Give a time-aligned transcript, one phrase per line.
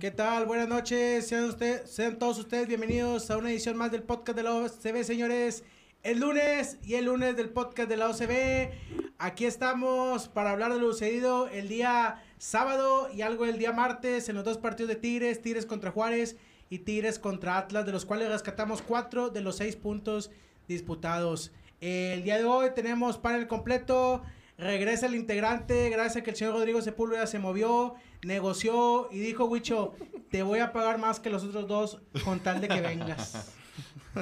[0.00, 0.46] ¿Qué tal?
[0.46, 1.28] Buenas noches.
[1.28, 5.62] Sean, todos ustedes bienvenidos a una edición más del podcast de la OCB, señores.
[6.02, 8.70] El lunes y el lunes del podcast de la OCB.
[9.18, 14.30] Aquí estamos para hablar de lo sucedido el día sábado y algo el día martes
[14.30, 16.38] en los dos partidos de Tigres, Tigres contra Juárez
[16.70, 20.30] y Tigres contra Atlas, de los cuales rescatamos cuatro de los seis puntos
[20.66, 21.52] disputados.
[21.82, 24.22] El día de hoy tenemos panel completo.
[24.60, 29.46] Regresa el integrante, gracias a que el señor Rodrigo Sepúlveda se movió, negoció y dijo,
[29.46, 29.94] Wicho,
[30.30, 33.54] te voy a pagar más que los otros dos con tal de que vengas.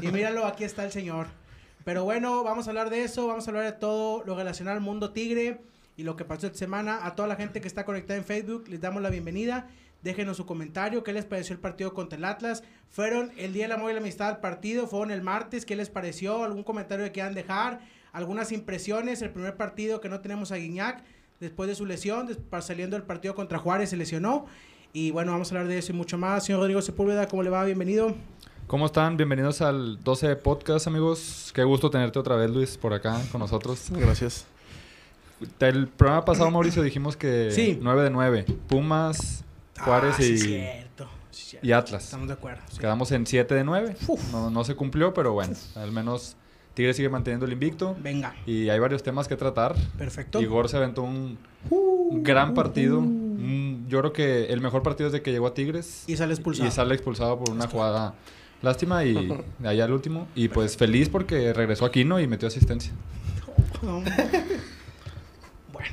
[0.00, 1.26] Y míralo, aquí está el señor.
[1.84, 4.82] Pero bueno, vamos a hablar de eso, vamos a hablar de todo lo relacionado al
[4.82, 5.60] mundo tigre
[5.96, 7.04] y lo que pasó esta semana.
[7.04, 9.66] A toda la gente que está conectada en Facebook, les damos la bienvenida.
[10.02, 12.62] Déjenos su comentario, qué les pareció el partido contra el Atlas.
[12.90, 15.90] Fueron el día del amor y la amistad al partido, fueron el martes, qué les
[15.90, 17.80] pareció, algún comentario que quieran dejar
[18.12, 19.22] algunas impresiones.
[19.22, 21.02] El primer partido que no tenemos a Guiñac
[21.40, 22.28] después de su lesión,
[22.60, 24.46] saliendo del partido contra Juárez se lesionó.
[24.92, 26.44] Y bueno, vamos a hablar de eso y mucho más.
[26.44, 27.64] Señor Rodrigo Sepúlveda, ¿cómo le va?
[27.64, 28.14] Bienvenido.
[28.66, 29.16] ¿Cómo están?
[29.16, 31.52] Bienvenidos al 12 Podcast, amigos.
[31.54, 33.88] Qué gusto tenerte otra vez, Luis, por acá con nosotros.
[33.90, 34.46] Gracias.
[35.60, 37.78] El programa pasado, Mauricio, dijimos que sí.
[37.80, 38.46] 9 de 9.
[38.68, 39.44] Pumas,
[39.80, 41.08] Juárez ah, y, sí, cierto.
[41.30, 42.04] Sí, y Atlas.
[42.04, 42.62] Estamos de acuerdo.
[42.70, 42.78] Sí.
[42.78, 43.96] Quedamos en 7 de 9.
[44.32, 46.36] No, no se cumplió, pero bueno, al menos
[46.78, 47.96] Tigre sigue manteniendo el invicto.
[48.00, 48.36] Venga.
[48.46, 49.74] Y hay varios temas que tratar.
[49.98, 50.40] Perfecto.
[50.40, 51.36] Igor se aventó un,
[51.70, 53.00] un gran partido.
[53.00, 56.04] Un, yo creo que el mejor partido desde que llegó a Tigres.
[56.06, 56.68] Y sale expulsado.
[56.68, 58.14] Y sale expulsado por una jugada
[58.62, 60.28] lástima y de allá al último.
[60.36, 62.20] Y pues feliz porque regresó aquí, ¿no?
[62.20, 62.92] Y metió asistencia.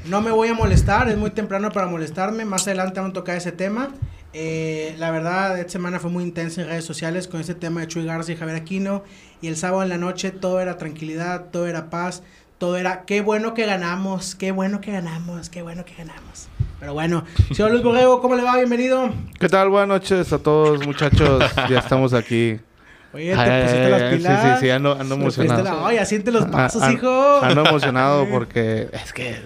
[0.05, 0.21] No.
[0.21, 2.45] me voy a molestar, es muy temprano para molestarme.
[2.45, 3.89] Más adelante vamos a tocar ese tema.
[4.33, 7.87] Eh, la verdad, esta semana fue muy intensa en redes sociales con este tema de
[7.87, 9.03] Chuy Garza y Javier Aquino.
[9.41, 12.21] Y el sábado en la noche todo era tranquilidad, todo era paz,
[12.57, 16.49] todo era qué bueno que ganamos, qué bueno que ganamos, qué bueno que ganamos.
[16.79, 18.57] Pero bueno, señor Luis Borrego, ¿cómo le va?
[18.57, 19.09] Bienvenido.
[19.39, 19.69] ¿Qué tal?
[19.69, 21.43] Buenas noches a todos, muchachos.
[21.69, 22.59] ya estamos aquí.
[23.15, 24.41] Oye, te ay, pusiste ay, las pilas.
[24.41, 25.63] Sí, sí, sí, ando, ando emocionado.
[25.63, 27.39] La, oye, siente los pasos, a, hijo.
[27.41, 29.37] Ando emocionado porque es que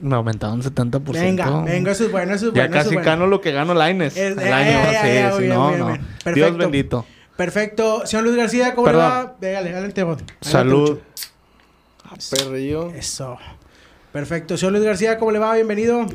[0.00, 1.02] me aumentaron 70%.
[1.12, 2.74] Venga, venga, eso es bueno, eso es ya bueno.
[2.74, 3.10] Ya casi bueno.
[3.10, 4.70] gano lo que gano Laines Es, el eh, año.
[4.70, 5.86] eh, sí, eh, sí, bien, no, bien, no.
[5.88, 6.00] bien.
[6.00, 6.56] Dios Perfecto.
[6.56, 7.06] bendito.
[7.36, 8.06] Perfecto.
[8.06, 9.02] Señor Luis García, ¿cómo Perdón.
[9.02, 9.36] le va?
[9.38, 10.34] Dégale, adelante, adelante.
[10.40, 10.98] Salud.
[12.30, 12.88] Perrillo.
[12.88, 13.36] Eso.
[14.12, 14.56] Perfecto.
[14.56, 15.54] Señor Luis García, ¿cómo le va?
[15.54, 16.06] Bienvenido.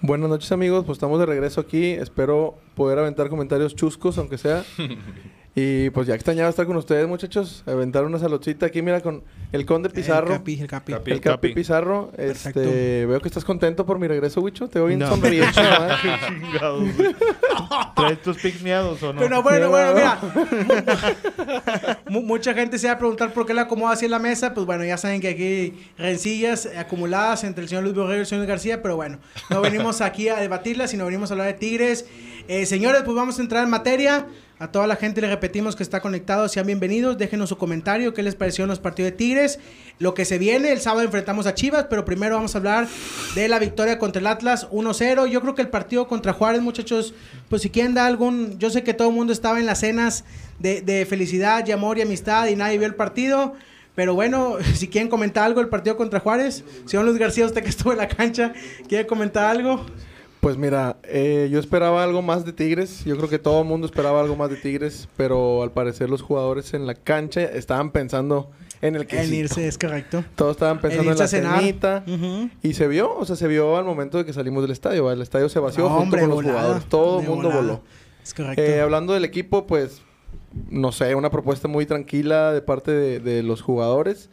[0.00, 1.90] Buenas noches amigos, pues estamos de regreso aquí.
[1.90, 4.62] Espero poder aventar comentarios chuscos, aunque sea.
[5.56, 7.62] y pues ya extrañaba estar con ustedes, muchachos.
[7.66, 9.22] Aventar una saludcita aquí, mira, con
[9.52, 10.32] el conde Pizarro.
[10.32, 10.92] El capi, el capi.
[10.92, 11.10] Capi.
[11.12, 11.54] El Capi, Capi.
[11.54, 12.10] Pizarro.
[12.16, 12.60] Perfecto.
[12.60, 14.68] Este, veo que estás contento por mi regreso, Wicho.
[14.68, 15.10] Te veo bien No.
[15.22, 17.14] Chingados, güey.
[17.94, 19.20] ¿Traes tus pics miados o no?
[19.20, 20.18] Bueno, bueno, bueno, mira.
[20.52, 21.98] Mira.
[22.08, 24.54] Mu- Mucha gente se va a preguntar por qué la acomoda así en la mesa.
[24.54, 28.20] Pues bueno, ya saben que aquí hay rencillas acumuladas entre el señor Luis Borrego y
[28.20, 28.82] el señor García.
[28.82, 29.18] Pero bueno,
[29.50, 32.06] no venimos aquí a debatirlas, sino venimos a hablar de Tigres.
[32.48, 34.26] Eh, señores, pues vamos a entrar en materia.
[34.64, 37.18] A toda la gente le repetimos que está conectado, sean bienvenidos.
[37.18, 39.58] Déjenos su comentario, qué les pareció los partidos de Tigres.
[39.98, 42.88] Lo que se viene, el sábado enfrentamos a Chivas, pero primero vamos a hablar
[43.34, 45.26] de la victoria contra el Atlas 1-0.
[45.26, 47.12] Yo creo que el partido contra Juárez, muchachos,
[47.50, 48.58] pues si quieren dar algún...
[48.58, 50.24] Yo sé que todo el mundo estaba en las cenas
[50.58, 53.52] de, felicidad y amor y amistad y nadie vio el partido.
[53.94, 56.64] Pero bueno, si quieren comentar algo del partido contra Juárez.
[56.86, 58.54] Señor Luis García, usted que estuvo en la cancha,
[58.88, 59.84] ¿quiere comentar algo?
[60.44, 63.02] Pues mira, eh, yo esperaba algo más de Tigres.
[63.06, 65.08] Yo creo que todo el mundo esperaba algo más de Tigres.
[65.16, 68.50] Pero al parecer los jugadores en la cancha estaban pensando
[68.82, 70.22] en el que En irse, es correcto.
[70.36, 72.04] Todos estaban pensando en, la cenita.
[72.62, 75.10] Y se vio, o sea, se vio al momento de que salimos del estadio.
[75.10, 76.88] El estadio se vació No, junto hombre, con los volada, jugadores.
[76.90, 77.62] Todo el mundo volada.
[77.62, 77.82] voló.
[78.22, 78.60] Es correcto.
[78.60, 80.02] Eh, hablando del equipo, pues,
[80.68, 84.28] no sé, una propuesta muy tranquila de parte de, de los jugadores.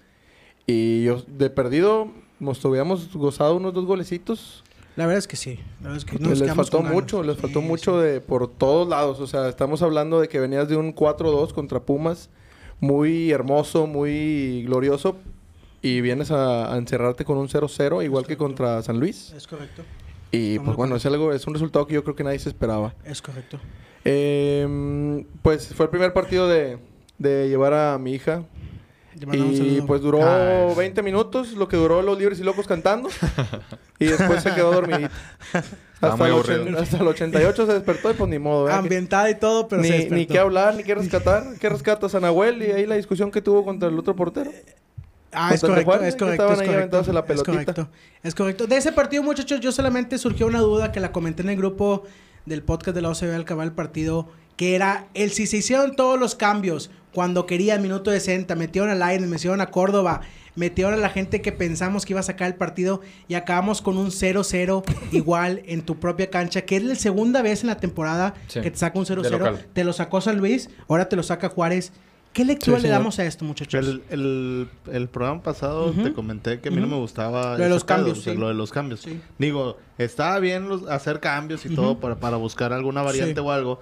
[0.67, 2.11] Y yo, de perdido,
[2.41, 4.65] nos hubiéramos gozado unos dos golecitos.
[4.97, 5.59] La verdad es que sí.
[5.79, 8.07] La verdad es que Que nos les faltó mucho, les faltó Sí, mucho sí.
[8.07, 9.19] de por todos lados.
[9.19, 12.29] O sea, estamos hablando de que venías de un 4-2 contra Pumas,
[12.79, 15.17] muy hermoso, muy glorioso,
[15.81, 19.31] y vienes a, a encerrarte con un 0-0, igual que contra San Luis.
[19.35, 19.83] Es correcto.
[20.31, 22.49] Y Estamos pues bueno, es algo, es un resultado que yo creo que nadie se
[22.49, 22.93] esperaba.
[23.05, 23.59] Es correcto.
[24.05, 26.77] Eh, pues fue el primer partido de,
[27.17, 28.43] de llevar a mi hija.
[29.19, 30.73] Y pues duró Ay.
[30.75, 33.09] 20 minutos, lo que duró los libres y locos cantando.
[33.99, 35.11] y después se quedó dormidita.
[35.99, 38.63] Hasta el, ochen- hasta el 88 se despertó y pues ni modo.
[38.63, 38.79] ¿verdad?
[38.79, 40.15] Ambientada y todo, pero se ni, despertó.
[40.15, 41.43] ni qué hablar, ni qué rescatar.
[41.59, 42.61] ¿Qué rescatas a Nahuel?
[42.63, 44.51] Y ahí la discusión que tuvo contra el otro portero.
[45.33, 46.73] Ah, es correcto, Juárez, es correcto, es correcto.
[46.75, 47.87] aventándose la Es correcto,
[48.23, 48.67] es correcto.
[48.67, 52.03] De ese partido, muchachos, yo solamente surgió una duda que la comenté en el grupo
[52.45, 54.27] del podcast de la OCB al acabar el partido,
[54.61, 58.91] que era el si se hicieron todos los cambios cuando querían minuto de 60, metieron
[58.91, 60.21] a Lainez, metieron a Córdoba,
[60.55, 63.97] metieron a la gente que pensamos que iba a sacar el partido y acabamos con
[63.97, 68.35] un 0-0 igual en tu propia cancha, que es la segunda vez en la temporada
[68.49, 69.31] Sí, que te saca un de 0-0.
[69.31, 69.65] local.
[69.73, 71.91] Te lo sacó San Luis, ahora te lo saca Juárez.
[72.31, 73.73] ¿Qué lectura Sí, le damos a esto, muchachos?
[73.83, 77.69] El, el, el programa pasado te comenté que a mí no me gustaba Lo de
[77.69, 78.39] los pedo, cambios, o sea, sí.
[78.39, 78.99] lo de los cambios.
[79.01, 79.19] Sí.
[79.39, 83.45] Digo, estaba bien los- hacer cambios y todo para, para buscar alguna variante Sí.
[83.47, 83.81] o algo,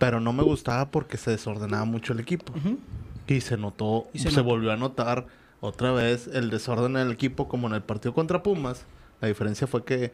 [0.00, 2.54] pero no me gustaba porque se desordenaba mucho el equipo.
[3.26, 5.26] Y se notó, Y se, volvió a notar
[5.60, 8.86] otra vez el desorden en el equipo como en el partido contra Pumas.
[9.20, 10.12] La diferencia fue que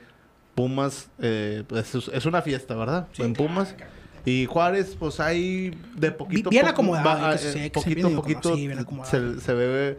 [0.56, 3.06] Pumas eh, es, es una fiesta, ¿verdad?
[3.12, 3.74] Sí, en Pumas.
[3.74, 3.92] claro.
[4.24, 8.08] Y Juárez, pues ahí de poquito a bien acomodado, va, hay que eh, hay poquito
[8.08, 8.68] a poquito sí,
[9.04, 9.98] se, se ve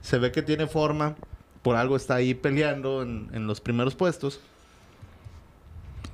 [0.00, 1.14] se ve que tiene forma.
[1.62, 4.40] Por algo está ahí peleando en, en los primeros puestos.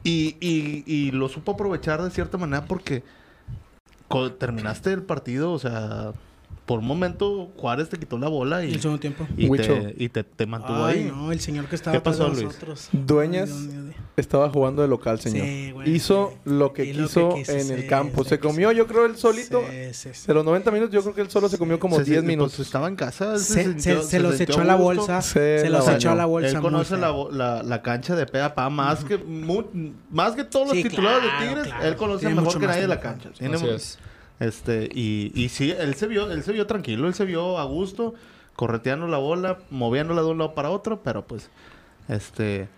[0.04, 3.02] Y, y, y lo supo aprovechar de cierta manera porque
[4.38, 6.12] terminaste el partido, o sea,
[6.66, 9.26] por un momento Juárez te quitó la bola Y y, el segundo tiempo.
[9.36, 9.64] y, Huicho.
[9.64, 11.04] te, y te, te mantuvo Ay, ahí.
[11.04, 12.44] no, el señor que estaba ¿Qué pasó, Luis?
[12.44, 12.88] nosotros.
[12.92, 13.96] Dueñas Ay, Dios mío, Dios.
[14.16, 15.44] Estaba jugando de local, señor.
[15.46, 16.38] Sí, güey, Hizo sí.
[16.50, 18.22] lo que Y lo que quiso en sí, el campo.
[18.22, 18.40] sí, se sí.
[18.40, 19.60] comió, yo creo, él solito.
[19.68, 20.26] Sí, sí, sí.
[20.28, 22.24] De los 90 minutos, yo creo que él solo se comió como Se- 10 pues,
[22.26, 22.60] minutos.
[22.60, 23.38] estaba en casa.
[23.38, 25.20] Se, sintió- se- se los echó a la bolsa.
[25.20, 26.50] Se Se, la los echó a la bolsa.
[26.50, 29.64] Él conoce la, la, la cancha de pe a pa más que mu-
[30.10, 31.66] más que todos los Sí, titulares claro, de Tigres.
[31.66, 31.84] claro.
[31.84, 33.20] Él conoce Tiene mejor que nadie la tiempo.
[33.24, 33.38] cancha.
[33.38, 33.98] Tiene es.
[34.40, 37.64] Este, y, y sí, él se vio, él se vio tranquilo, él se vio a
[37.64, 38.14] gusto,
[38.56, 41.50] correteando la bola, moviéndola de un lado para otro, pero pues,
[42.08, 42.68] este...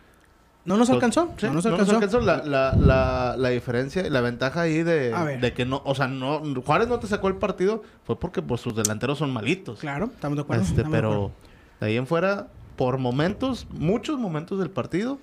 [0.67, 1.33] No nos alcanzó.
[1.39, 2.21] sí, no nos alcanzó.
[2.21, 5.41] La, la, la, la diferencia, la ventaja ahí de, A ver.
[5.41, 8.61] de que no, o sea, no, Juárez no te sacó el partido, fue porque pues
[8.61, 9.79] sus delanteros son malitos.
[9.79, 10.63] Claro, estamos de acuerdo.
[10.65, 11.31] Este, estamos de acuerdo.
[11.79, 15.19] pero de ahí en fuera, por momentos, muchos momentos del partido,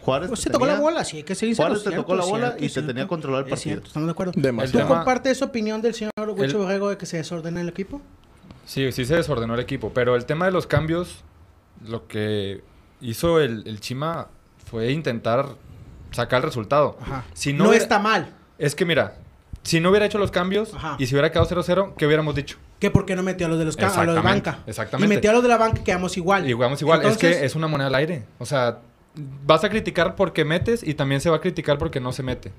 [0.00, 2.24] Juárez Pues te se tocó la bola, sí, hay que seguir Juárez te tocó la
[2.24, 3.72] bola y te tenía controlado el Es partido.
[3.74, 4.32] cierto, estamos de acuerdo.
[4.36, 4.86] Demasiado.
[4.86, 8.00] ¿Tú compartes esa opinión del señor Huicho El- Borrego de que se desordena el equipo?
[8.64, 11.24] Sí, sí se desordenó el equipo, pero el tema de los cambios,
[11.86, 12.62] lo que
[13.00, 14.28] hizo el, el Chima
[14.70, 15.46] fue intentar
[16.10, 16.96] sacar el resultado.
[17.00, 17.24] Ajá.
[17.34, 18.34] Si no no hubiera- está mal.
[18.58, 19.14] Es que mira,
[19.62, 20.96] si no hubiera hecho los cambios Ajá.
[20.98, 22.56] y si hubiera quedado 0-0, ¿qué hubiéramos dicho?
[22.78, 24.60] que por qué no metió a los de los a los de banca?
[24.68, 25.12] exactamente.
[25.12, 26.48] Y metió a los de la banca y quedamos igual.
[26.48, 28.22] Y jugamos igual, Entonces, es que es una moneda al aire.
[28.38, 28.78] O sea,
[29.44, 32.52] vas a criticar porque metes y también se va a criticar porque no se mete.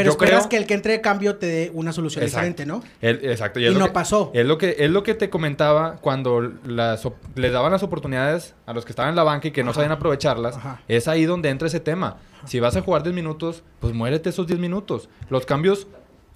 [0.00, 2.46] Pero yo esperas creo- que el que entre de cambio te dé una solución Exacto.
[2.46, 2.82] diferente, ¿no?
[3.00, 3.60] El- exacto.
[3.60, 4.30] Y no que- pasó.
[4.34, 7.02] Es lo que, es lo que te comentaba cuando las
[7.34, 9.92] les daban las oportunidades a los que estaban en la banca y que no sabían
[9.92, 10.56] aprovecharlas.
[10.56, 10.82] Ajá.
[10.88, 12.18] Es ahí donde entra ese tema.
[12.46, 15.08] Si vas a jugar 10 minutos, pues muérete esos 10 minutos.
[15.28, 15.86] Los cambios,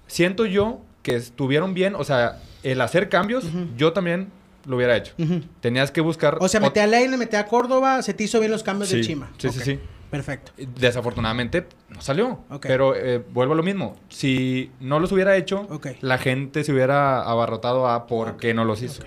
[0.07, 1.95] siento yo que estuvieron bien.
[1.95, 3.45] O sea, el hacer cambios,
[3.77, 4.29] yo también
[4.65, 5.13] lo hubiera hecho.
[5.61, 6.37] Tenías que buscar...
[6.41, 8.97] O sea, metí a Leine, metí a Córdoba, se te hizo bien los cambios Sí,
[8.97, 9.31] de Chima.
[9.37, 9.79] sí, sí, sí.
[10.11, 10.51] Perfecto.
[10.79, 12.39] Desafortunadamente no salió.
[12.61, 13.95] Pero eh, vuelvo a lo mismo.
[14.09, 15.67] Si no los hubiera hecho,
[16.01, 19.03] la gente se hubiera abarrotado a por qué no los hizo.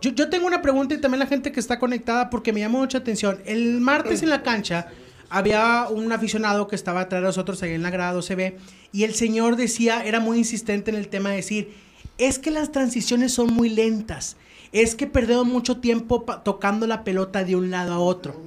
[0.00, 2.78] Yo, yo tengo una pregunta y también la gente que está conectada porque me llamó
[2.78, 3.40] mucha atención.
[3.44, 4.88] El martes en la cancha
[5.28, 8.58] había un aficionado que estaba atrás de nosotros ahí en la grada se ve
[8.92, 11.74] y el señor decía, era muy insistente en el tema de decir,
[12.18, 14.36] es que las transiciones son muy lentas,
[14.72, 18.40] es que perdemos mucho tiempo tocando la pelota de un lado a otro.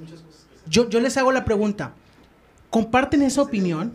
[0.69, 1.93] Yo, yo les hago la pregunta,
[2.69, 3.93] ¿comparten esa opinión?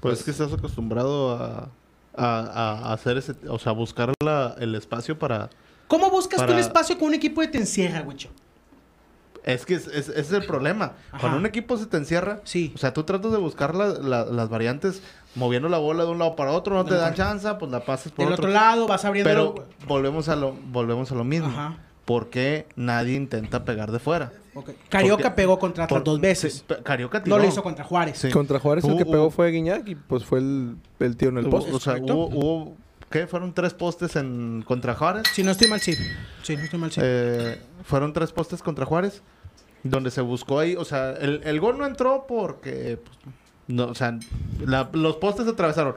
[0.00, 1.68] Pues es que estás acostumbrado a,
[2.16, 2.38] a,
[2.88, 5.50] a hacer ese, o sea, buscar la- el espacio para...
[5.86, 8.30] ¿Cómo buscas tú Para- un espacio con un equipo que te encierra, güicho?
[9.44, 10.92] Es que es, es- ese es el problema.
[11.10, 11.18] Ajá.
[11.20, 12.72] Cuando un equipo se te encierra, Sí.
[12.74, 15.02] o sea, tú tratas de buscar la- la- las variantes
[15.34, 18.12] moviendo la bola de un lado para otro, no te dan chance, pues la pasas
[18.12, 18.46] por Del otro.
[18.46, 19.28] otro lado vas abriendo...
[19.30, 21.48] Pero volvemos a lo, volvemos a lo mismo.
[21.48, 21.76] Ajá.
[22.04, 24.32] ¿Por qué nadie intenta pegar de fuera?
[24.88, 26.64] Carioca Porque- pegó contra Atlas dos veces.
[26.68, 27.36] sí, Carioca tiró.
[27.36, 28.18] No lo hizo contra Juárez.
[28.18, 28.30] Sí.
[28.30, 31.48] Contra Juárez el que pegó fue Guiñac y pues fue el, el tío en el
[31.48, 31.72] poste.
[31.72, 32.76] o sea, hubo, hubo-
[33.10, 33.26] ¿qué?
[33.26, 35.22] Fueron tres postes en contra Juárez.
[35.32, 35.94] Si no estoy mal, sí.
[36.42, 37.00] Sí, no estoy mal, sí.
[37.02, 39.22] Eh, fueron tres postes contra Juárez.
[39.84, 40.76] Donde se buscó ahí.
[40.76, 42.98] O sea, el, el gol no entró porque.
[43.02, 43.18] pues,
[43.68, 44.18] no, o sea,
[44.64, 45.94] la- los postes se atravesaron.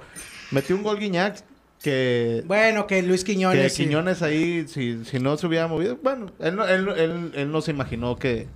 [0.51, 1.43] Metió un gol Guiñac
[1.85, 2.43] que.
[2.47, 3.73] bueno, que Luis que Quiñones.
[3.73, 3.83] sí.
[3.85, 5.97] Quiñones ahí, si, si no se hubiera movido.
[6.03, 8.47] Bueno, él no, él, él- él no se imaginó que,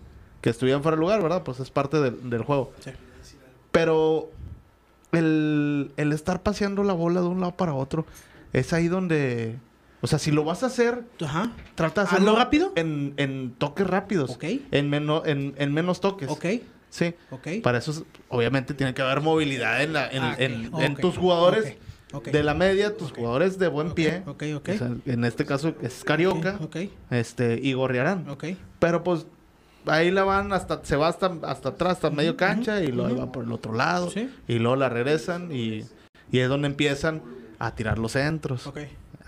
[0.42, 1.44] que estuvieran fuera de lugar, ¿verdad?
[1.44, 2.74] Pues es parte del, del juego.
[2.84, 2.92] Sí.
[3.72, 4.30] Pero
[5.12, 8.06] el, el estar paseando la bola de un lado para otro
[8.54, 9.56] es ahí donde.
[10.02, 11.52] O sea, si lo vas a hacer, Ajá.
[11.76, 12.72] trata de ¿Hazlo hacerlo rápido?
[12.76, 14.32] En, en toques rápidos.
[14.32, 14.46] Ok.
[14.72, 16.30] En, menos en, en menos toques.
[16.30, 16.46] Ok.
[16.90, 17.14] Sí.
[17.32, 17.48] Ok.
[17.62, 21.18] Para eso, es- obviamente, tiene que haber movilidad en, la, en, Ah, en- en tus
[21.18, 21.76] jugadores
[22.32, 24.24] de la media, tus jugadores de buen pie.
[24.26, 24.70] Ok, ok.
[24.74, 26.78] O sea, en este caso es Carioca, Ok,
[27.12, 28.30] este, y Gorriarán.
[28.30, 28.46] ok.
[28.80, 29.26] Pero pues
[29.86, 33.32] ahí la van hasta, se va hasta, hasta atrás, hasta medio cancha, y luego va
[33.32, 34.30] por el otro lado, Sí.
[34.48, 35.86] y luego la regresan, y,
[36.32, 37.22] y es donde empiezan
[37.60, 38.68] a tirar los centros.
[38.68, 38.80] Ok.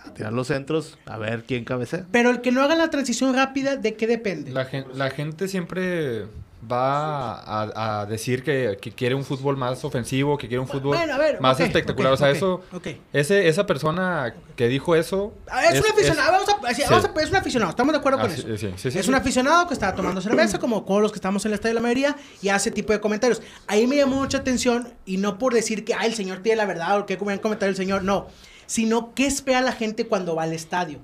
[0.04, 2.06] a tirar los centros, a ver quién cabecea.
[2.12, 4.50] Pero el que no haga la transición rápida, ¿de qué depende?
[4.52, 6.26] La, gen- la gente siempre
[6.70, 10.96] va a, a decir que, que quiere un fútbol más ofensivo, que quiere un fútbol
[10.98, 12.14] Bueno, a ver, más espectacular.
[12.14, 12.88] o sea, eso, ok.
[13.14, 15.34] ese, esa persona que dijo eso...
[15.50, 16.88] Ah, Es, un aficionado, vamos a, sí, sí.
[16.90, 18.78] vamos a- es un aficionado, estamos de acuerdo Ah, con sí, eso.
[18.90, 21.56] sí, es un aficionado que estaba tomando cerveza, como todos los que estamos en el
[21.56, 23.42] estadio de la mayoría, y hace tipo de comentarios.
[23.68, 26.66] Ahí me llamó mucha atención, y no por decir que ah, el señor tiene la
[26.66, 28.28] verdad o que buen comentario el señor, no,
[28.68, 31.00] sino qué espera la gente cuando va al estadio.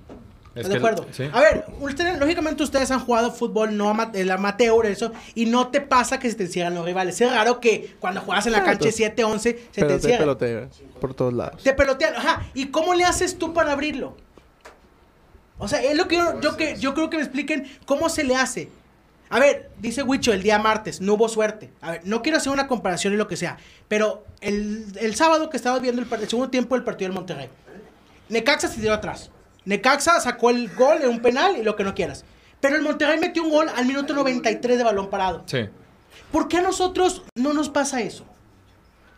[0.57, 1.07] Es ¿Estás de acuerdo?
[1.11, 1.29] sí.
[1.31, 5.67] A ver, ustedes, lógicamente ustedes han jugado fútbol no ama- el amateur, eso, y no
[5.67, 7.19] te pasa que se te encierran los rivales.
[7.21, 9.93] Es raro que cuando juegas en la Ah, cancha pues, 7-11 se te Pero te
[9.95, 10.19] encierran.
[10.19, 10.67] pelotea
[10.99, 11.63] por todos lados.
[11.63, 12.45] Te pelotean, ajá.
[12.53, 14.17] ¿Y cómo le haces tú para abrirlo?
[15.59, 18.23] O sea, es lo que yo, yo que yo creo que me expliquen cómo se
[18.23, 18.69] le hace.
[19.29, 21.71] A ver, dice Wicho el día martes, no hubo suerte.
[21.81, 25.49] A ver, no quiero hacer una comparación y lo que sea, pero el, el sábado
[25.49, 27.49] que estaba viendo el, el segundo tiempo del partido del Monterrey,
[28.29, 29.29] Necaxa se tiró atrás.
[29.67, 32.23] Necaxa sacó el gol en un penal y lo que no quieras.
[32.61, 35.43] Pero el Monterrey metió un gol al minuto 93 de balón parado.
[35.45, 35.69] Sí.
[36.31, 38.25] ¿Por qué a nosotros no nos pasa eso?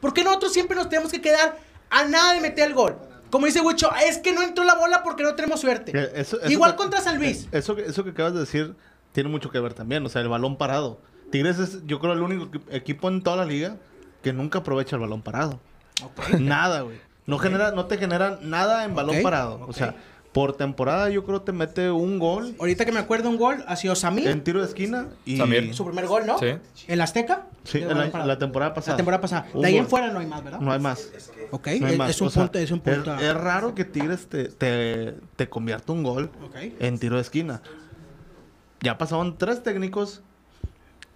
[0.01, 1.57] ¿Por qué nosotros siempre nos tenemos que quedar
[1.89, 2.97] a nada de meter el gol?
[3.29, 5.91] Como dice Wicho, es que no entró la bola porque no tenemos suerte.
[5.91, 7.47] Que eso- eso Igual contra San Luis.
[7.51, 8.75] Eso, que- eso que acabas de decir
[9.11, 10.05] tiene mucho que ver también.
[10.05, 10.99] O sea, el balón parado.
[11.31, 13.75] Tigres es, yo creo, el único equi- equipo en toda la liga
[14.23, 15.59] que nunca aprovecha el balón parado.
[16.39, 16.99] Nada, güey.
[17.27, 19.63] No, genera, no te genera nada en balón parado.
[19.67, 19.93] O sea,
[20.31, 23.75] por temporada yo creo te mete un gol Ahorita que me acuerdo un gol ha
[23.75, 25.37] sido Samir, en tiro de esquina y...
[25.37, 25.73] Samir.
[25.73, 26.37] su primer gol, ¿no?
[26.37, 26.53] Sí.
[26.87, 27.47] ¿En la Azteca?
[27.63, 28.93] Sí, en la, temporada pasada.
[28.93, 29.47] La temporada pasada.
[29.53, 29.89] Un De ahí en gol.
[29.89, 30.59] fuera no hay más, ¿verdad?
[30.59, 31.09] No hay más.
[31.51, 32.09] Ok, No hay es, más.
[32.11, 33.15] es un O sea, punto, es un punto.
[33.15, 36.55] Es, es raro que Tigres te, te, te convierta un gol Ok.
[36.79, 37.61] en tiro de esquina.
[38.81, 40.21] Ya pasaron tres técnicos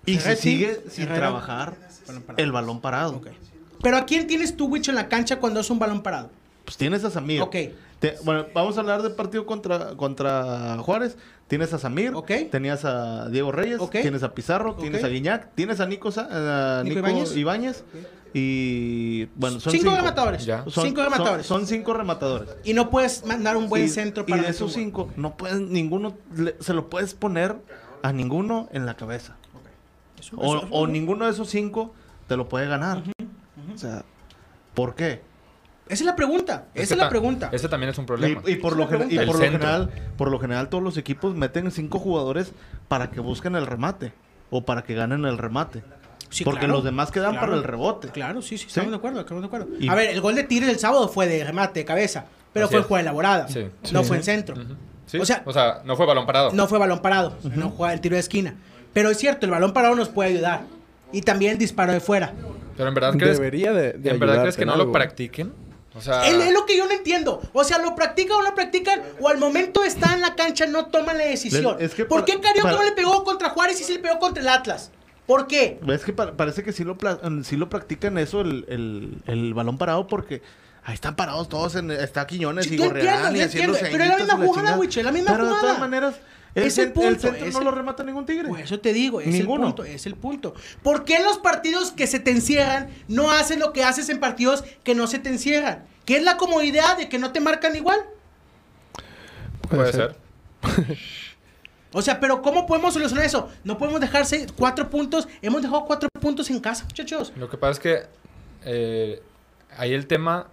[0.05, 1.19] y se sigue sin Herrera.
[1.19, 1.75] trabajar
[2.37, 3.17] el balón parado.
[3.17, 3.27] Ok.
[3.81, 6.29] Pero ¿a quién tienes tú, Wicho, en la cancha cuando es un balón parado?
[6.65, 7.41] Pues tienes a Samir.
[7.41, 7.55] Ok.
[8.03, 11.17] Te- bueno, vamos a hablar del partido contra, contra Juárez.
[11.47, 12.31] Tienes a Samir, Ok.
[12.51, 13.91] tenías a Diego Reyes, Ok.
[14.01, 17.37] tienes a Pizarro, tienes a Guiñac, tienes a Nico, Sa- a Nico Nico Ibáñez.
[17.37, 17.83] Ibáñez.
[18.33, 19.95] Y bueno, son cinco, cinco.
[19.95, 20.43] rematadores.
[20.45, 20.65] Ya.
[20.67, 21.45] Son, cinco rematadores.
[21.45, 22.49] Son, son cinco rematadores.
[22.65, 25.37] y no puedes mandar un buen y, centro y para de meter esos cinco, no
[25.37, 27.55] puedes, ninguno, le- se lo puedes poner
[28.01, 29.37] a ninguno en la cabeza.
[30.19, 31.93] Eso- O, eso- o ninguno de esos cinco
[32.27, 33.01] te lo puede ganar.
[33.73, 34.03] O sea,
[34.73, 35.21] ¿por qué?
[35.87, 36.65] Esa es la pregunta.
[36.73, 37.49] Es Esa es la ta- pregunta.
[37.51, 38.41] Ese también es un problema.
[38.47, 41.99] Y, y por, lo, y por, general, por lo general todos los equipos meten cinco
[41.99, 42.53] jugadores
[42.87, 44.13] para que busquen el remate
[44.49, 45.83] o para que ganen el remate.
[46.29, 46.75] Sí, porque claro.
[46.75, 47.45] los demás quedan Claro.
[47.47, 48.07] para el rebote.
[48.09, 48.89] Claro, sí, sí, estamos ¿Sí?
[48.91, 49.67] de acuerdo, estamos de acuerdo.
[49.79, 52.65] Y- A ver, el gol de Tigres el sábado fue de remate, de cabeza, pero
[52.65, 52.87] Así fue es.
[52.87, 53.47] jugada elaborada.
[53.49, 53.67] Sí.
[53.91, 54.07] No Sí.
[54.07, 54.55] fue en centro.
[54.55, 54.75] Ujú.
[55.05, 56.51] Sí, O sea- no fue balón parado.
[56.53, 58.55] No fue balón parado, no juega el tiro de esquina.
[58.93, 60.61] Pero es cierto, el balón parado nos puede ayudar.
[61.11, 62.33] Y también el disparo de fuera.
[62.77, 65.53] Pero en verdad crees, Debería de, de ¿en verdad crees que en no lo practiquen?
[65.95, 67.41] O sea, Es, es lo que yo no entiendo.
[67.53, 70.87] O sea, lo practican o no practican, o al momento estar en la cancha no
[70.87, 71.77] toman la decisión.
[71.79, 73.99] Es que ¿Por para- qué Carioca para- no le pegó contra Juárez y sí le
[73.99, 74.91] pegó contra el Atlas?
[75.27, 75.79] ¿Por qué?
[75.87, 76.97] Es que pa- parece que sí lo,
[77.43, 80.41] sí lo practican eso, el, el- el balón parado, porque
[80.83, 81.75] ahí están parados todos.
[81.75, 85.11] En, está Quiñones Sí, y Gorreal y haciendo pero es la misma jugada, es la
[85.11, 85.61] misma Pero de jugada.
[85.61, 86.15] todas maneras,
[86.55, 88.47] el, Es el el punto, centro es no el- lo remata ningún tigre.
[88.47, 89.67] Pues eso te digo, es Ninguno.
[89.67, 90.53] el punto, es el punto.
[90.83, 94.19] ¿Por qué en los partidos que se te encierran no haces lo que haces en
[94.19, 95.85] partidos que no se te encierran?
[96.05, 97.99] ¿Qué es la comodidad de que no te marcan igual?
[99.69, 100.15] puede ser.
[101.95, 103.49] O sea, pero ¿cómo podemos solucionar eso?
[103.63, 105.27] No podemos dejarse cuatro puntos.
[105.43, 107.31] Hemos dejado cuatro puntos en casa, muchachos.
[107.35, 107.99] Lo que pasa es que
[108.65, 109.21] eh,
[109.77, 110.47] ahí el tema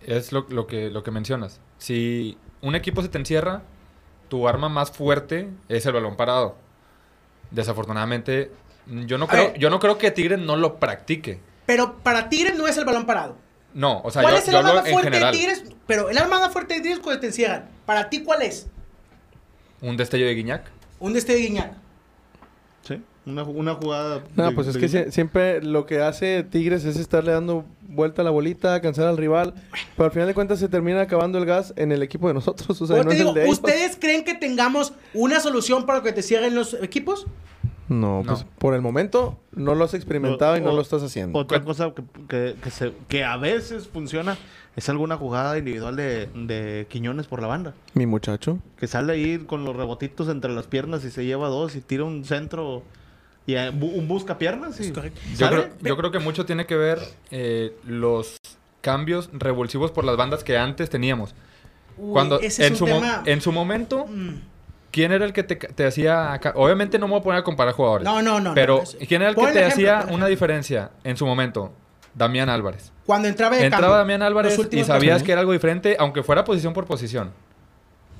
[0.00, 1.60] es lo, lo que, lo que mencionas.
[1.78, 3.62] Si un equipo se te encierra,
[4.30, 6.56] tu arma más fuerte es el balón parado.
[7.50, 8.50] Desafortunadamente,
[8.86, 9.58] yo no creo, ver.
[9.58, 11.40] yo no creo que Tigre no lo practique.
[11.66, 13.36] Pero para Tigres no es el balón parado.
[13.74, 15.32] No, o sea, ¿Cuál yo, es el yo arma fuerte general.
[15.32, 15.64] de Tigres?
[15.86, 17.68] Pero el arma más fuerte de Tigres cuando te encierran.
[17.84, 18.68] Para ti, ¿cuál es?
[19.80, 20.62] Un destello de Guiñac.
[21.00, 21.72] Un de este Guiñac.
[23.26, 24.22] Una, una jugada.
[24.34, 27.64] No, de- pues es de- que sie- siempre lo que hace Tigres es estarle dando
[27.88, 29.54] vuelta a la bolita, cansar al rival.
[29.96, 32.80] Pero al final de cuentas se termina acabando el gas en el equipo de nosotros.
[32.80, 33.50] O sea, no te es el digo.
[33.50, 37.26] ¿ustedes creen que tengamos una solución para que te cierren los equipos?
[37.88, 41.36] No, pues por el momento no lo has experimentado y no O- lo estás haciendo.
[41.36, 44.38] Otra cosa que, que, que se- que a veces funciona
[44.76, 47.74] es alguna jugada individual de, de Quiñones por la banda.
[47.94, 48.58] Mi muchacho.
[48.78, 52.04] Que sale ahí con los rebotitos entre las piernas y se lleva dos y tira
[52.04, 52.84] un centro
[53.50, 54.78] y eh, bu- un busca piernas.
[54.80, 54.92] Y.
[54.92, 56.98] Yo creo, yo creo que mucho tiene que ver
[57.30, 58.36] eh, los
[58.80, 61.34] cambios revulsivos por las bandas que antes teníamos.
[61.98, 64.36] Uy, Cuando ese es en, un su tema- en su momento, Mm.
[64.90, 66.32] ¿quién era el que te, te hacía...
[66.32, 66.52] acá?
[66.56, 68.04] Obviamente no me voy a poner a comparar jugadores.
[68.04, 68.54] No, no, no.
[68.54, 71.72] Pero no, ¿quién era el que te ejemplo, hacía una diferencia en su momento?
[72.14, 72.90] Damián Álvarez.
[73.06, 76.44] Cuando entraba de Entraba cambio, Damián Álvarez y sabías que era algo diferente, aunque fuera
[76.44, 77.30] posición por posición.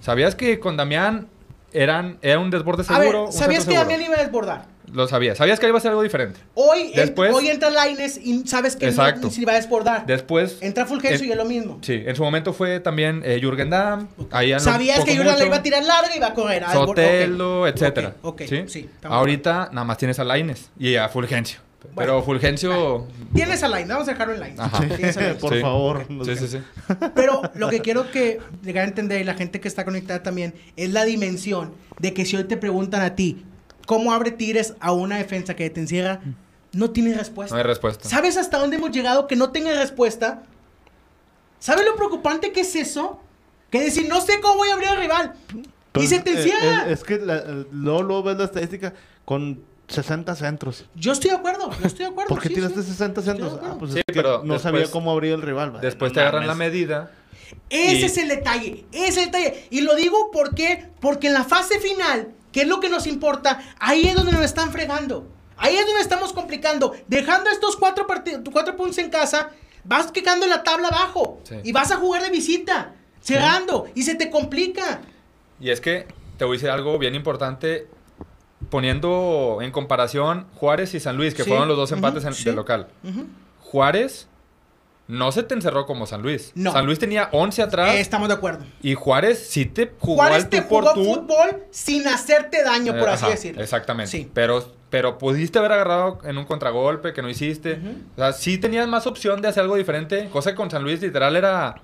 [0.00, 1.28] Sabías que con Damián
[1.72, 3.26] eran, era un desborde A ver, seguro.
[3.26, 4.14] un ¿sabías que centro Damián seguro?
[4.14, 4.66] iba a desbordar?
[4.92, 5.38] Lo sabías.
[5.38, 6.40] Sabías que iba a ser algo diferente.
[6.54, 9.28] Hoy, en- Después- hoy entra Laines y sabes que Exacto.
[9.28, 10.06] no, si va a desbordar.
[10.06, 10.58] Después.
[10.60, 11.78] Entra Fulgencio eh, y es lo mismo.
[11.82, 14.08] Sí, en su momento fue también eh, Jürgen Damm.
[14.30, 16.64] ahí Sabías que Jurgen la iba a tirar larga y iba a correr.
[16.72, 18.14] Sotelo, Ok, etcétera.
[18.22, 18.64] Ok, ok, ¿Sí?
[18.66, 18.90] sí.
[19.02, 21.60] Ahorita nada más tienes a Laines y a Fulgencio.
[21.96, 22.22] Pero Bueno.
[22.22, 23.06] Fulgencio.
[23.34, 24.60] Tienes a Laines, vamos a dejarlo en Laines.
[24.90, 25.36] Laines.
[25.36, 25.60] Por Sí.
[25.60, 26.06] favor.
[26.24, 26.58] Sí, sí, sí.
[27.14, 30.54] Pero lo que quiero que llegar a entender y la gente que está conectada también
[30.76, 33.44] es la dimensión de que si hoy te preguntan a ti
[33.90, 36.20] cómo abre Tigres a una defensa que te encierra,
[36.72, 37.52] no tiene respuesta.
[37.56, 38.08] No hay respuesta.
[38.08, 40.44] ¿Sabes hasta dónde hemos llegado que no tenga respuesta?
[41.58, 43.18] ¿Sabes lo preocupante que es eso?
[43.68, 45.34] Que decir, no sé cómo voy a abrir al rival.
[45.52, 46.88] y Pues, se te eh, encierra.
[46.88, 48.94] eh, es que la- eh, luego, luego ves la estadística
[49.24, 50.86] con 60 centros.
[50.94, 52.28] Yo estoy de acuerdo, yo estoy de acuerdo.
[52.28, 52.90] ¿Por qué sí, tiraste sí.
[52.92, 53.58] 60 centros?
[53.60, 55.80] Ah, pues Sí, es que pero no después- sabía cómo abrir el rival.
[55.80, 57.10] Después no te agarran la medida.
[57.68, 59.66] Ese Y- es el detalle, ese es el detalle.
[59.70, 63.60] Y lo digo porque, porque en la fase final, que es lo que nos importa,
[63.78, 65.26] ahí es donde nos están fregando.
[65.56, 66.94] Ahí es donde estamos complicando.
[67.06, 68.06] Dejando estos cuatro,
[68.52, 69.50] cuatro puntos en casa,
[69.84, 71.40] vas quedando en la tabla abajo.
[71.44, 71.56] Sí.
[71.64, 73.86] Y vas a jugar de visita, cerrando.
[73.94, 75.02] Y se te complica.
[75.60, 76.06] Y es que
[76.38, 77.88] te voy a decir algo bien importante.
[78.70, 82.52] Poniendo en comparación Juárez y San Luis, que Sí, fueron los dos empates en- de
[82.52, 82.88] local.
[83.60, 84.28] Juárez
[85.10, 86.52] no se te encerró como San Luis.
[86.54, 86.72] No.
[86.72, 88.64] San Luis tenía 11 atrás Eh, estamos de acuerdo.
[88.82, 91.04] y Juárez sí te jugó Juárez al te por jugó tú.
[91.04, 93.62] fútbol sin hacerte daño, por Eh, así ajá, decirlo.
[93.62, 94.10] Exactamente.
[94.10, 94.30] Sí.
[94.32, 97.80] Pero, pero pudiste haber agarrado en un contragolpe que no hiciste.
[98.16, 100.28] O sea, sí tenías más opción de hacer algo diferente.
[100.32, 101.82] Cosa que con San Luis literal era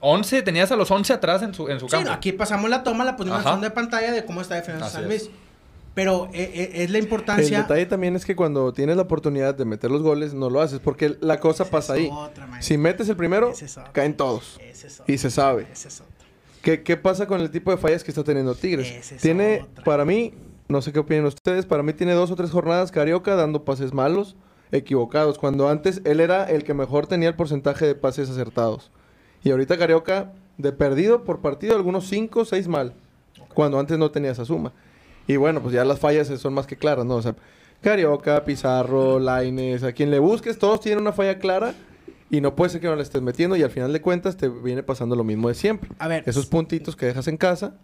[0.00, 2.08] 11, tenías a los 11 atrás en su, en su Sí, campo.
[2.08, 4.88] no, aquí pasamos la toma, la ponemos en fondo de pantalla de cómo está defendiendo
[4.90, 5.30] San es.
[6.00, 7.58] Pero eh, eh, es la El importancia.
[7.60, 10.80] detalle también es que cuando tienes la oportunidad de meter los goles, no lo haces,
[10.80, 12.08] porque la cosa pasa ahí.
[12.10, 12.48] otra.
[12.62, 14.58] Si metes el primero, es caen todos.
[14.62, 15.02] Es.
[15.06, 15.66] Y se sabe.
[15.70, 16.02] Es.
[16.62, 19.12] ¿Qué, qué pasa con el tipo de fallas que está teniendo Tigres?
[19.20, 19.84] Tiene, otra.
[19.84, 20.32] para mí,
[20.68, 23.92] no sé qué opinan ustedes, para mí tiene dos o tres jornadas Carioca dando pases
[23.92, 24.36] malos,
[24.72, 28.90] equivocados, cuando antes él era el que mejor tenía el porcentaje de pases acertados.
[29.44, 32.94] Y ahorita Carioca, de perdido por partido, algunos cinco o seis mal,
[33.52, 34.72] cuando antes no tenía esa suma.
[35.30, 37.14] Y bueno, pues ya las fallas son más que claras, ¿no?
[37.16, 37.36] O sea,
[37.82, 41.72] Carioca, Pizarro, Laines, a quien le busques, todos tienen una falla clara
[42.32, 44.48] y no puede ser que no la estés metiendo y al final de cuentas te
[44.48, 45.90] viene pasando lo mismo de siempre.
[45.98, 47.74] A ver, Esos puntitos que dejas en casa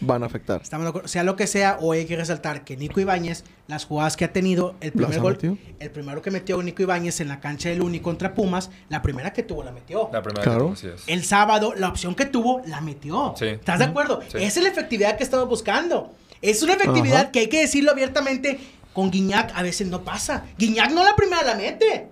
[0.00, 0.60] van a afectar.
[0.62, 1.08] Estamos de acuerdo.
[1.08, 4.32] Sea lo que sea, hoy hay que resaltar que Nico Ibáñez, las jugadas que ha
[4.32, 5.56] tenido, el primer ¿Las ha gol, metido?
[5.80, 9.32] el primero que metió Nico Ibáñez en la cancha del Uni contra Pumas, la primera
[9.32, 10.10] que tuvo la metió.
[10.12, 10.58] La primera Claro.
[10.74, 11.04] que tuvo, así es.
[11.08, 13.34] El sábado, la opción que tuvo, la metió.
[13.38, 13.46] Sí.
[13.46, 14.20] ¿Estás de acuerdo?
[14.28, 14.38] Sí.
[14.38, 16.12] Esa es la efectividad que estamos buscando.
[16.50, 17.30] Es una efectividad Ajá.
[17.32, 18.58] que hay que decirlo abiertamente.
[18.92, 20.44] Con Guiñac a veces no pasa.
[20.56, 22.08] Guiñac no la primera la mete.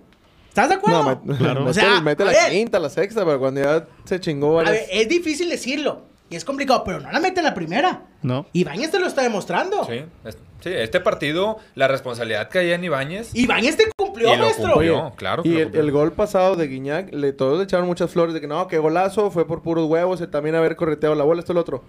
[0.49, 1.03] ¿Estás de acuerdo?
[1.25, 1.61] No, Claro.
[1.61, 2.51] mete, O sea, mete a la ver.
[2.51, 4.75] quinta, la sexta, pero cuando ya se chingó A varias...
[4.75, 6.03] ver, es difícil decirlo.
[6.29, 8.03] Y es complicado, pero no la mete en la primera.
[8.23, 8.47] No.
[8.53, 9.85] Ibáñez te lo está demostrando.
[9.85, 13.31] Sí, es- sí, este partido, la responsabilidad que hay en Ibáñez.
[13.35, 14.73] Ibáñez te cumplió, Y lo maestro.
[14.73, 15.13] cumplió.
[15.17, 15.83] Claro Y lo el, cumplió.
[15.83, 18.79] el gol pasado de Guiñac, le, todos le echaron muchas flores de que no, que
[18.79, 21.85] golazo, fue por puros huevos, el también haber correteado la bola, esto lo otro.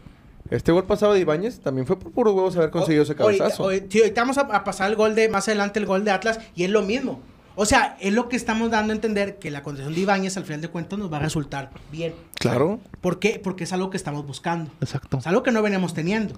[0.50, 3.64] Este gol pasado de Ibáñez también fue por puros huevos haber conseguido ese cabezazo.
[3.64, 6.12] ahorita- sí, ahorita vamos a, a pasar el gol de, más adelante el gol de
[6.12, 7.22] Atlas, y es lo mismo.
[7.56, 10.44] O sea, es lo que estamos dando a entender que la condición de Ibáñez al
[10.44, 12.14] final de cuentas nos va a resultar bien.
[12.40, 12.80] Claro.
[13.00, 13.40] ¿Por qué?
[13.44, 14.72] Porque es algo que estamos buscando.
[14.82, 15.20] Exacto.
[15.20, 16.36] Es algo que no veníamos teniendo.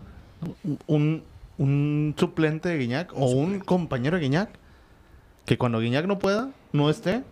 [0.87, 1.23] Un,
[1.57, 4.49] un suplente de Guiñac o un compañero de Guiñac
[5.45, 7.23] que cuando Guiñac no pueda, no esté,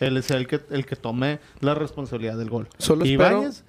[0.00, 2.68] él es el que, el que tome la responsabilidad del gol.
[2.78, 3.64] Solo espero- Ibáñez,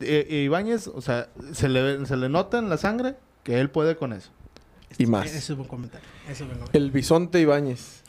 [0.00, 3.70] eh, eh, Ibáñez, o sea, se le, se le nota en la sangre que él
[3.70, 4.30] puede con eso.
[4.98, 5.26] Y más.
[5.26, 6.06] Ese es buen comentario.
[6.24, 6.80] ese es buen comentario.
[6.84, 8.02] El bisonte Ibáñez.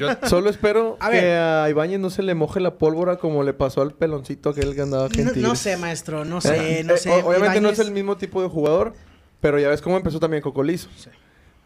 [0.00, 3.52] Yo- Solo espero A que a Ibáñez no se le moje la pólvora como le
[3.52, 6.98] pasó al peloncito aquel que andaba No, no sé, maestro, no sé, Eh, no eh,
[6.98, 7.10] sé.
[7.10, 8.94] obviamente no es el mismo tipo de jugador,
[9.40, 10.88] pero ya ves cómo empezó también Cocolizo.
[10.96, 11.10] Sí.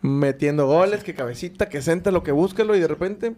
[0.00, 3.36] Metiendo goles, que cabecita, que senta lo que búscalo y de repente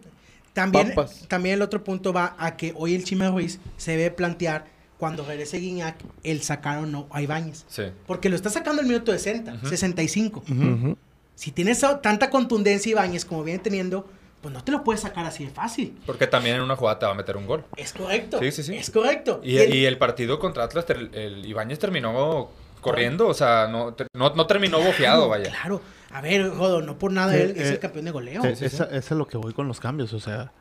[0.53, 0.93] También,
[1.27, 4.65] también el otro punto va a que hoy el Chime Ruiz se debe plantear
[4.97, 7.65] cuando regrese Guiñac el sacar o no a Ibáñez.
[7.67, 7.83] Sí.
[8.05, 9.67] Porque lo está sacando el minuto 60, Ujú.
[9.67, 10.43] 65.
[10.49, 10.97] Ujú.
[11.35, 14.07] Si tienes tanta contundencia Ibáñez como viene teniendo,
[14.41, 15.97] pues no te lo puedes sacar así de fácil.
[16.05, 17.63] Porque también en una jugada te va a meter un gol.
[17.75, 18.39] Es correcto.
[18.39, 18.75] Sí, sí, sí.
[18.75, 19.39] Es correcto.
[19.43, 22.49] Y, el- y el partido contra Atlas, el Ibáñez terminó
[22.81, 25.49] corriendo, o sea, no, ter- no, no terminó bofeado, vaya.
[25.49, 25.81] Claro.
[26.11, 28.43] A ver, Jodo, no por nada él es eh, el campeón de goleo.
[28.45, 30.13] Esa- Ese es lo que voy con los cambios.
[30.13, 30.51] O sea,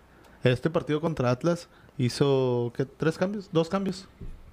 [0.42, 2.84] este partido contra Atlas hizo, ¿qué?
[2.84, 3.48] ¿Tres cambios?
[3.52, 4.06] ¿Dos cambios?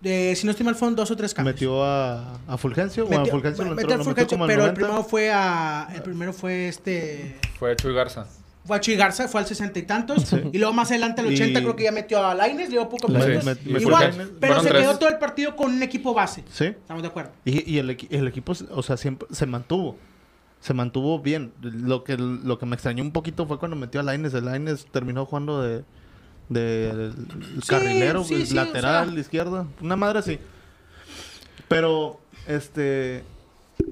[0.03, 1.55] Eh, si no estoy mal, fueron dos o tres cambios.
[1.55, 3.05] Metió a, a Fulgencio.
[3.05, 4.73] o a Fulgencio lo metió entró, lo metió Fulgencio, pero el 90.
[4.73, 5.87] primero fue a.
[5.95, 7.37] El primero fue este.
[7.57, 8.27] Fue Chuy Garza.
[8.65, 10.23] Fue a Chuy Garza, fue al sesenta y tantos.
[10.23, 10.37] Sí.
[10.53, 12.87] Y luego más adelante al 80 Y- creo que ya metió a Laines, le dio
[12.89, 14.81] poco Sí, me- me Igual, pero fueron se tres.
[14.83, 16.43] quedó todo el partido con un equipo base.
[16.51, 16.65] Sí.
[16.65, 17.31] Estamos de acuerdo.
[17.45, 19.97] Y, y el, equi- el equipo, o sea, siempre se mantuvo.
[20.61, 21.51] Se mantuvo bien.
[21.61, 24.33] Lo que, lo que me extrañó un poquito fue cuando metió a Laines.
[24.33, 25.83] El Laines terminó jugando de,
[26.49, 27.11] de
[27.61, 29.19] Sí, carrilero, sí, sí, lateral, o sea.
[29.19, 29.67] izquierda.
[29.81, 30.39] Una madre así.
[31.67, 33.23] Pero, este...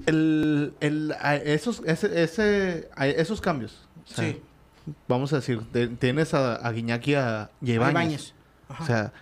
[0.06, 3.88] El, el, esos, ese, esos cambios.
[4.04, 4.40] o sea, Sí.
[5.06, 5.60] Vamos a decir,
[6.00, 7.92] tienes a, a Guiñac y a, y a A Ibáñez.
[7.92, 8.34] Ibáñez.
[8.68, 8.82] Ajá.
[8.82, 9.12] O sea,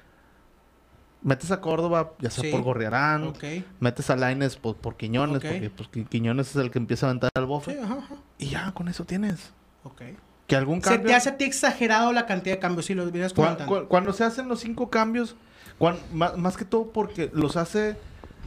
[1.23, 2.51] metes a Córdoba, ya sea Sí.
[2.51, 3.35] por Gorriarán,
[3.79, 7.11] metes a Laines por, por Quiñones, porque pues, Qui- Quiñones es el que empieza a
[7.11, 7.79] aventar al Sí, bofe.
[7.81, 8.15] ajá, ajá.
[8.39, 9.51] Y ya, con eso tienes.
[9.85, 10.01] Ok.
[10.51, 11.07] Que algún Se cambio...
[11.09, 13.83] te hace a ti exagerado la cantidad de cambios, si lo vienes comentando.
[13.83, 15.37] cu- cuando se hacen los cinco cambios,
[16.13, 17.97] ma- más, que todo porque los hace...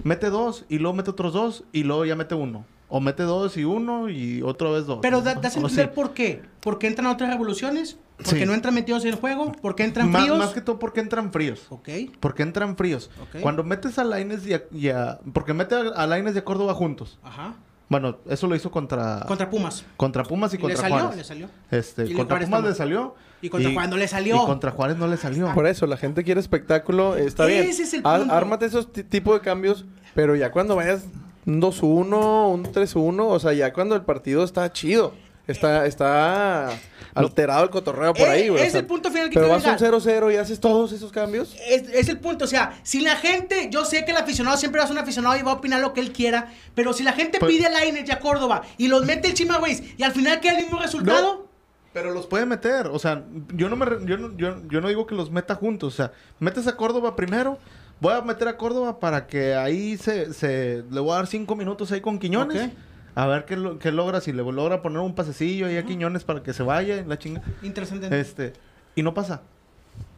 [0.04, 2.66] Mete dos y luego mete otros dos y luego ya mete uno.
[2.90, 5.00] O mete dos y uno y otra vez dos.
[5.02, 5.92] Pero da- das a O entender sí.
[5.96, 6.42] por qué.
[6.62, 8.46] Porque entran otras revoluciones, porque Sí.
[8.46, 10.38] no entran metidos en el juego, porque entran Ma- fríos.
[10.40, 11.68] Más que todo porque entran fríos.
[11.70, 11.90] Ok.
[12.20, 13.10] Porque entran fríos.
[13.42, 16.44] Cuando metes a Laines y a, y a- Porque mete a, a Lainez y a
[16.44, 17.18] Córdoba juntos.
[17.24, 17.54] Ajá.
[17.90, 19.24] Bueno, eso lo hizo contra...
[19.28, 19.84] Contra Pumas.
[19.98, 21.18] contra Pumas y, Y le contra salió, Juárez.
[21.18, 21.50] le salió.
[21.70, 22.72] Este, Y contra Juárez Pumas también.
[22.72, 23.16] le salió.
[23.42, 24.36] Y contra Juárez no le salió.
[24.44, 25.54] Y contra Juárez no le salió.
[25.54, 27.64] Por eso, la gente quiere espectáculo, está bien.
[27.68, 28.34] Ese es el Ar- punto.
[28.34, 31.04] ármate esos ti- tipo de cambios, pero ya cuando vayas
[31.46, 35.14] un 2-1, un 3-1, o sea, ya cuando el partido está chido.
[35.46, 36.70] Está, está
[37.14, 38.62] alterado el cotorreo por Eh, ahí, güey.
[38.62, 39.94] o es sea, el punto final que Pero vas a un llegar.
[40.02, 41.54] 0-0 y haces todos esos cambios.
[41.68, 44.80] Es, es el punto, o sea, si la gente, yo sé que el aficionado siempre
[44.80, 47.04] va a ser un aficionado y va a opinar lo que él quiera, pero si
[47.04, 49.84] la gente Pues- pide a Lainez y a Córdoba y los mete el Chima Güeyes
[49.98, 51.48] y al final queda el mismo resultado,
[51.92, 52.88] Pero los puede meter.
[52.88, 55.94] O sea, yo no, me, yo, no, yo, yo no digo que los meta juntos.
[55.94, 57.60] O sea, metes a Córdoba primero.
[58.00, 60.34] Voy a meter a Córdoba para que ahí se...
[60.34, 62.72] se le voy a dar cinco minutos ahí con Quiñones.
[63.16, 64.22] A ver qué, lo- qué logra.
[64.22, 67.18] Si le logra poner un pasecillo ahí a Quiñones para que se vaya en la
[67.20, 67.42] chinga.
[67.62, 68.20] interesante.
[68.20, 68.54] Este,
[68.96, 69.42] y no pasa.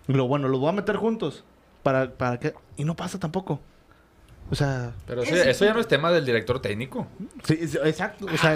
[0.07, 1.43] Y lo bueno, los voy a meter juntos.
[1.83, 2.53] Para, para que.
[2.77, 3.59] Y no pasa tampoco.
[4.49, 4.91] O sea.
[5.07, 7.07] Pero sí, Ese eso ya no es tema del director técnico.
[7.43, 8.27] Sí, sí, exacto.
[8.31, 8.55] O sea.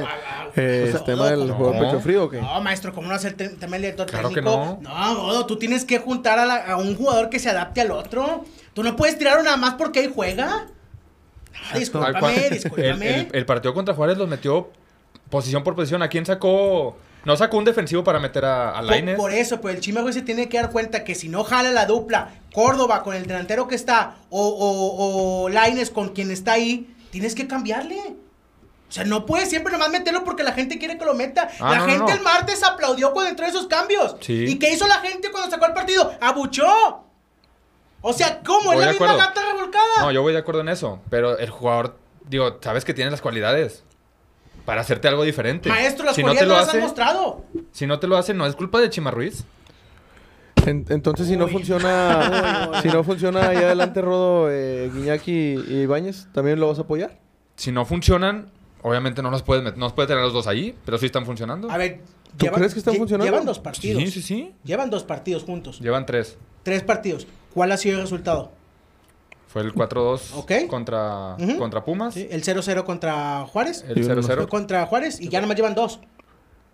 [0.56, 1.80] Eh, O sea, ¿Es tema del no, juego no.
[1.80, 2.40] pecho frío o qué?
[2.42, 4.80] No, maestro, ¿cómo no hacer te- tema del director Claro que técnico?
[4.82, 5.16] no.
[5.16, 8.46] Godo, tú tienes que juntar a, la- a un jugador que se adapte al otro.
[8.74, 10.68] Tú no puedes tirar nada más porque ahí juega.
[11.72, 13.20] Ah, discúlpame, el, discúlpame.
[13.22, 14.70] el- el partido contra Juárez los metió
[15.30, 16.02] posición por posición.
[16.02, 16.98] ¿A quién sacó?
[17.26, 19.18] No sacó un defensivo para meter a, a Por, Lainez.
[19.18, 21.86] por eso, pues el Chima se tiene que dar cuenta que si no jala la
[21.86, 26.88] dupla Córdoba con el delantero que está o, o, o Lainez con quien está ahí,
[27.12, 27.98] tienes que cambiarle.
[27.98, 31.50] O sea, no puedes siempre nomás meterlo porque la gente quiere que lo meta.
[31.60, 32.18] Ah, la no, gente no.
[32.18, 34.16] el martes aplaudió cuando entró esos cambios.
[34.22, 34.46] Sí.
[34.48, 36.12] ¿Y qué hizo la gente cuando sacó el partido?
[36.22, 37.04] ¡Abuchó!
[38.02, 38.74] O sea, ¿cómo?
[38.74, 39.86] Es la misma gata revolcada.
[40.02, 41.00] No, yo voy de acuerdo en eso.
[41.10, 43.84] Pero el jugador, digo, sabes que tiene las cualidades
[44.66, 45.68] para hacerte algo diferente.
[45.70, 47.46] Maestro, las si no te cualidades lo las hace, han mostrado.
[47.72, 49.44] si no te lo hace, no es culpa de Chima Ruiz.
[50.66, 51.52] En- entonces, si no Uy.
[51.52, 56.82] funciona, si no funciona ahí adelante Rodo, eh, Guiñac y, Ibáñez, ¿también lo vas a
[56.82, 57.18] apoyar?
[57.56, 60.76] Si no funcionan, obviamente no los puedes meter, no los puede tener los dos ahí,
[60.86, 61.72] pero sí están funcionando.
[61.72, 62.02] A ver,
[62.38, 63.32] ¿Tú crees que están lle- funcionando?
[63.32, 64.04] Llevan dos partidos.
[64.04, 64.54] sí, sí, sí.
[64.64, 65.80] Llevan dos partidos juntos.
[65.80, 66.38] Llevan tres.
[66.64, 67.26] Tres partidos.
[67.54, 68.52] ¿Cuál ha sido el resultado?
[69.48, 70.52] Fue el 4-2 Ok.
[70.70, 71.58] contra, Ujú.
[71.58, 72.14] contra Pumas.
[72.14, 73.84] Sí, El 0-0 contra Juárez.
[73.88, 74.26] El Y uno más.
[74.26, 74.36] 0-0.
[74.38, 76.00] Fue contra Juárez y ya nomás llevan dos.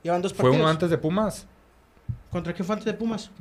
[0.04, 0.58] Llevan dos Fue partidos.
[0.62, 1.48] uno antes de Pumas.
[2.32, 3.32] ¿Contra quién fue antes de Pumas?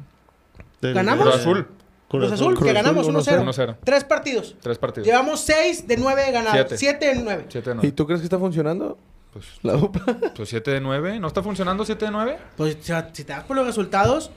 [0.80, 1.24] del- ¿Ganamos?
[1.24, 1.68] Cruz Azul.
[2.08, 3.40] Cruz Azul, Cruz que ganamos 1-0.
[3.40, 3.42] 1-0.
[3.42, 3.76] 1-0.
[3.82, 4.54] Tres partidos.
[4.60, 5.06] Tres partidos.
[5.06, 6.52] Llevamos seis de nueve ganados.
[6.54, 6.78] Siete.
[6.78, 7.46] Siete de nueve.
[7.48, 7.92] 7 de ¿Y 9.
[7.92, 8.96] tú crees que está funcionando
[9.32, 10.04] Pues, la dupla?
[10.36, 11.18] pues 7 de 9.
[11.18, 12.38] ¿No está funcionando 7 de 9?
[12.56, 12.76] Pues
[13.12, 14.30] si te das por los resultados,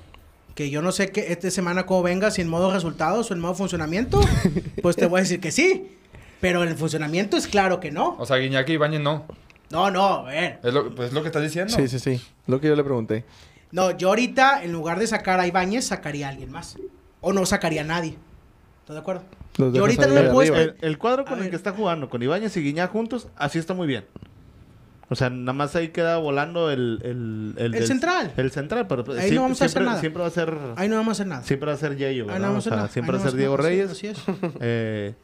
[0.58, 3.40] que yo no sé que esta semana cómo venga, si en modo resultados o en
[3.40, 4.20] modo funcionamiento,
[4.82, 5.96] pues te voy a decir que sí.
[6.42, 8.16] Pero en el funcionamiento es claro que no.
[8.18, 9.28] O sea, Guiñaki y Ibañez no.
[9.70, 10.60] No, no, a ver.
[10.64, 11.72] Es lo, pues es lo que estás diciendo.
[11.76, 12.20] Sí, sí, sí.
[12.48, 13.24] Lo que yo le pregunté.
[13.72, 16.76] No, yo ahorita, en lugar de sacar a Ibáñez, sacaría a alguien más.
[17.22, 18.16] O no sacaría a nadie.
[18.80, 19.26] ¿Estás de acuerdo?
[19.58, 21.50] Los Yo ahorita no me puedo El, el cuadro A con el ver.
[21.52, 24.06] que está jugando, con Ibáñez y Guiñac juntos, así está muy bien.
[25.10, 27.00] O sea, nada más ahí queda volando el...
[27.04, 28.34] El, El del- central.
[28.36, 30.00] El central, pero pues, Ahí no vamos a hacer siempre, nada.
[30.02, 30.58] siempre va a ser...
[30.76, 31.44] Ahí no vamos a hacer nada.
[31.44, 32.88] Siempre va a ser Yeyo, Ahí no vamos a O hacer sea, nada.
[32.90, 33.92] siempre va a ser Diego Reyes.
[33.92, 34.18] Así es.
[34.60, 35.16] Eh,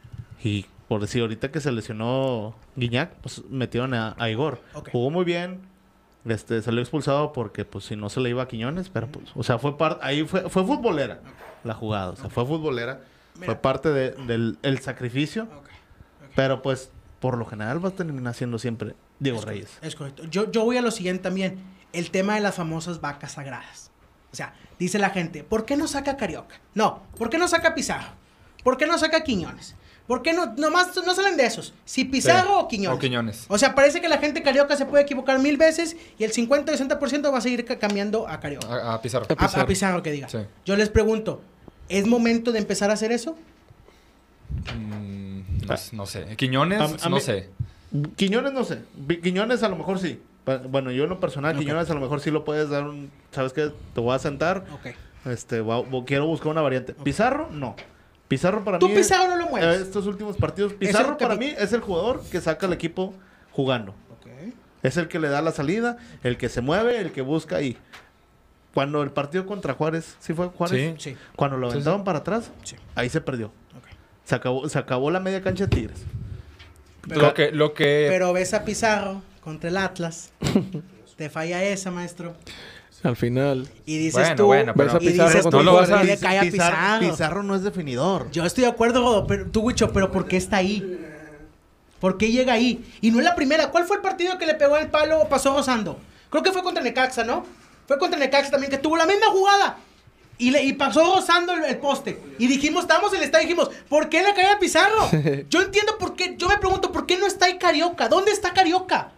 [0.43, 4.61] y por decir, ahorita que se lesionó Guiñac, pues metieron a, a Igor.
[4.91, 5.59] Jugó muy bien.
[6.25, 9.43] Este, salió expulsado porque, pues, si no se le iba a Quiñones, pero, pues, o
[9.43, 11.19] sea, fue parte, ahí fue, fue futbolera
[11.65, 13.01] la jugada, o sea, fue futbolera.
[13.35, 13.45] Mira.
[13.47, 15.67] Fue parte de- del el sacrificio, Ok.
[16.35, 16.91] pero, pues,
[17.23, 19.65] por lo general va a terminar siendo siempre Diego Es Reyes.
[19.67, 20.23] correcto, Es correcto.
[20.25, 21.57] Yo, yo voy a lo siguiente también.
[21.93, 23.91] El tema de las famosas vacas sagradas.
[24.33, 26.59] O sea, dice la gente, ¿por qué no saca Carioca?
[26.73, 28.09] No, ¿por qué no saca Pizarro?
[28.61, 29.75] ¿Por qué no saca Quiñones?
[30.05, 31.73] ¿Por qué no, nomás no salen de esos?
[31.85, 32.55] Si Pizarro Sí.
[32.57, 32.97] o Quiñones.
[32.97, 33.45] O Quiñones.
[33.47, 36.73] O sea, parece que la gente carioca se puede equivocar mil veces y el 50
[36.73, 38.67] y 60% va a seguir ca- cambiando a carioca.
[38.67, 39.25] A, a Pizarro.
[39.37, 40.27] A, a Pizarro que diga.
[40.27, 40.39] Sí.
[40.65, 41.41] Yo les pregunto,
[41.87, 43.37] ¿es momento de empezar a hacer eso?
[44.75, 45.02] Mm,
[45.67, 46.35] no, no sé.
[46.35, 47.49] Quiñones, A- a no mí- sé.
[48.15, 48.79] Quiñones no sé.
[49.21, 50.21] Quiñones a lo mejor sí.
[50.69, 51.57] Bueno, yo en lo personal.
[51.57, 53.09] Quiñones a lo mejor sí lo puedes dar un...
[53.31, 53.71] ¿Sabes qué?
[53.93, 54.65] Te voy a sentar.
[54.73, 54.87] Ok.
[55.25, 55.63] Este,
[56.05, 56.93] quiero buscar una variante.
[56.93, 57.75] Pizarro, no.
[58.27, 58.95] Pizarro para Tú mí...
[58.95, 59.81] Pizarro no lo eh, mueves.
[59.81, 60.73] estos últimos partidos.
[60.73, 63.13] Pizarro para mí es el jugador que saca al equipo
[63.51, 63.93] jugando.
[64.81, 67.77] Es el que le da la salida, el que se mueve, el que busca ahí.
[68.73, 70.95] Cuando el partido contra Juárez, ¿sí fue Juárez?
[70.97, 71.11] Sí.
[71.11, 71.17] Sí.
[71.37, 71.75] Cuando lo Sí, sí.
[71.77, 72.75] aventaban para atrás, Sí.
[72.95, 73.51] ahí se perdió.
[74.25, 75.99] Se acabó, se acabó la media cancha de Tigres.
[77.07, 80.31] Lo que, lo que Pero ves a Pizarro contra el Atlas.
[81.17, 82.33] te falla esa, maestro.
[83.03, 83.67] Al final.
[83.85, 86.01] Y dices Bueno, tú, bueno, pero- y Pizarro dices tú, no lo vas a- ¿por
[86.01, 87.11] qué le cae a Pizarro, Pizarro?
[87.11, 88.31] Pizarro no es definidor.
[88.31, 90.99] Yo estoy de acuerdo, Godo, pero tú, Wicho, pero ¿por qué está ahí?
[91.99, 92.83] ¿Por qué llega ahí?
[93.01, 93.69] Y no es la primera.
[93.71, 95.99] ¿Cuál fue el partido que le pegó el palo o pasó rozando?
[96.29, 97.45] Creo que fue contra Necaxa, ¿no?
[97.87, 99.77] Fue contra Necaxa también, que tuvo la misma jugada.
[100.39, 102.19] Y, le, y pasó rozando el, el poste.
[102.39, 105.09] Y dijimos, estábamos en el estadio y dijimos, ¿por qué le cae a Pizarro?
[105.49, 106.35] Yo entiendo por qué.
[106.37, 108.09] Yo me pregunto, ¿por qué no está ahí Carioca?
[108.09, 109.11] ¿Dónde está Carioca?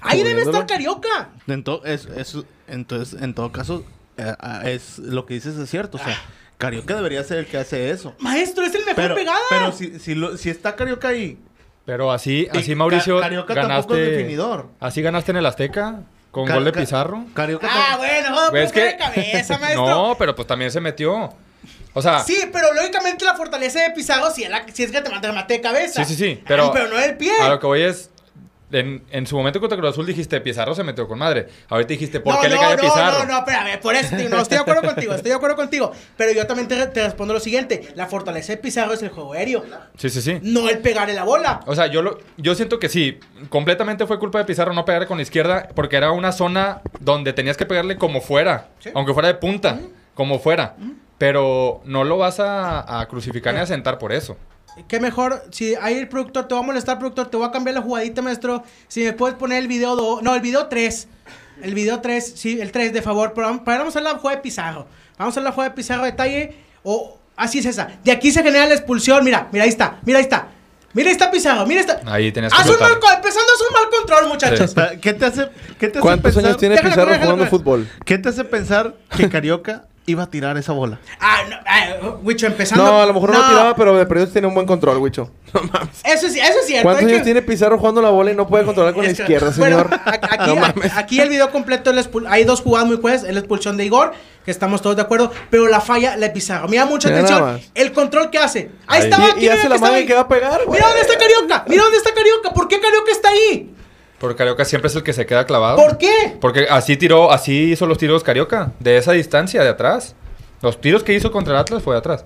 [0.00, 0.66] Ahí debe estar.
[0.66, 1.30] Carioca.
[1.46, 2.36] En to- es- es-
[2.68, 3.84] entonces, en todo caso,
[4.16, 5.96] eh, ah, es lo que dices es cierto.
[5.98, 6.16] O sea,
[6.56, 8.14] Carioca debería ser el que hace eso.
[8.18, 9.38] Maestro, es el mejor Pero, pegada.
[9.50, 11.38] pero si, si, lo- si está Carioca ahí,
[11.84, 14.16] Pero así, y así Mauricio, Ca- Carioca tampoco es ganaste.
[14.16, 14.68] definidor.
[14.78, 16.02] Así ganaste en el Azteca
[16.46, 17.24] con gol de Pizarro.
[17.34, 19.86] Carioca Ah, bueno, ¿Ves fue que- de cabeza, maestro.
[19.88, 21.32] no, pero pues también se metió.
[21.94, 25.00] O sea, Sí, pero lógicamente la fortaleza de Pizarro si es, la, si es que
[25.00, 26.04] te mate, mate de cabeza.
[26.04, 27.32] Sí, sí, sí, pero- pero no del pie.
[27.40, 28.10] a lo que voy es.
[28.70, 31.48] En, en su momento contra Cruz Azul dijiste Pizarro se metió con madre.
[31.70, 33.18] Ahorita dijiste, ¿por no, qué le no, cae a no, Pizarro?
[33.20, 35.92] No, no, espérame, por eso no, estoy de acuerdo contigo, estoy de acuerdo contigo.
[36.18, 39.32] Pero yo también te, te respondo lo siguiente: la fortaleza de Pizarro es el juego
[39.32, 39.64] aéreo,
[39.96, 40.38] Sí, sí, sí.
[40.42, 41.60] no el pegarle la bola.
[41.66, 45.06] O sea, yo, lo, yo siento que sí, completamente fue culpa de Pizarro no pegarle
[45.08, 48.90] con la izquierda, porque era una zona donde tenías que pegarle como fuera, Sí.
[48.94, 49.80] aunque fuera de punta,
[50.14, 50.76] como fuera.
[51.16, 54.36] Pero no lo vas a, a crucificar ni a sentar por eso.
[54.86, 57.74] Qué mejor, si hay el productor, te va a molestar, productor, te voy a cambiar
[57.74, 58.62] la jugadita, maestro.
[58.86, 61.08] Si me puedes poner el video 2, no, el video 3.
[61.62, 63.32] El video 3, sí, el 3, de favor.
[63.34, 64.86] Pero vamos, pero vamos a hacer la jugada de Pizarro.
[65.18, 66.54] Vamos a hacer la jugada de Pizarro detalle.
[66.84, 67.88] O así es esa.
[68.04, 69.24] De aquí se genera la expulsión.
[69.24, 69.98] Mira, mira, ahí está.
[70.04, 70.48] Mira, ahí está.
[70.92, 71.66] Mira, ahí está Pizarro.
[71.66, 72.12] Mira, ahí está.
[72.12, 74.74] Ahí tenías que Haz un mal, empezando a un mal control, muchachos.
[75.00, 77.88] ¿Qué te hace, qué te hace ¿Cuántos pensar, años tiene Pizarro jugando fútbol?
[78.04, 80.98] ¿Qué te hace pensar que Carioca iba a tirar esa bola?
[81.20, 82.84] Ah, no, ah, Wicho, empezando.
[82.84, 85.30] No, a lo mejor no, lo tiraba, pero de perdido tiene un buen control, Wicho.
[85.54, 86.00] No mames.
[86.04, 86.82] Eso es, eso es cierto.
[86.84, 89.16] ¿Cuántos años que- tiene Pizarro jugando la bola y no puede controlar con la Es
[89.16, 89.88] que- izquierda, señor?
[90.04, 90.92] aquí, no mames.
[90.94, 93.24] aquí el video completo, es la expul- hay dos jugadas muy buenas.
[93.24, 94.12] Es la expulsión de Igor,
[94.44, 95.32] que estamos todos de acuerdo.
[95.50, 96.68] Pero la falla, la de Pizarro.
[96.68, 97.60] Mira mucha Mira atención.
[97.74, 98.70] El control que hace.
[98.86, 99.04] Ahí, Ahí.
[99.04, 99.24] estaba.
[99.26, 100.06] Y- y ¿quién era hace el la mano ahí?
[100.06, 100.78] que va a pegar, güey.
[100.78, 101.64] Mira dónde está Carioca.
[101.66, 102.50] Mira dónde está Carioca.
[102.52, 103.74] ¿Por qué Carioca está ahí?
[104.18, 105.76] Porque Carioca siempre es el que se queda clavado.
[105.76, 106.36] ¿Por qué?
[106.40, 110.14] Porque así tiró, así hizo los tiros Carioca, de esa distancia, de atrás.
[110.60, 112.24] Los tiros que hizo contra el Atlas fue de atrás.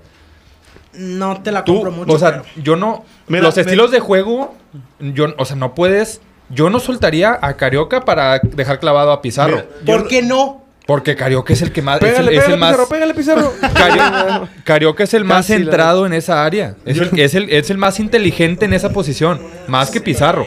[0.95, 2.13] No te la Tú, compro mucho.
[2.13, 3.05] o sea, pero- yo no.
[3.29, 4.55] Mira, los me- estilos de juego,
[5.01, 6.21] yo, o sea, no puedes.
[6.51, 9.57] Yo no soltaría a Carioca para dejar clavado a Pizarro.
[9.57, 10.63] Mira, yo ¿Por qué no?
[10.87, 11.97] Porque Carioca es el que más.
[12.03, 12.71] es el- Pégale, es, pégale, el más.
[12.73, 13.53] Pizarro, pégale, Pizarro.
[13.75, 16.75] Cario- Carioca es el más Casi centrado en esa área.
[16.85, 19.41] Es el, es, el, es el más inteligente en esa posición.
[19.69, 20.47] Más que Pizarro.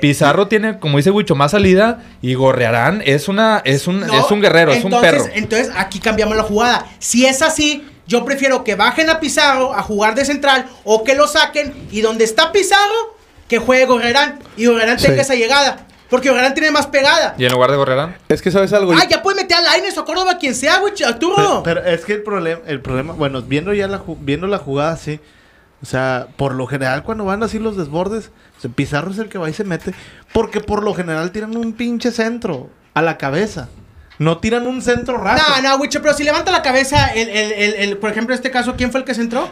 [0.00, 2.02] Pizarro tiene, como dice Wicho, más salida.
[2.22, 5.24] Y Gorrearán es una, es un, No, es un guerrero, es un perro.
[5.34, 6.86] Entonces, aquí cambiamos la jugada.
[6.98, 11.14] Si es así, yo prefiero que bajen a Pizarro a jugar de central o que
[11.14, 13.16] lo saquen y donde está Pizarro,
[13.48, 15.06] que juegue Gorrerán y Gorrerán Sí.
[15.06, 15.86] tenga esa llegada.
[16.10, 17.34] Porque Gorrerán tiene más pegada.
[17.38, 18.16] Y en lugar de Gorrearán.
[18.28, 18.92] Es que sabes algo.
[18.92, 21.62] Ah, ya puede meter a Laines o a Córdoba, quien sea, güey, Pero, Arturo.
[21.64, 25.18] pero es que el problema, el problema, bueno, viendo ya la, viendo la jugada así,
[25.84, 28.30] o sea, por lo general cuando van así los desbordes,
[28.74, 29.92] Pizarro es el que va y se mete,
[30.32, 33.68] porque por lo general tiran un pinche centro a la cabeza,
[34.18, 35.44] no tiran un centro raso.
[35.60, 38.38] No, no, Wicho, pero si levanta la cabeza, el, el, el, el- por ejemplo, en
[38.38, 39.46] este caso, ¿quién fue el que se entró?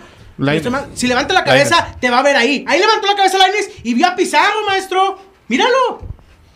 [0.94, 2.64] Si levanta la cabeza, te va a ver ahí.
[2.66, 5.18] Ahí levantó la cabeza Laines y vio a Pizarro, maestro.
[5.48, 6.00] Míralo.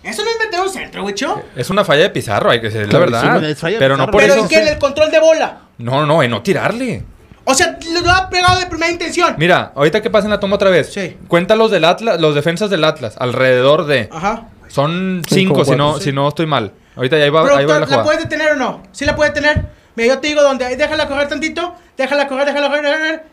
[0.03, 1.43] Eso no es meter un centro, Wicho.
[1.55, 3.45] Es una falla de Pizarro, hay que decir la verdad.
[3.45, 4.45] es falla de Pero no por Pero eso.
[4.45, 5.59] es que en el control de bola.
[5.79, 7.05] No, no, en no tirarle.
[7.49, 9.37] O sea, lo ha pegado de primera intención.
[9.39, 10.93] Mira, ahorita que pasa en la toma otra vez.
[10.93, 11.17] Sí.
[11.29, 14.09] Cuenta los del Atlas, los defensas del Atlas, alrededor de.
[14.13, 14.49] Ajá.
[14.69, 16.73] Son cinco, si no, si no estoy mal.
[16.97, 18.03] Ahorita ya ahí va, ahí va la ¿la, jugada.
[18.05, 18.83] puedes detener o no?
[18.91, 19.65] ¿Sí la puede detener?
[19.95, 20.65] Mira, yo te digo dónde.
[20.65, 21.75] Ahí, Déjala correr tantito.
[21.97, 22.83] Déjala correr, déjala correr.
[22.83, 23.25] déjala correr.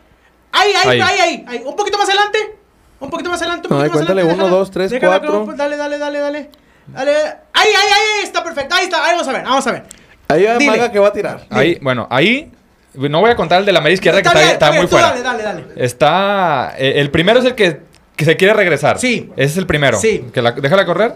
[0.51, 1.01] Ahí, ahí, Ahí.
[1.01, 1.61] ahí, ahí, ahí.
[1.65, 2.55] Un poquito más adelante.
[2.99, 3.67] Un poquito más adelante.
[3.67, 4.57] Un No, poquito más cuéntale, adelante, uno, déjala.
[4.59, 5.41] dos, tres, Déjala cuatro.
[5.45, 6.49] correr, Dale, dale, dale, dale.
[6.87, 7.11] Dale.
[7.53, 8.23] Ahí, ahí, ahí.
[8.23, 8.75] Está perfecto.
[8.75, 9.03] Ahí está.
[9.03, 9.43] Ahí vamos a ver.
[9.43, 9.83] Vamos a ver.
[10.27, 10.59] Ahí va.
[10.59, 11.45] Maga que va a tirar.
[11.49, 12.51] Ahí, bueno, ahí
[12.95, 14.71] No voy a contar el de la media izquierda que Está está, bien, está está
[14.71, 15.07] muy bien, fuera.
[15.31, 15.83] Dale, dale, dale.
[15.85, 16.73] Está.
[16.77, 17.81] eh, el primero es el que,
[18.15, 18.99] que se quiere regresar.
[18.99, 19.31] Sí.
[19.35, 19.97] Ese es el primero.
[19.99, 20.25] Sí.
[20.33, 21.15] Que la, déjala correr.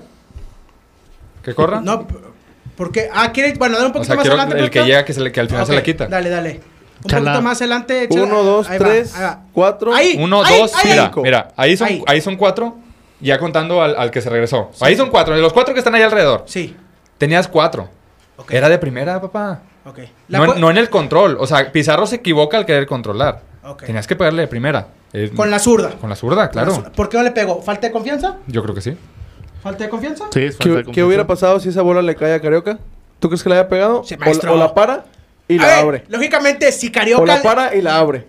[1.43, 1.79] Que corra.
[1.81, 2.07] No,
[2.75, 3.09] porque.
[3.13, 3.53] Ah, quiere.
[3.53, 4.59] Bueno, dale un o poquito sea, más adelante.
[4.59, 6.07] el que llega que, se le- que al final se la quita.
[6.07, 6.61] Dale, dale.
[7.03, 7.31] Un Chala.
[7.31, 8.07] poquito más adelante.
[8.09, 9.39] Uno, dos, Ahí va, tres, ahí va.
[9.53, 9.93] cuatro.
[9.93, 10.17] Ahí.
[10.19, 11.21] Uno, ahí, dos, ahí, mira, cinco.
[11.21, 12.03] mira, ahí son, Ahí.
[12.07, 12.21] ahí.
[12.21, 12.75] son cuatro,
[13.19, 14.71] ya contando al, al que se regresó.
[14.81, 16.43] Ahí son cuatro, de los cuatro que están ahí alrededor.
[16.47, 16.75] Sí.
[17.19, 17.87] Tenías cuatro.
[18.37, 18.51] Ok.
[18.51, 19.61] Era de primera, papá.
[19.87, 19.99] Ok.
[20.27, 21.37] La No, en- pu- no en el control.
[21.39, 23.41] O sea, Pizarro se equivoca al querer controlar.
[23.85, 24.87] Tenías que pegarle de primera.
[25.13, 25.91] Eh, Con la zurda.
[25.99, 26.69] Con la zurda, claro.
[26.71, 26.91] La zurda.
[26.91, 27.61] ¿Por qué no le pegó?
[27.61, 28.37] ¿Falta de confianza?
[28.47, 28.97] Yo creo que sí.
[29.63, 30.25] ¿Falta de confianza?
[30.31, 30.91] Sí, es falta de ¿Qué, confianza.
[30.93, 32.77] qué hubiera pasado si esa bola le cae a Carioca?
[33.19, 34.03] ¿Tú crees que le haya pegado?
[34.03, 35.05] Sí, o, la- o la para
[35.47, 36.03] y A la ver, abre.
[36.09, 37.25] Lógicamente, si O Carioca.
[37.25, 38.27] la para y la abre.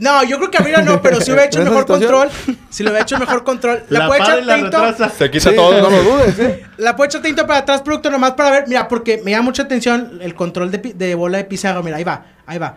[0.00, 2.10] No, yo creo que Abril no, pero si hubiera hecho ¿En esa mejor situación?
[2.30, 2.56] control.
[2.70, 3.84] Si lo hubiera hecho mejor control.
[3.90, 5.08] La, La puede echar tinto.
[5.10, 5.80] Se quita Sí, todo.
[5.80, 6.64] No lo dudes, ¿eh?
[6.78, 8.64] La puede echar tinto para atrás, producto nomás para ver.
[8.66, 11.82] Mira, porque me llama mucha atención el control de, bola de Pizarro.
[11.82, 12.76] Mira, ahí va, ahí va.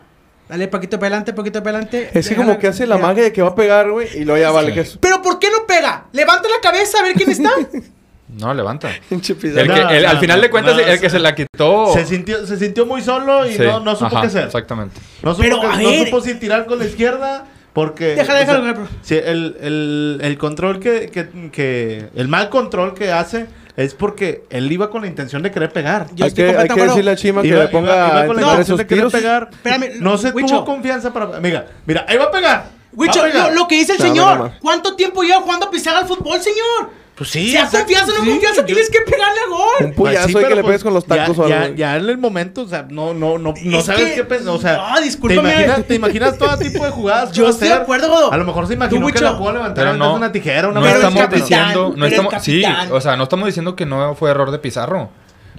[0.50, 2.10] Dale poquito para adelante, poquito para adelante.
[2.14, 4.40] Es que como que hace la magia de que va a pegar, güey, y luego
[4.42, 4.98] ya vale que es...
[5.00, 6.08] Pero ¿por qué no pega?
[6.12, 7.50] Levanta la cabeza a ver quién está.
[8.38, 8.89] No, levanta.
[9.10, 11.19] El que, No, el- al no, final de no, cuentas, no, el que se- se
[11.19, 11.93] la quitó.
[11.93, 14.46] Se sintió, se sintió muy solo y Sí, no, no supo ajá, qué hacer.
[14.46, 15.00] Exactamente.
[15.22, 16.06] No supo, Pero, a no ver.
[16.06, 18.15] supo si tirar con la izquierda porque...
[18.15, 22.10] Déjala, o déjala, sea, sí, el, el, el control que, que, que...
[22.15, 26.08] El mal control que hace es porque él iba con la intención de querer pegar.
[26.13, 27.91] Yo hay estoy que, hay completamente que decirle a Chima que Iba- le iba- ponga
[27.96, 29.50] iba a con la entrenar intención de querer pegar.
[29.52, 30.48] Espérame, no se Huicho.
[30.56, 31.39] tuvo confianza para...
[31.39, 32.65] Mira, mira, ahí va a pegar.
[32.93, 33.50] Wicho, Va a pegar.
[33.50, 34.38] lo, lo que dice el No, señor.
[34.38, 34.54] no, no.
[34.62, 36.89] ¿Cuánto tiempo lleva jugando a Pizarro al fútbol, señor?
[37.15, 37.52] Pues sí.
[37.52, 39.60] Si hay confianza o no sí, confianza, yo- tienes que pegarle a gol.
[39.82, 41.62] Un puyazo Pues sí, hay que le pues pegues con los tacos ya, o ya,
[41.62, 41.76] algo.
[41.76, 44.49] ya en el momento, o sea, no, no, no, no Es sabes que- qué pensar.
[44.54, 45.49] O sea, no, ¿te discúlpame.
[45.52, 48.34] imaginas, te imaginas todo tipo de jugadas Yo estoy de acuerdo, Godo.
[48.34, 50.86] A lo mejor se imaginó que la puedo levantar Pero no, una tijera, una no
[50.86, 53.76] Pero el estamos capitán, diciendo, no pero el estamos, sí, o sea, no estamos diciendo
[53.76, 55.10] que no fue error de Pizarro.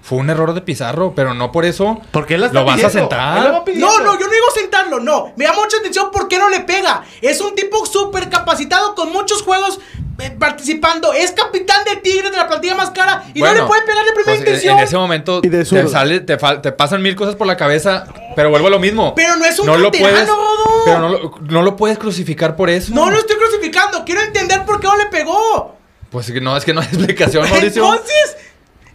[0.04, 2.84] Fue un error de Pizarro, pero no por eso Porque él la está lo vas
[2.84, 3.38] a sentar.
[3.38, 3.64] va.
[3.74, 5.32] No, no, yo no digo sentarlo, no.
[5.36, 7.04] Me llama mucha atención por qué no le pega.
[7.22, 9.80] Es un tipo súper capacitado con muchos juegos
[10.18, 11.14] eh, participando.
[11.14, 14.12] Es capitán de Tigres de la plantilla más cara y no le puede pegar de
[14.12, 14.76] primera pues, en- intención.
[14.78, 18.06] En ese momento Y de te, sale, te, te pasan mil cosas por la cabeza,
[18.36, 19.14] pero vuelvo a lo mismo.
[19.14, 20.84] Pero no es un lo canterano, puedes.
[20.84, 22.92] Pero no lo, no lo puedes crucificar por eso.
[22.94, 24.04] No lo estoy crucificando.
[24.04, 25.76] Quiero entender por qué no le pegó.
[26.10, 27.82] Pues que no, es que no hay explicación, Mauricio.
[27.82, 28.36] Entonces,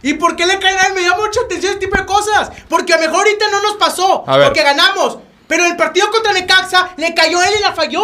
[0.02, 0.94] ¿y por qué le caen a él?
[0.94, 2.50] Me llama mucha atención ese tipo de cosas.
[2.68, 4.24] Porque a lo mejor ahorita no nos pasó.
[4.26, 4.46] A ver.
[4.46, 5.18] Porque ganamos.
[5.46, 8.02] Pero el partido contra Necaxa le cayó a él y la falló.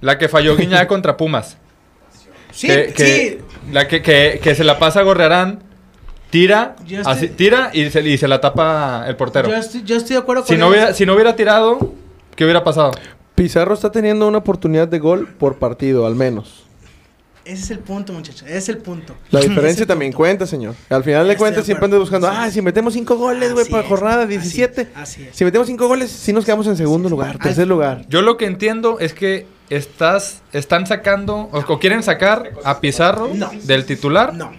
[0.00, 1.56] La que falló Guiñac contra Pumas.
[2.52, 3.38] Sí, que, que- sí.
[3.72, 5.62] La que, que, que se la pasa a Gorrearán,
[6.30, 9.48] tira, así, tira y se, y se la tapa el portero.
[9.48, 10.72] Yo estoy, yo estoy de acuerdo con Si no, él.
[10.72, 11.92] hubiera, si no hubiera tirado,
[12.36, 12.92] ¿qué hubiera pasado?
[13.34, 16.64] Pizarro está teniendo una oportunidad de gol por partido, al menos.
[17.46, 18.42] Ese es el punto, muchachos.
[18.42, 19.14] Ese es el punto.
[19.30, 20.18] La diferencia también punto.
[20.18, 20.74] cuenta, señor.
[20.90, 24.22] Al final de cuentas siempre andas buscando, ah, si metemos cinco goles, güey, es, jornada
[24.24, 24.82] así 17.
[24.82, 25.36] es, así es.
[25.36, 28.04] Si metemos cinco goles, sí nos quedamos en segundo lugar, tercer lugar.
[28.08, 33.30] Yo lo que entiendo es que estás, están sacando, o, o quieren sacar a Pizarro
[33.34, 33.50] No.
[33.64, 34.52] del titular No,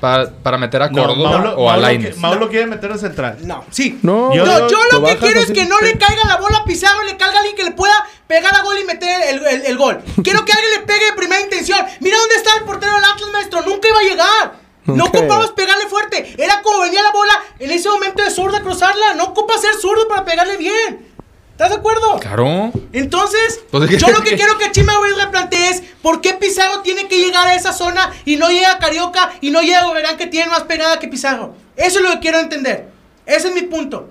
[0.00, 2.18] para, para meter a Córdoba o a Lainez.
[2.18, 3.38] Maulo quiere meter a central.
[3.42, 3.64] no.
[3.70, 3.98] Sí.
[4.02, 6.36] No, Yo- No, yo- yo lo lo que quiero es que no le caiga la
[6.36, 7.94] bola a Pizarro, le caiga a alguien que le pueda
[8.26, 10.02] pegar a gol y meter el, el- el gol.
[10.22, 11.84] Quiero que alguien le pegue de primera intención.
[12.00, 13.62] Mira dónde está el portero del Atlas, maestro.
[13.62, 14.64] Nunca iba a llegar.
[14.86, 16.34] No ocupabas pegarle fuerte.
[16.38, 19.14] Era como venía la bola en ese momento de zurda cruzarla.
[19.14, 21.08] No ocupa ser zurdo para pegarle bien.
[21.52, 22.18] ¿Estás de acuerdo?
[22.18, 22.72] Claro.
[22.92, 26.34] Entonces, Pues, ¿qué- yo lo que quiero que Chima Ruiz le plantee es por qué
[26.34, 30.16] Pizarro tiene que llegar a esa zona y no llega Carioca y no llega Goberán
[30.16, 31.54] que tiene más pegada que Pizarro.
[31.76, 32.88] Eso es lo que quiero entender.
[33.24, 34.08] Ese es mi punto.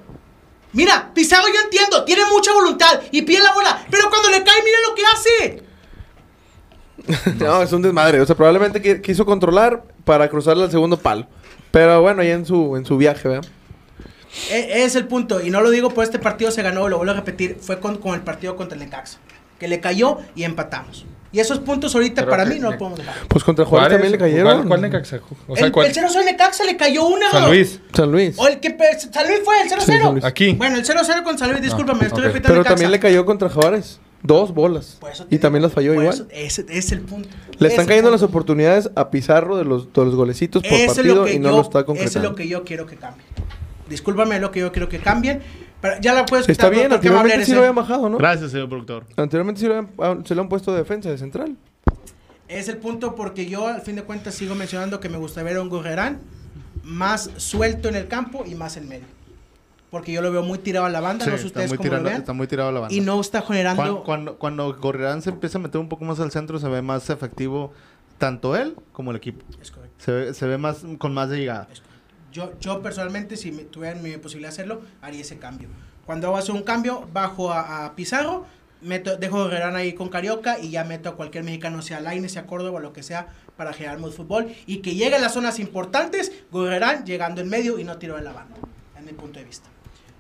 [0.73, 4.62] Mira, Pizarro yo entiendo, tiene mucha voluntad y pide la bola, pero cuando le cae,
[4.63, 5.63] mira lo que hace.
[7.43, 8.21] No, es un desmadre.
[8.21, 11.27] O sea, probablemente qui- quiso controlar para cruzarle al segundo palo.
[11.71, 13.49] Pero bueno, ahí en su, en su viaje, ¿verdad?
[14.51, 17.12] E- es el punto, y no lo digo por este partido se ganó, lo vuelvo
[17.13, 19.17] a repetir, fue con, con el partido contra el Necaxa,
[19.59, 21.05] que le cayó y empatamos.
[21.34, 23.15] Y esos puntos ahorita Pero para mí no los podemos dejar.
[23.28, 24.67] Pues contra Juárez, también le cayeron.
[24.67, 25.19] ¿Cuál, Necaxa?
[25.48, 25.88] O sea, el, ¿cuál?
[25.88, 27.32] el 0-0 Necaxa le cayó una.
[27.32, 27.80] San Luis.
[27.91, 28.36] San Luis.
[28.38, 28.69] O el que
[29.12, 29.80] San Luis fue el 0-0.
[29.82, 30.24] Sí, San Luis.
[30.24, 30.54] Aquí.
[30.54, 32.26] Bueno, el 0-0 con San Luis, discúlpame, estoy ok.
[32.28, 32.76] repitiendo Pero Necaxa.
[32.76, 34.00] también le cayó contra Juárez.
[34.22, 35.00] Dos bolas.
[35.12, 36.08] Eso Y también digo, las falló igual.
[36.08, 37.28] eso- ese es el punto.
[37.58, 40.93] Le están es cayendo las oportunidades a Pizarro de los, de los golecitos por Eso
[40.96, 42.19] partido y no yo- lo está Eso concretando.
[42.19, 43.26] es lo que yo quiero que cambie.
[43.89, 45.41] Discúlpame, es lo que yo quiero que cambien.
[45.84, 48.10] Pero ya la puedes Está quitar, bien, doctor, que me anteriormente sí lo habían bajado,
[48.10, 48.17] ¿no?
[48.17, 49.04] Gracias, señor productor.
[49.17, 51.58] Anteriormente sí lo habían- ah, se lo han puesto de defensa, de central.
[52.48, 55.58] Es el punto porque yo al fin de cuentas sigo mencionando que me gustaría ver
[55.58, 56.19] a un Gurrerán
[56.84, 59.06] más suelto en el campo y más en medio.
[59.92, 61.77] Porque yo lo veo muy tirado a la banda, Sí, no sé está, ustedes muy
[61.77, 62.21] cómo tirado, lo vean.
[62.21, 62.96] está muy tirado la banda.
[62.96, 63.75] Y no está generando...
[63.81, 66.81] Cuando, cuando, cuando Gorriarán se empieza a meter un poco más al centro, se ve
[66.81, 67.73] más efectivo
[68.17, 69.44] tanto él como el equipo.
[69.62, 69.96] Es correcto.
[70.00, 71.67] Se ve, se ve más con más de llegada.
[72.34, 75.69] Yo, yo personalmente, si me, tuviera mi posibilidad de hacerlo, haría ese cambio.
[76.06, 78.46] Cuando hago hacer un cambio, bajo a, a Pizarro,
[78.81, 82.27] meto, dejo a Gorrerán ahí con Carioca y ya meto a cualquier mexicano, sea Laine,
[82.27, 84.54] sea Córdoba, lo que sea, para generar más fútbol.
[84.65, 88.23] Y que llegue a las zonas importantes, Gorrerán llegando en medio y no tiro de
[88.23, 88.56] la banda,
[88.98, 89.69] en mi punto de vista.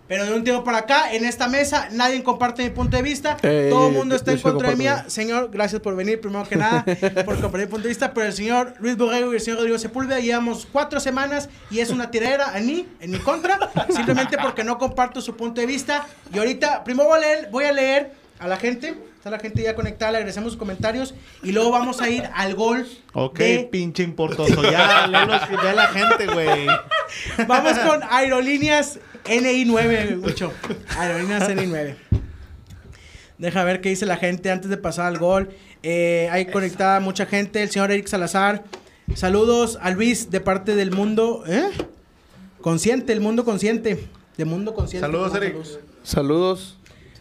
[0.07, 3.37] Pero de un tiempo para acá, en esta mesa, nadie comparte mi punto de vista.
[3.41, 5.05] Eh, Todo el mundo está en contra de mía.
[5.07, 6.83] Señor, gracias por venir, primero que nada,
[7.25, 8.13] por compartir mi punto de vista.
[8.13, 11.89] Pero el señor Luis Borrego y el señor Rodrigo Sepúlveda llevamos cuatro semanas y es
[11.89, 13.57] una tiradera en mí, en mi contra,
[13.89, 16.05] simplemente porque no comparto su punto de vista.
[16.33, 18.95] Y ahorita, primero voy a leer, voy a, leer a la gente.
[19.17, 21.13] Está la gente ya conectada, le agradecemos sus comentarios.
[21.43, 22.85] Y luego vamos a ir al gol.
[23.13, 24.61] Ok, de- pinche importoso.
[24.69, 26.67] Ya, léelos, ya la gente, güey.
[27.47, 30.51] Vamos con Aerolíneas NI9, mucho.
[30.97, 31.95] Aerolíneas NI9.
[33.37, 35.49] Deja ver qué dice la gente antes de pasar al gol.
[35.81, 37.63] Eh, hay conectada mucha gente.
[37.63, 38.63] El señor Eric Salazar.
[39.15, 41.43] Saludos a Luis de parte del mundo.
[41.47, 41.69] ¿eh?
[42.61, 44.05] Consciente, el mundo consciente.
[44.37, 45.05] De mundo consciente.
[45.05, 45.55] Saludos, Eric.
[46.03, 46.77] Saludos.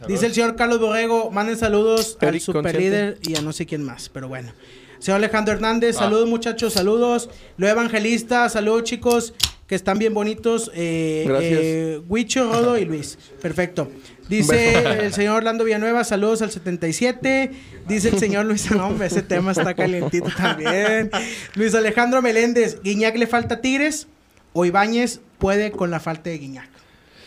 [0.09, 2.89] Dice el señor Carlos Borrego, manden saludos al Eric super Consciente.
[2.91, 4.53] líder y a no sé quién más, pero bueno.
[4.99, 6.01] Señor Alejandro Hernández, Ah.
[6.05, 7.29] saludos muchachos, saludos.
[7.57, 9.35] Lo Evangelista, saludos chicos,
[9.67, 10.71] que están bien bonitos.
[10.75, 11.59] Eh, Gracias.
[11.63, 13.19] eh, Huicho, Rodo y Luis.
[13.41, 13.91] Perfecto.
[14.29, 17.51] Dice el señor Orlando Villanueva, saludos al 77.
[17.89, 21.11] Dice el señor Luis, no, hombre, ese tema está calientito también.
[21.57, 24.07] Luis Alejandro Meléndez, ¿Guiñac le falta Tigres?
[24.53, 26.69] ¿O Ibáñez puede con la falta de Guiñac?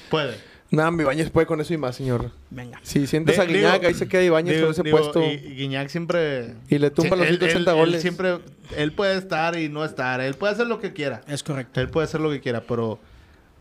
[0.09, 0.38] Puede.
[0.72, 2.32] Nada, mi Bañez puede con eso y más, señor.
[2.49, 2.80] Venga.
[2.84, 5.22] Si sientes De- a Guiñac, digo- ahí se queda Ibáñez digo- con ese digo, puesto.
[5.22, 6.55] Y, y Guiñac siempre...
[6.70, 7.95] Y le tumba Sí, los él- 180 él- goles.
[7.95, 8.39] Él siempre...
[8.76, 10.20] Él puede estar y no estar.
[10.22, 11.22] Él puede hacer lo que quiera.
[11.28, 11.80] Es correcto.
[11.82, 12.99] Él puede hacer lo que quiera, pero...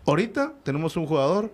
[0.07, 1.53] Ahorita tenemos un jugador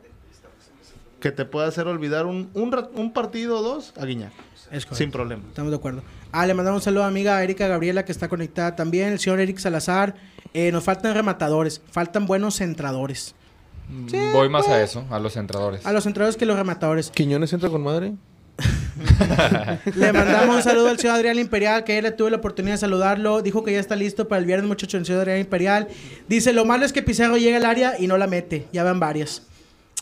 [1.21, 4.33] que te puede hacer olvidar un, un, ra- un partido o dos a Guiñac.
[4.71, 4.95] Es correcto.
[4.95, 5.43] Sin problema.
[5.49, 6.03] Estamos de acuerdo.
[6.33, 9.09] Ah, le mandamos un saludo a amiga Erika Gabriela que está conectada también.
[9.13, 10.15] El señor Eric Salazar.
[10.55, 11.83] Eh, nos faltan rematadores.
[11.91, 13.35] Faltan buenos centradores.
[14.11, 15.85] Sí, Voy más a eso, a los entradores.
[15.87, 17.11] A los centradores que los rematadores.
[17.11, 18.13] Quiñones entra con madre.
[19.97, 23.43] Le mandamos un saludo al señor Adrián Imperial, que ayer tuve la oportunidad de saludarlo.
[23.43, 25.89] Dijo que ya está listo para el viernes, muchacho, el señor Adrián Imperial.
[26.29, 28.67] Dice, lo malo es que Pizarro llega al área y no la mete.
[28.73, 29.43] Ya van varias.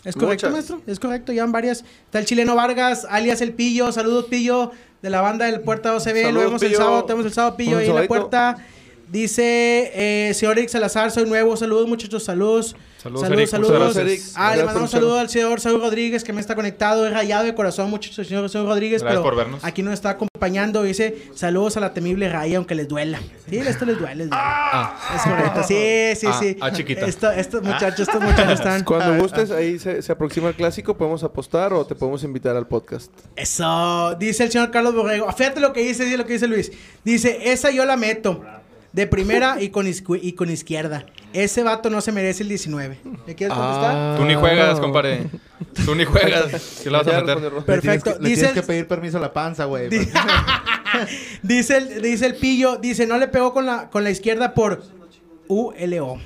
[0.04, 0.52] ¿Es correcto, Muchas.
[0.52, 0.82] maestro?
[0.86, 1.84] Es correcto, ya van varias.
[2.06, 3.92] Está el chileno Vargas, alias El Pillo.
[3.92, 4.72] Saludos, Pillo,
[5.02, 5.98] de la banda del Puerta OCB.
[5.98, 6.78] lo Saludos, vemos el Pillo.
[6.80, 8.56] sábado, tenemos el sábado, Pillo, ahí en la puerta.
[9.10, 11.56] Dice, eh, señor Eric Salazar, soy nuevo.
[11.56, 12.76] Saludos, muchachos, saludos.
[13.02, 13.96] Saludos, saludos.
[13.96, 14.18] Eric.
[14.20, 14.32] saludos.
[14.34, 17.06] Ah, le mandamos un saludo al señor Saúl Rodríguez que me está conectado.
[17.06, 19.02] Es rayado de corazón, muchachos, señor Saúl Rodríguez.
[19.02, 19.64] Gracias pero por vernos.
[19.64, 20.82] Aquí nos está acompañando.
[20.82, 23.20] Dice saludos a la temible raya, aunque les duela.
[23.48, 24.16] Sí, esto les duele.
[24.26, 24.44] les duele.
[25.14, 25.62] Es correcto.
[25.62, 26.56] Sí, sí, Ah, sí.
[26.60, 27.06] ah, chiquita.
[27.06, 28.82] Esto- estos muchachos, estos muchachos están.
[28.88, 32.66] Cuando gustes, ahí se, se aproxima el clásico, podemos apostar o te podemos invitar al
[32.66, 33.12] podcast.
[33.36, 34.16] Eso.
[34.18, 35.30] Dice el señor Carlos Borrego.
[35.32, 36.72] Fíjate lo que dice, dice lo que dice Luis.
[37.04, 38.44] Dice, esa yo la meto.
[38.92, 41.04] De primera y con, iscu- y con izquierda.
[41.32, 42.98] Ese vato no se merece el 19.
[43.26, 43.94] ¿Le quieres contestar?
[43.96, 44.14] Ah.
[44.18, 45.26] Tú ni juegas, compadre.
[45.84, 46.80] Tú ni juegas.
[46.82, 47.36] ¿Qué le vas a meter?
[47.40, 48.14] Le tienes Perfecto.
[48.16, 49.88] que- Le Dice tienes el- que pedir permiso a la panza, güey.
[49.90, 50.08] Di-
[51.42, 54.82] dice, el, dice el pillo, dice, no le pegó con la, con la izquierda por
[55.48, 56.18] ULO.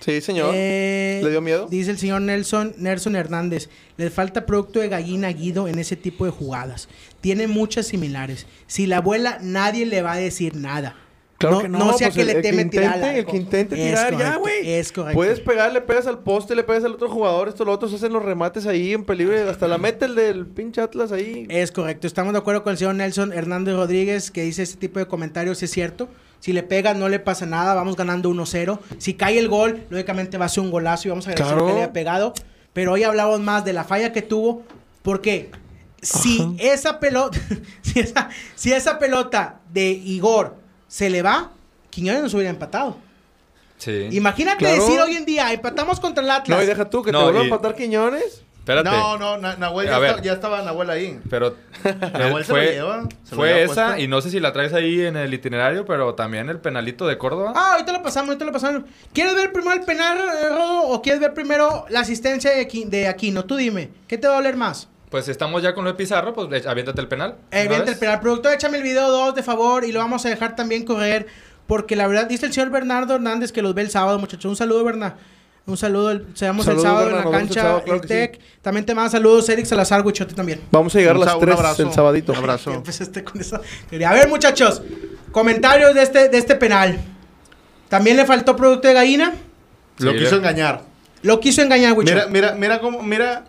[0.00, 0.50] Sí, señor.
[0.54, 1.66] Eh, ¿Le dio miedo?
[1.70, 3.70] Dice el señor Nelson, Nelson Hernández.
[3.96, 6.88] Les falta producto de gallina Guido en ese tipo de jugadas.
[7.22, 8.46] Tiene muchas similares.
[8.66, 10.94] Si la abuela, nadie le va a decir nada.
[11.38, 13.30] Claro que no, sea pues que el- le el que teme tirar intente- el arco.
[13.32, 14.70] que intente Es tirar, ya, güey.
[14.72, 15.16] Es correcto.
[15.16, 17.96] Puedes pegar, le pegas al poste, le pegas al otro jugador, esto, lo otro, se
[17.96, 19.50] hacen los remates ahí en peligro.
[19.50, 21.46] Hasta la mete el del pinche Atlas ahí.
[21.50, 22.06] Es correcto.
[22.06, 25.62] Estamos de acuerdo con el señor Nelson Hernández Rodríguez que dice ese tipo de comentarios.
[25.62, 26.08] Es cierto.
[26.40, 27.74] Si le pega, no le pasa nada.
[27.74, 28.78] Vamos ganando 1-0.
[28.98, 31.66] Si cae el gol, lógicamente va a ser un golazo y vamos a agradecer Claro.
[31.66, 32.32] que le haya pegado.
[32.72, 34.62] Pero hoy hablamos más de la falla que tuvo.
[35.02, 35.50] Porque
[36.00, 37.38] si esa pelota,
[37.82, 40.56] si esa, si esa pelota de Igor
[40.94, 41.50] se le va,
[41.90, 42.96] Quiñones nos hubiera empatado.
[43.78, 44.08] Sí.
[44.12, 44.76] Imagínate Claro.
[44.84, 46.56] decir hoy en día, empatamos contra el Atlas.
[46.56, 48.42] No, y deja tú, que No, te vuelva a y- empatar Quiñones.
[48.60, 48.88] Espérate.
[48.88, 51.18] No, no, Na- Nahuel ya, está- ya estaba Nahuel ahí.
[51.28, 51.56] Pero
[52.12, 53.02] Nahuel eh, se lo fue, lleva.
[53.24, 54.02] se lo fue lleva esa puesto.
[54.02, 57.18] y no sé si la traes ahí en el itinerario, pero también el penalito de
[57.18, 57.52] Córdoba.
[57.56, 58.82] Ah, ahorita lo pasamos, ahorita lo pasamos.
[59.12, 63.44] ¿Quieres ver primero el penal, eh, Rodo, o quieres ver primero la asistencia de Aquino?
[63.44, 64.88] Tú dime, ¿qué te va a doler más?
[65.14, 67.36] Pues estamos ya con lo de Pizarro, pues aviéntate el penal.
[67.52, 67.92] Eh, ¿una vente vez?
[67.92, 68.18] el penal.
[68.18, 71.28] Productor, échame el video 2 de favor y lo vamos a dejar también correr.
[71.68, 74.46] Porque la verdad, dice el señor Bernardo Hernández que los ve el sábado, muchachos.
[74.46, 75.14] Un saludo, Bernardo.
[75.66, 78.40] Un saludo, el- seamos el sábado Berna, en la cancha, sábado, claro el TEC.
[78.60, 80.60] También te manda saludos, Eric Salazar, Huichote también.
[80.72, 81.82] Vamos a llegar a Un las sa- un 3 abrazo.
[81.84, 82.32] el sabadito.
[82.32, 82.72] Un abrazo.
[82.74, 84.10] Empezaste con esa teoría.
[84.10, 84.82] A ver, muchachos,
[85.30, 86.98] comentarios de este, de este penal.
[87.88, 89.32] También le faltó producto de gallina.
[89.98, 90.82] Lo Sí, quiso le- engañar.
[91.22, 92.12] Lo quiso engañar, Huicho.
[92.12, 93.44] Mira, mira, mira cómo, mira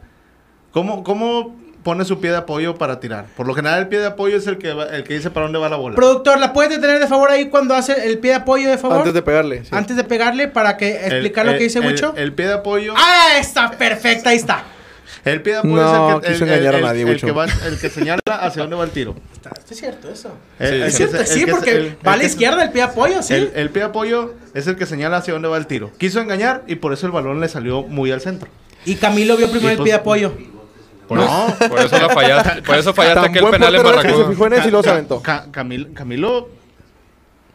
[0.76, 3.28] cómo, cómo pone su pie de apoyo para tirar.
[3.38, 5.46] Por lo general el pie de apoyo es el que va- el que dice para
[5.46, 5.96] dónde va la bola.
[5.96, 8.98] Productor, ¿la puedes detener de favor ahí cuando hace el pie de apoyo de favor?
[8.98, 9.62] Antes de pegarle.
[9.64, 9.70] sí.
[9.72, 12.14] Antes de pegarle para que El- explicar lo el- que dice el- Wicho.
[12.18, 12.94] El, pie de apoyo.
[12.98, 14.66] Ah, está perfecta, ahí está.
[15.24, 17.10] El pie de apoyo No, es el que, quiso el- engañar a el- nadie, el,
[17.10, 17.26] Wicho.
[17.28, 19.16] que va- el que señala hacia dónde va el tiro.
[19.34, 20.36] Está, está cierto eso.
[20.60, 22.24] El- Sí, el Es que cierto, se- sí, el porque el- el va a la
[22.26, 23.34] izquierda el pie de apoyo, sí.
[23.34, 25.92] El, el pie de apoyo es el que señala hacia dónde va el tiro.
[25.98, 28.50] Quiso engañar y por eso el balón le salió muy al centro.
[28.86, 30.34] Y Camilo vio primero Y el pues- pie de apoyo.
[31.08, 32.62] Por, eso, por eso la fallaste.
[32.66, 34.30] Por eso fallaste aquel penal en se Barracuda.
[34.30, 35.22] fijó en eso y luego se Ca- aventó.
[35.22, 36.50] Ca- Camil- Camilo,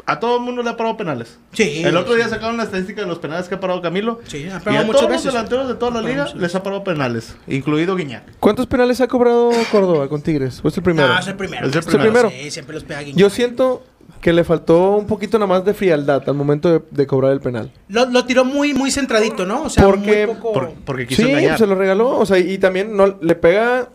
[0.07, 1.38] a todo el mundo le ha parado penales.
[1.53, 1.82] Sí.
[1.84, 4.20] El otro día sacaron la estadística de los penales que ha parado Camilo.
[4.26, 5.24] Sí, ha Y pegado a muchas todos veces.
[5.26, 8.24] los delanteros de toda la liga les ha parado penales, incluido Guiñac.
[8.40, 10.61] ¿Cuántos penales ha cobrado Córdoba con Tigres?
[10.64, 11.09] ¿O es el primero?
[11.09, 11.66] No, es el primero.
[11.66, 12.30] Es el primero.
[12.30, 13.18] Sí, siempre los pega Guiñac.
[13.18, 13.84] Yo siento
[14.20, 17.40] que le faltó un poquito nada más de frialdad al momento de, de cobrar el
[17.40, 17.72] penal.
[17.88, 19.62] Lo, lo tiró muy, muy centradito, ¿no?
[19.62, 20.52] O sea, Porque- muy poco...
[20.52, 21.58] Por- porque quiso Sí, engañar.
[21.58, 22.18] se lo regaló.
[22.18, 23.88] O sea, y también no le pega,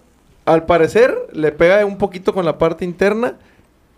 [0.46, 3.36] al parecer, le pega un poquito con la parte interna,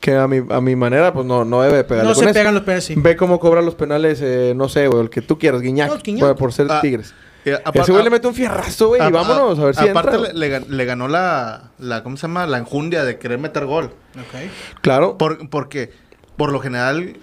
[0.02, 2.30] que a mi, a mi manera, pues no, no debe de pegarle no con se
[2.30, 2.40] eso.
[2.40, 2.94] pegan los penales, sí.
[2.98, 5.98] Ve cómo cobra los penales, eh, no sé, güey, el que tú quieras, Guiñac, No,
[5.98, 6.28] Guiñac.
[6.28, 7.14] Por, por ser Ah, Tigres.
[7.46, 10.18] Eh, apar- Ese güey le mete un fierrazo, güey, y vámonos, a ver si Aparte
[10.18, 10.34] entra.
[10.34, 12.46] le, le ganó la, la, ¿cómo se llama?
[12.46, 13.86] La enjundia de querer meter gol.
[14.16, 14.82] Ok.
[14.82, 15.18] Claro.
[15.18, 15.92] Por- porque,
[16.38, 17.18] por lo general,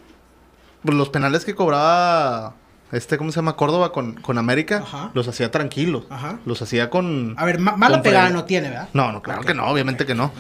[0.83, 2.55] pues, los penales que cobraba
[2.93, 3.57] este, ¿cómo se llama?
[3.57, 5.11] Córdoba con, con América, Ajá.
[5.15, 6.05] los hacía tranquilos.
[6.11, 6.39] Ajá.
[6.47, 7.35] Los hacía con...
[7.39, 8.89] A ver, ma- mala pegada no tiene, ¿verdad?
[8.93, 10.31] No, no, claro que no, obviamente que no.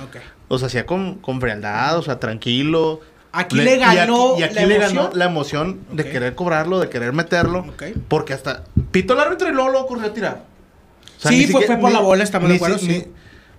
[0.48, 3.00] Los hacía con, con frialdad, o sea, tranquilo.
[3.32, 4.96] Aquí le ganó aquí, y aquí la le emoción.
[5.04, 7.64] ganó la emoción de querer cobrarlo, de querer meterlo.
[8.06, 8.62] Porque hasta
[8.92, 10.44] pitó el árbitro y luego lo ocurrió a tirar.
[11.24, 13.06] O Sí, fue- siquiera- fue por la bola, estamos de acuerdo, si- sí.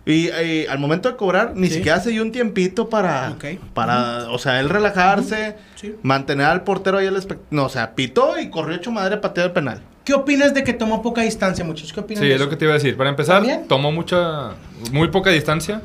[0.05, 1.75] Y, y al momento de cobrar, ni Sí.
[1.75, 3.45] siquiera se dio un tiempito para, Ok.
[3.73, 5.95] para o sea, él relajarse, Sí.
[6.03, 9.21] mantener al portero ahí al espect- No, o sea, pitó y corrió hecho madre a
[9.21, 9.81] patear el penal.
[10.03, 11.91] ¿Qué opinas de que tomó poca distancia, muchachos?
[11.91, 12.95] ¿Qué opinan Sí, de es lo que te iba a decir.
[12.95, 13.67] Para empezar, ¿También?
[13.67, 14.51] tomó mucha,
[14.91, 15.81] muy poca distancia.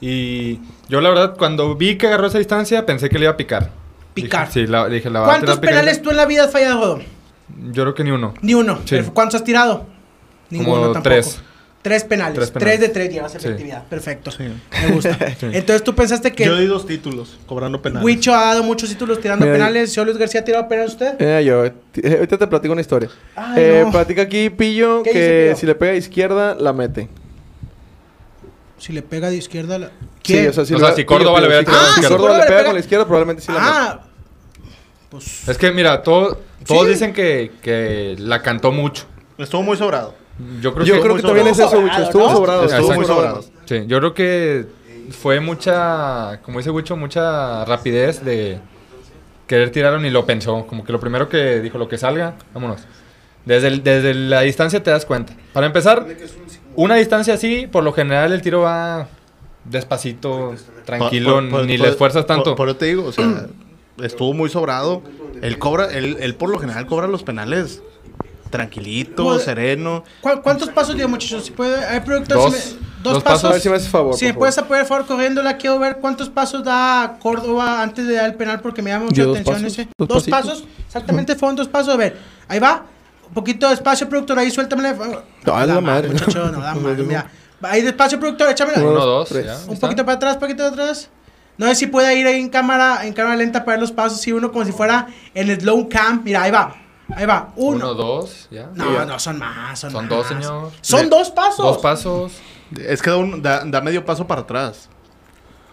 [0.00, 3.36] Y yo, la verdad, cuando vi que agarró esa distancia, pensé que le iba a
[3.36, 3.70] picar.
[4.14, 4.46] Picar.
[4.48, 6.78] Dije, sí, la, dije, la va a ¿Cuántos penales tú en la vida has fallado,
[6.78, 7.02] Godón?
[7.72, 8.34] Yo creo que ni uno.
[8.42, 8.78] Ni uno.
[8.84, 8.98] Sí.
[9.12, 9.86] ¿Cuántos has tirado?
[10.50, 11.02] Ninguno Como tampoco.
[11.02, 11.40] tres.
[11.86, 12.34] Tres penales.
[12.34, 12.80] Tres Tres, penales.
[12.80, 13.38] de tres llevas Sí.
[13.38, 13.84] efectividad.
[13.84, 14.32] Perfecto.
[14.38, 15.16] Me gusta.
[15.38, 15.46] Sí.
[15.52, 18.04] Entonces tú pensaste que Yo di dos títulos cobrando penales.
[18.04, 19.92] Huicho ha dado muchos títulos tirando Mira, penales.
[19.92, 21.14] ¿Señor Luis García ha tirado penales usted?
[21.20, 21.72] Eh, yo, eh,
[22.16, 23.08] ahorita te platico una historia.
[23.36, 23.92] Ay, eh, no.
[23.92, 25.56] Platica aquí Pillo ¿Qué dice que Pillo?
[25.58, 27.08] si le pega a izquierda, la mete.
[28.78, 29.78] Si le pega de izquierda.
[29.78, 29.86] La...
[29.86, 30.48] Sí, ¿Quién?
[30.48, 32.16] o sea, si, O sea, si Córdoba le hubiera si- tirado a la si izquierda.
[32.16, 33.70] Córdoba le Córdoba pega le pega- con la izquierda, probablemente sí la mete.
[33.72, 34.00] ah,
[35.10, 35.48] pues.
[35.48, 36.92] Es que, mira, todo- todos Sí.
[36.92, 39.04] dicen que, que la cantó mucho.
[39.38, 40.14] Estuvo muy sobrado.
[40.60, 41.00] Yo creo Yo que...
[41.00, 41.98] creo que también es sobrado, eso, Wicho.
[41.98, 42.04] ¿no?
[42.04, 42.64] Estuvo sobrado.
[42.64, 43.42] Estuvo estuvo muy sobrado.
[43.42, 43.62] sobrado.
[43.66, 44.66] Sí, yo creo que
[45.10, 48.58] fue mucha, como dice Wicho, mucha rapidez de
[49.46, 50.66] querer tirarlo ni lo pensó.
[50.66, 52.80] Como que lo primero que dijo, lo que salga, vámonos.
[53.44, 55.32] Desde, el- desde la distancia te das cuenta.
[55.52, 56.04] Para empezar,
[56.74, 59.06] una distancia así, por lo general el tiro va
[59.64, 62.54] despacito, tranquilo, Por- por- ni por- le esfuerzas tanto.
[62.56, 63.46] Por, eso te digo, o sea,
[64.02, 65.02] estuvo muy sobrado.
[65.42, 67.82] Él cobra, él, él por lo general cobra los penales
[68.50, 70.04] tranquilito, sereno.
[70.20, 71.44] ¿cu- ¿Cuántos pasos dio, muchachos?
[71.44, 72.54] Si puede, hay productor, Dos.
[72.54, 73.42] si me- Dos dos pasos.
[73.42, 73.50] pasos.
[73.50, 74.14] A ver si me haces favor.
[74.16, 74.38] Si me favor.
[74.40, 78.34] puedes apoyar, por favor, corriéndola, quiero ver cuántos pasos da Córdoba antes de dar el
[78.34, 79.88] penal porque me llama mucha Dio dos atención pasos, ese.
[79.98, 80.30] dos pasitos.
[80.30, 81.94] pasos, exactamente fueron dos pasos.
[81.94, 82.16] A ver,
[82.48, 82.86] ahí va.
[83.28, 84.92] Un poquito despacio, productor, ahí suéltame.
[85.44, 86.08] No, a la madre.
[86.10, 87.30] Muchacho, no da madre, mira.
[87.62, 88.72] Ahí despacio, productor, échame.
[88.76, 89.46] Uno, dos, tres.
[89.46, 89.58] ya.
[89.68, 91.08] Un poquito para atrás, poquito para atrás.
[91.58, 94.20] No sé si puede ir ahí en cámara, en cámara lenta para ver los pasos.
[94.20, 96.22] Sí, uno como si fuera en slow cam.
[96.24, 96.74] Mira, ahí va.
[97.14, 97.52] Ahí va.
[97.56, 97.76] Uno.
[97.76, 98.68] Uno, dos, ya.
[98.74, 99.78] No, no, son más.
[99.78, 100.10] Son, Son más.
[100.10, 100.70] dos, señor.
[100.80, 101.58] Son De- dos pasos.
[101.64, 102.32] Dos pasos.
[102.76, 104.88] Es que da, un- da- da medio paso para atrás.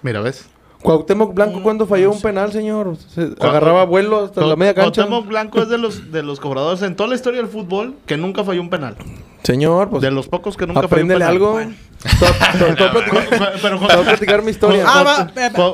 [0.03, 0.45] Mira, ¿ves?
[0.83, 2.97] Cuauhtémoc Blanco, Mm, cuando falló no un penal, señor?
[3.13, 5.03] Se agarraba vuelo hasta la media cancha.
[5.03, 8.17] Cuauhtémoc Blanco es de los, de los cobradores en toda la historia del fútbol que
[8.17, 8.95] nunca falló un penal.
[9.43, 11.31] Señor, pues de los pocos que nunca falló un apréndele penal.
[11.31, 11.51] algo.
[11.53, 11.73] Bueno.
[12.03, 12.27] Te voy
[12.69, 14.83] a- te voy a platicar- Pero platicar mi historia.
[14.85, 15.27] Ah,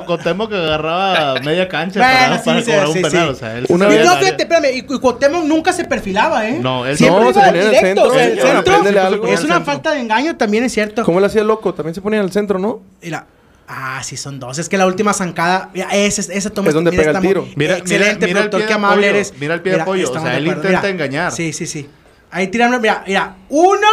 [0.06, 3.28] Cuauhtémoc que agarraba media cancha para, cobrar un penal.
[3.30, 6.58] O sea, él Una vez- no, fíjate, espérame, y Cu- Cuauhtémoc nunca se perfilaba, ¿eh?
[6.60, 8.10] No, él siempre no, iba se ponía en el directo, centro.
[8.14, 9.26] sea, el centro apréndele algo.
[9.26, 11.04] es una falta de engaño, también es cierto.
[11.04, 11.74] ¿Cómo le hacía loco?
[11.74, 12.80] También se ponía en el centro, ¿no?
[13.02, 13.26] Mira.
[13.72, 14.58] Ah, sí, son dos.
[14.58, 17.46] Es que la última zancada, mira, ese, esa toma Es donde mira, pega el tiro.
[17.54, 19.34] Mira- excelente, mira- mira el productor, qué de amable eres.
[19.38, 20.88] mira el pie de apoyo, o sea, de él intenta mira.
[20.88, 21.30] engañar.
[21.30, 21.88] Sí, sí, sí.
[22.32, 23.86] Ahí tirando, mira, mira, uno,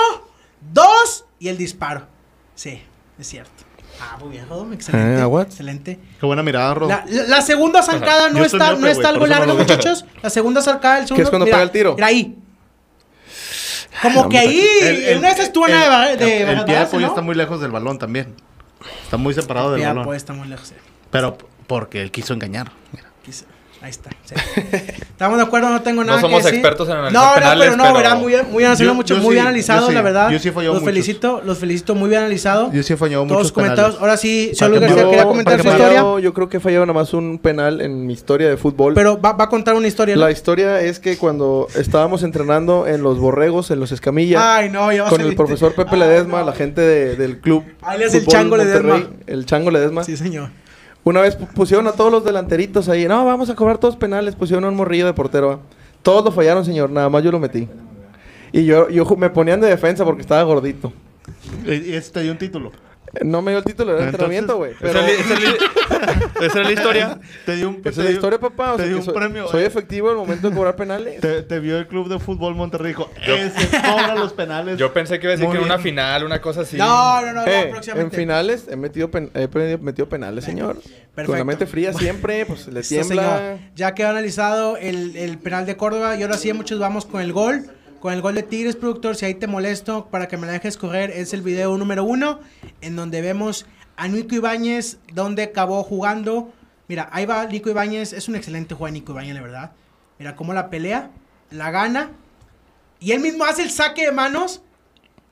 [0.74, 2.08] dos y el disparo.
[2.56, 2.82] Sí,
[3.20, 3.52] es cierto.
[4.02, 5.22] Ah, muy bien, excelente.
[5.22, 5.46] Ah, what?
[5.46, 6.00] Excelente.
[6.20, 6.90] Qué buena mirada, Rodo.
[6.90, 9.56] La, la- la segunda zancada no está, miope, no está algo veo.
[9.58, 10.06] muchachos.
[10.24, 11.24] La segunda zancada, el segundo.
[11.24, 11.94] es cuando mira, pega el tiro?
[11.94, 12.36] Mira ahí.
[14.02, 14.64] Como que ahí,
[15.18, 17.08] una de tú el- una de, ba- el- de el pie de ¿no?
[17.08, 18.36] está muy lejos del balón también.
[19.04, 20.06] Está muy separado del balón.
[20.06, 20.74] pues, está muy lejos.
[21.12, 22.72] Pero porque él quiso engañar.
[22.94, 23.12] Mira.
[23.82, 24.10] Ahí está.
[24.26, 24.34] sí.
[25.12, 26.60] Estamos de acuerdo, no tengo nada somos que decir.
[26.60, 28.94] expertos en analizar no, penales, No, pero no, pero- verá, muy bien, muy bien, Yo-
[28.96, 30.30] mucho, yo muy sí, bien yo analizado, sí, la verdad.
[30.32, 30.94] yo sí he fallado Los muchos.
[30.94, 32.72] felicito, los felicito, muy bien analizado.
[32.74, 33.96] Yo sí he fallado Todos muchos comentados.
[33.96, 34.02] penales.
[34.02, 37.00] Ahora sí, que yo- quería Yo- comentar su historia, Yo creo que he fallado nada
[37.00, 38.94] más un penal en mi historia de fútbol.
[38.96, 40.16] pero va, va a contar una historia.
[40.16, 40.22] ¿no?
[40.22, 44.92] La historia es que cuando estábamos entrenando en los borregos, en los escamillas, Ay, no,
[44.92, 46.46] ya va a con el profesor Pepe Ay, Ledesma, no.
[46.48, 47.64] la gente de- del club.
[47.82, 49.08] Alias el Chango Ledesma.
[49.28, 50.04] El Chango Ledesma.
[50.04, 50.50] Sí, señor.
[51.08, 53.08] Una vez pu- pusieron a todos los delanteritos ahí.
[53.08, 54.36] No, vamos a cobrar todos penales.
[54.36, 55.62] Pusieron a un morrillo de portero.
[56.02, 56.90] Todos lo fallaron, señor.
[56.90, 57.70] Nada más yo lo metí.
[58.52, 60.92] Y yo, yo me ponían de defensa porque estaba gordito.
[61.66, 62.72] Y y ese te dio un título.
[63.24, 64.74] No me dio el título de Entonces- entrenamiento, güey.
[64.80, 67.20] Pero Esa es la- esa es la- esa es la historia.
[67.46, 68.74] Te dio un, esa es la historia, papá.
[68.74, 69.48] O te sea, dio que un soy, premio.
[69.48, 69.66] soy eh.
[69.68, 71.20] efectivo en el momento de cobrar penales.
[71.22, 74.78] Te, te vio el club de fútbol Monterrey dijo, ese cobra los penales.
[74.78, 76.78] Yo pensé que iba a decir Muy que en una final, una cosa así.
[76.78, 78.18] No, no, no, Eh, en próximamente.
[78.18, 80.76] finales he metido, pen- he metido penales, señor.
[80.76, 80.84] Con
[81.16, 81.38] Perfecto.
[81.40, 83.38] la mente fría siempre, pues le tiembla.
[83.40, 83.58] señor.
[83.76, 87.34] Ya quedó analizado el, el penal de Córdoba y ahora sí muchos vamos con el
[87.34, 87.66] gol.
[88.00, 90.78] Con el gol de Tigres, productor, si ahí te molesto para que me la dejes
[90.78, 92.40] correr, es el video número uno,
[92.82, 96.54] en donde vemos a Nico Ibáñez, donde acabó jugando.
[96.88, 99.72] Mira, ahí va Nico Ibáñez, es un excelente jugador Nico Ibáñez, la verdad.
[100.20, 101.10] Mira cómo la pelea,
[101.50, 102.12] la gana,
[103.00, 104.62] y él mismo hace el saque de manos.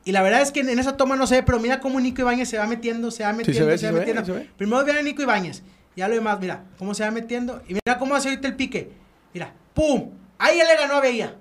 [0.04, 2.22] Y la verdad es que en esa toma no se ve, pero mira cómo Nico
[2.22, 4.00] Ibáñez se va metiendo, se va Sí metiendo, se ve, se sí va se ve,
[4.00, 4.26] metiendo.
[4.26, 4.50] sí se ve.
[4.58, 5.64] Primero viene Nico Ibáñez.
[5.96, 7.62] Ya lo demás, mira, cómo se va metiendo.
[7.68, 8.92] Y mira cómo hace ahorita el pique.
[9.34, 10.12] Mira, ¡pum!
[10.38, 11.36] Ahí ya le ganó a Veía.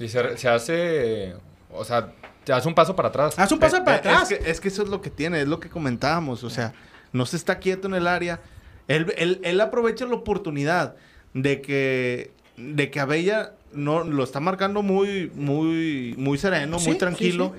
[0.00, 1.34] Y se, se hace.
[1.72, 2.12] O sea,
[2.44, 3.38] se hace un paso para atrás.
[3.38, 4.30] Hace un paso Eh, para eh, atrás.
[4.32, 6.42] Es que, es que eso es lo que tiene, es lo que comentábamos.
[6.42, 6.72] O sea,
[7.12, 8.40] no se está quieto en el área.
[8.88, 10.96] Él, él- él aprovecha la oportunidad
[11.34, 16.94] de que, de que Abella no, lo está marcando muy, muy, muy sereno, Sí, muy
[16.94, 17.54] sí, tranquilo.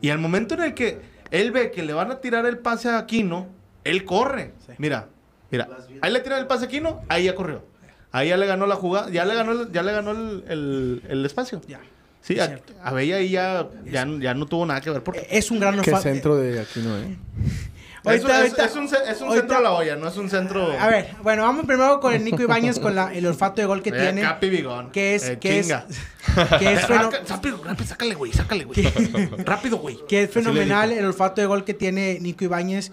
[0.00, 0.98] Y al momento en el que
[1.30, 3.46] él ve que le van a tirar el pase a Aquino,
[3.84, 4.52] él corre.
[4.66, 4.72] Sí.
[4.78, 5.06] Mira,
[5.50, 5.68] mira.
[6.00, 7.62] Ahí le tiran el pase a Aquino, ahí ya corrió.
[8.12, 11.02] Ahí ya le ganó la jugada, ya le ganó el, ya le ganó el, el-
[11.08, 11.60] el espacio.
[11.68, 11.80] Ya.
[12.22, 12.72] Sí, Es a, cierto.
[12.82, 15.02] Abella ahí ya, ya, ya no tuvo nada que ver.
[15.02, 16.02] Porque Es un gran Qué olfato.
[16.02, 17.16] centro de aquí no, ¿eh?
[18.04, 20.08] Ahorita- es, es- ahorita- es un, ce- es un ahorita- centro a la olla, no
[20.08, 20.72] es un centro.
[20.78, 23.82] A ver, bueno, vamos primero con el Nico Ibáñez con la- el olfato de gol
[23.82, 24.22] que Eh, tiene.
[24.22, 24.90] Capi Bigón.
[24.90, 28.82] Que es, Eh, que es, que es, feno- Rápido, rápido, sácale, güey, sácale, güey.
[29.44, 29.98] rápido, güey.
[30.08, 32.90] que es fenomenal el olfato de gol que tiene Nico Ibáñez.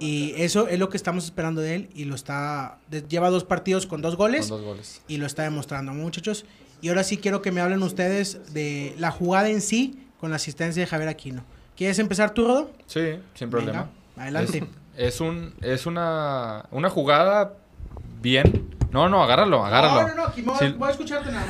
[0.00, 1.90] Y eso es lo que estamos esperando de él.
[1.94, 2.78] Y lo está.
[2.90, 4.48] de- lleva dos partidos con dos goles.
[4.48, 5.02] Con dos goles.
[5.08, 6.44] y lo está demostrando, muchachos.
[6.80, 10.36] Y ahora sí quiero que me hablen ustedes de la jugada en sí con la
[10.36, 11.42] asistencia de Javier Aquino.
[11.76, 12.70] ¿Quieres empezar tú, Rodo?
[12.86, 13.88] Sí, sin problema.
[14.16, 14.58] Venga, adelante.
[14.96, 17.54] Es, es un, es una, una jugada
[18.20, 18.76] bien.
[18.90, 20.02] No, no, agárralo, agárralo.
[20.02, 20.74] No, no, no, aquí me voy, Sí.
[20.78, 21.46] voy a escucharte nada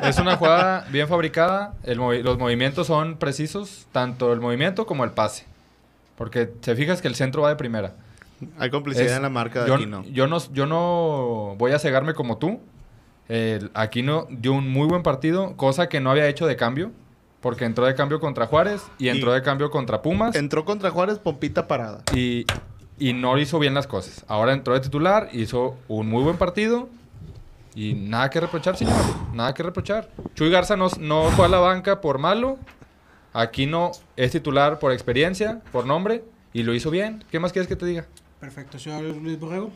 [0.00, 0.02] más.
[0.08, 1.74] Es una jugada bien fabricada.
[1.82, 5.44] El movi- los movimientos son precisos, tanto el movimiento como el pase.
[6.16, 7.94] Porque te fijas que el centro va de primera.
[8.58, 10.02] Hay complicidad Es- en la marca de yo, Aquino.
[10.04, 12.60] Yo no, yo no voy a cegarme como tú.
[13.74, 16.92] Aquino dio un muy buen partido, cosa que no había hecho de cambio.
[17.40, 20.34] Porque entró de cambio contra Juárez y entró Y- de cambio contra Pumas.
[20.34, 22.02] Entró contra Juárez, pompita parada.
[22.12, 22.44] y,
[22.98, 24.24] y no hizo bien las cosas.
[24.26, 26.88] Ahora entró de titular, hizo un muy buen partido
[27.74, 28.94] y nada que reprochar, señor.
[29.32, 30.08] Nada que reprochar.
[30.34, 32.58] Chuy Garza no, no fue a la banca por malo.
[33.40, 37.24] Aquino es titular por experiencia, por nombre y lo hizo bien.
[37.30, 38.06] ¿Qué más quieres que te diga?
[38.40, 39.70] Perfecto, señor Luis Borrego.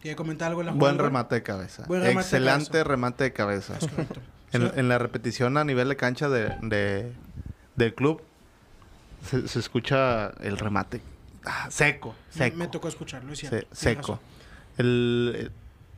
[0.00, 0.92] ¿Quiere comentar algo en la jugada?
[0.92, 1.84] Buen remate de cabeza.
[1.86, 3.76] Buen remate de Excelente remate de cabeza.
[3.80, 4.20] Es correcto.
[4.54, 4.70] En, Sí.
[4.76, 7.12] en la repetición a nivel de cancha de, de-
[7.74, 8.22] del club
[9.28, 11.00] se, se escucha el remate.
[11.44, 12.56] Ah, seco, Me- seco.
[12.58, 13.66] Me tocó escucharlo, es cierto.
[13.72, 14.20] Seco.
[14.78, 15.50] El,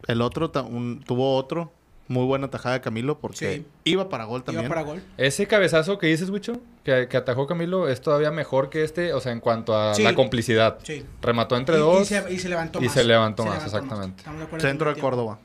[0.07, 1.71] el otro ta- un- tuvo otro.
[2.09, 3.67] Muy buena tajada de Camilo porque Sí.
[3.85, 4.67] iba para gol también.
[4.67, 5.03] Iba para gol.
[5.17, 9.21] Ese cabezazo que dices, Wicho, que, que atajó Camilo, es todavía mejor que este, o
[9.21, 10.03] sea, en cuanto a Sí.
[10.05, 10.79] la complicidad.
[10.85, 11.05] Sí.
[11.21, 12.07] Remató entre Y- y dos.
[12.07, 12.95] se, y se levantó y más.
[12.95, 14.23] se levantó más, exactamente.
[14.53, 15.01] De Centro de.
[15.01, 15.39] Córdoba.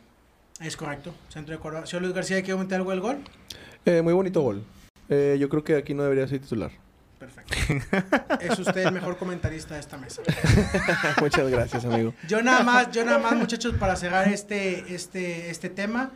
[0.60, 1.88] Es correcto, centro de Córdoba.
[1.88, 3.18] Señor Luis García, ¿quiere comentar algo del gol?
[3.86, 4.64] Eh, muy bonito gol.
[5.10, 6.70] Eh, yo creo que aquí no debería ser titular.
[7.18, 7.54] Perfecto.
[8.40, 10.22] es usted el mejor comentarista de esta mesa.
[11.22, 12.14] Muchas gracias, amigo.
[12.28, 16.12] Yo nada más, yo nada más, muchachos, para cerrar este, este, este tema,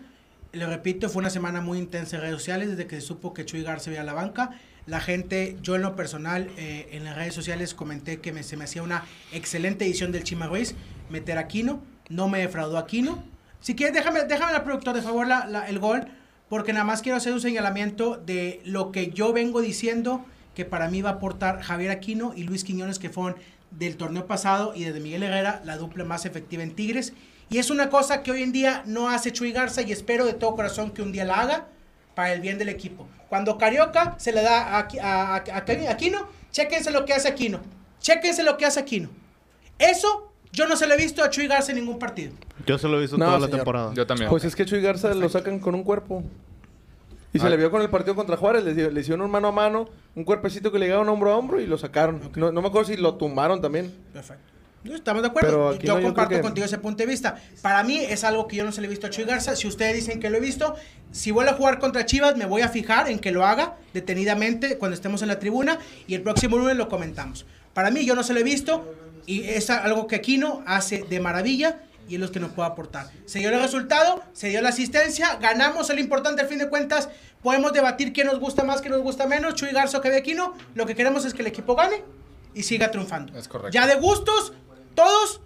[0.55, 3.45] le repito, fue una semana muy intensa en redes sociales desde que se supo que
[3.45, 4.51] Chuy Garza iba a la banca.
[4.87, 8.55] La gente, yo en lo personal, eh, en las redes sociales comenté que me- se
[8.57, 9.03] me hacía una
[9.33, 10.75] excelente edición del Chima Ruiz,
[11.09, 13.23] meter a Aquino, no me defraudó Aquino.
[13.59, 15.27] Si quieres, déjame, déjame la productor, de favor,
[15.67, 16.05] el gol,
[16.49, 20.87] porque nada más quiero hacer un señalamiento de lo que yo vengo diciendo que para
[20.89, 23.39] mí va a aportar Javier Aquino y Luis Quiñones, que fueron
[23.71, 27.13] del torneo pasado y desde Miguel Herrera la dupla más efectiva en Tigres.
[27.49, 30.33] Y es una cosa que hoy en día no hace Chuy Garza y espero de
[30.33, 31.67] todo corazón que un día la haga
[32.15, 33.07] para el bien del equipo.
[33.29, 37.59] Cuando Carioca se le da a, a, a- a Aquino, chéquense lo que hace Aquino.
[37.99, 39.09] Chéquense lo que hace Aquino.
[39.77, 42.33] Eso yo no se lo he visto a Chuy Garza en ningún partido.
[42.65, 43.93] Yo se lo he visto No, toda la temporada.
[43.93, 44.29] Yo también.
[44.29, 46.23] Pues es que Chuy Garza lo sacan con un cuerpo.
[47.33, 47.49] Y se Ah.
[47.49, 49.89] le vio con el partido contra Juárez, le, dio- le hicieron un mano a mano,
[50.15, 52.31] un cuerpecito que le llegaron hombro a hombro y lo sacaron.
[52.37, 53.93] No, no me acuerdo si lo tumbaron también.
[54.13, 54.53] Perfecto.
[54.85, 55.49] No, Estamos de acuerdo.
[55.49, 57.35] Pero yo no, comparto que- contigo ese punto de vista.
[57.61, 59.55] Para mí es algo que yo no se le he visto a Chuy Garza.
[59.55, 60.75] Si ustedes dicen que lo he visto,
[61.11, 64.77] si vuelve a jugar contra Chivas, me voy a fijar en que lo haga detenidamente
[64.77, 67.45] cuando estemos en la tribuna y el próximo lunes lo comentamos.
[67.73, 68.93] Para mí yo no se lo he visto
[69.25, 73.09] y es algo que Aquino hace de maravilla y es lo que nos puede aportar.
[73.25, 76.69] Se dio el resultado, se dio la asistencia, ganamos, es lo importante al fin de
[76.69, 77.09] cuentas.
[77.41, 80.53] Podemos debatir quién nos gusta más, quién nos gusta menos, Chuy Garza o que Aquino.
[80.75, 82.03] Lo que queremos es que el equipo gane
[82.53, 83.37] y siga triunfando.
[83.37, 83.71] Es correcto.
[83.71, 84.53] Ya de gustos,
[84.95, 85.41] todos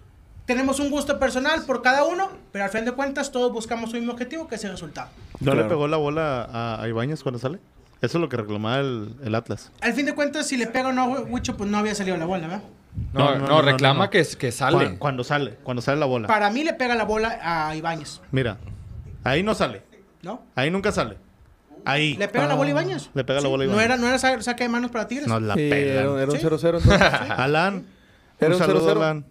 [0.46, 4.00] tenemos un gusto personal por cada uno, pero al fin de cuentas todos buscamos un
[4.00, 5.08] mismo objetivo, que es el resultado.
[5.40, 5.62] ¿No Claro.
[5.62, 7.58] le pegó la bola a, a Ibáñez cuando sale?
[8.02, 9.70] Eso es lo que reclamaba el, el Atlas.
[9.82, 12.24] Al fin de cuentas, si le pega o no, Wicho, pues no había salido la
[12.24, 12.62] bola, ¿verdad?
[13.12, 14.10] no, no, no, no, no, reclama no.
[14.10, 14.76] Que, que sale.
[14.76, 16.26] Cuando, cuando sale, cuando sale la bola.
[16.26, 18.56] Para mí le pega la bola a Ibáñez, Mira,
[19.22, 19.82] ahí no sale.
[20.22, 20.42] ¿no?
[20.54, 21.16] Ahí nunca sale.
[21.84, 22.14] Ahí.
[22.16, 23.10] ¿Le pega la bola a Ibáñez?
[23.14, 25.28] Le pega la bola a No era, no era sa- saque de manos para Tigres.
[25.28, 26.38] No, la Sí, era, un Sí.
[26.38, 27.00] 0-0 entonces.
[27.30, 27.86] Alan.
[28.38, 29.24] Era un un saludo, 0-0.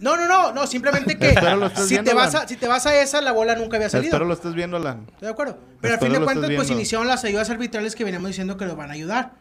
[0.00, 0.18] Alan.
[0.18, 1.34] no, no, no, simplemente que
[1.76, 4.08] si, viendo, te vas a, si te vas a esa, la bola nunca había salido.
[4.10, 5.06] Espero lo estés viendo, Alan.
[5.12, 5.58] Estoy de acuerdo.
[5.80, 8.76] Pero al fin de cuentas, pues iniciaron las ayudas arbitrales que veníamos diciendo que nos
[8.76, 9.32] van a ayudar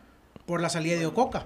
[0.45, 1.45] por la salida de Ococa.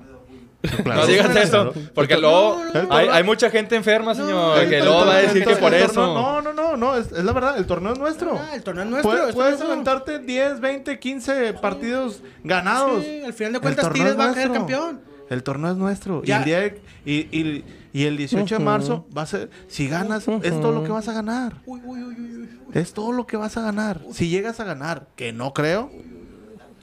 [0.85, 3.13] No digas eso, porque luego no, no, hay, no.
[3.13, 6.05] hay mucha gente enferma, señor, que luego va a decir que por eso.
[6.13, 8.39] No, no, no, no, es, es la verdad, el torneo es nuestro.
[8.39, 9.09] Ah, el torneo es nuestro.
[9.11, 13.03] Puedes, puedes es- aventarte 10, 20, 15 partidos ganados.
[13.03, 14.53] Sí, al final de cuentas, Tigres es va a ser nuestro.
[14.53, 15.01] campeón.
[15.31, 16.21] El torneo es nuestro.
[16.23, 16.37] Y Ya.
[16.39, 20.27] el, día de- y, y- y el 18 de marzo va a ser, si ganas,
[20.27, 21.61] es todo lo que vas a ganar.
[21.65, 22.49] Uy, uy, uy, uy, uy.
[22.73, 24.01] Es todo lo que vas a ganar.
[24.11, 25.91] Si llegas a ganar, que no creo.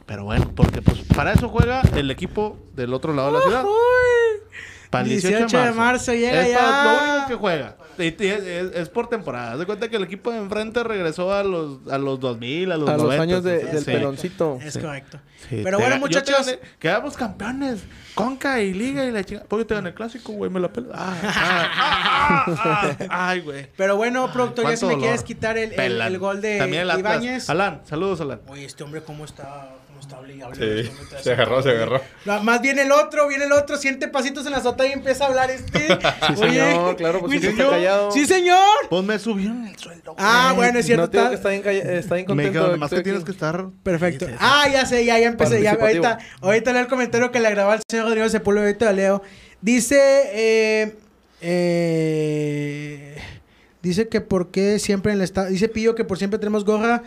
[0.06, 3.64] Pero bueno, porque pues para eso juega el equipo del otro lado de la ciudad.
[4.91, 6.12] Para el 18, de marzo.
[6.14, 6.59] llega es ya.
[6.59, 7.76] para lo único que juega.
[7.99, 9.53] Y- y es, es- es por temporada.
[9.55, 12.76] Haz de cuenta que el equipo de enfrente regresó a los, a los 2000, a
[12.76, 13.22] los A los 90.
[13.22, 13.66] años de- Sí.
[13.66, 14.59] del peloncito.
[14.62, 14.80] Es Sí.
[14.80, 15.18] correcto.
[15.49, 16.47] Sí, Pero bueno, muchachos.
[16.47, 17.80] gané- quedamos campeones.
[18.14, 19.43] Conca y Liga y la chica.
[19.49, 20.49] Porque te gané el clásico, güey.
[20.51, 20.89] Me la pela.
[20.95, 23.66] Ah, ah, ah, ah, ah, Ay, güey.
[23.76, 25.03] Pero bueno, productor, ya si me dolor.
[25.05, 26.57] quieres quitar el, el- el gol de.
[26.99, 27.51] Ibáñez.
[27.51, 28.41] Alan, saludos, Alan.
[28.49, 29.70] Oye, este hombre, ¿cómo está?
[30.09, 30.54] ¿Cómo está obligado?
[30.54, 30.90] Sí,
[31.22, 32.00] se agarró, se agarró.
[32.24, 35.24] No, más viene el otro, viene el otro, siente pasitos en la azotea y empieza
[35.24, 35.86] a hablar este.
[36.28, 37.70] Sí, señor, claro, pues sí, siempre está señor.
[37.70, 38.11] callado.
[38.12, 38.59] Sí, señor.
[38.90, 40.14] Pues me subieron el sueldo.
[40.18, 41.04] Ah, bueno, es cierto.
[41.04, 42.70] No, que está- está bien, está bien Me contento.
[42.70, 43.66] de más que tienes que estar.
[43.82, 44.26] Perfecto.
[44.38, 45.62] Ah, ya sé, ya, ya empecé.
[45.62, 48.66] Ya, ahorita, ahorita leo el comentario que le agradó al señor Rodrigo Sepúlveda.
[48.66, 49.22] Ahorita lo leo.
[49.61, 49.98] Dice,
[50.32, 50.96] eh,
[51.40, 53.16] eh,
[53.82, 57.02] dice que por qué siempre en el estado, dice Pillo que por siempre tenemos gorra.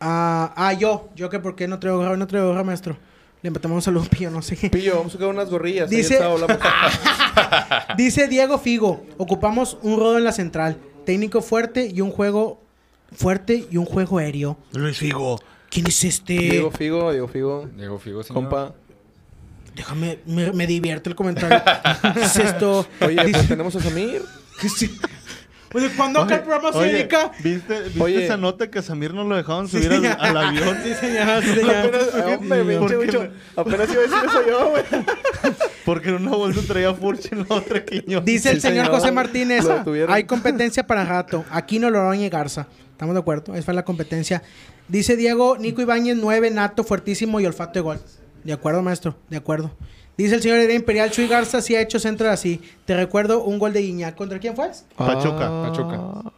[0.00, 2.96] Ah, ah, yo, yo que por qué no traigo gorra, no traigo gorra, maestro.
[3.42, 4.70] Le metemos un saludo a Pillo, no sé qué.
[4.70, 5.88] Pillo, vamos a sacar unas gorrillas.
[5.88, 6.18] Dice-.
[7.96, 12.60] Dice Diego Figo, ocupamos un rodo en la central, técnico fuerte y un juego
[13.14, 14.58] fuerte y un juego aéreo.
[14.72, 15.38] Luis Figo.
[15.70, 16.34] ¿Quién es este?
[16.34, 17.68] Diego Figo, Diego Figo.
[17.76, 18.42] Diego Figo, señor.
[18.42, 18.74] Compa.
[19.74, 21.60] Déjame, me, me divierte el comentario.
[22.14, 22.86] ¿Qué es esto?
[23.00, 24.22] Oye, Dice- pues tenemos a Samir.
[24.60, 24.90] ¿qué es-
[25.74, 27.32] Oye, ¿cuándo acá el programa se Oye, dedica?
[27.42, 28.24] ¿viste, viste Oye.
[28.24, 30.76] esa nota que a Samir no lo dejaron subir al, al avión?
[30.82, 31.76] Sí, señor, sí, señor.
[31.86, 33.28] Apenas, ah, hombre, ¿Por pinche qué bicho.
[33.56, 34.84] Apenas iba a decir eso yo, güey.
[35.84, 38.24] Porque en una bolsa traía Furch y en la otra Quiñón.
[38.24, 38.98] Dice el Sí, señor señor.
[39.00, 39.64] José Martínez,
[40.08, 41.44] hay competencia para rato.
[41.50, 42.66] Aquí no lo y Garza.
[42.92, 43.54] ¿Estamos de acuerdo?
[43.54, 44.42] Esa fue la competencia.
[44.88, 48.00] Dice Diego, Nico Ibáñez, 9, nato, fuertísimo y olfato de gol.
[48.44, 49.70] De acuerdo, maestro, de acuerdo.
[50.16, 52.60] Dice el señor Imperial, Chuy Garza sí ha hecho centro así.
[52.86, 54.14] Te recuerdo un gol de Guiñac.
[54.14, 54.70] ¿Contra quién fue?
[54.96, 55.46] Pachuca.
[55.48, 55.68] Ah.
[55.70, 56.32] Pachuca.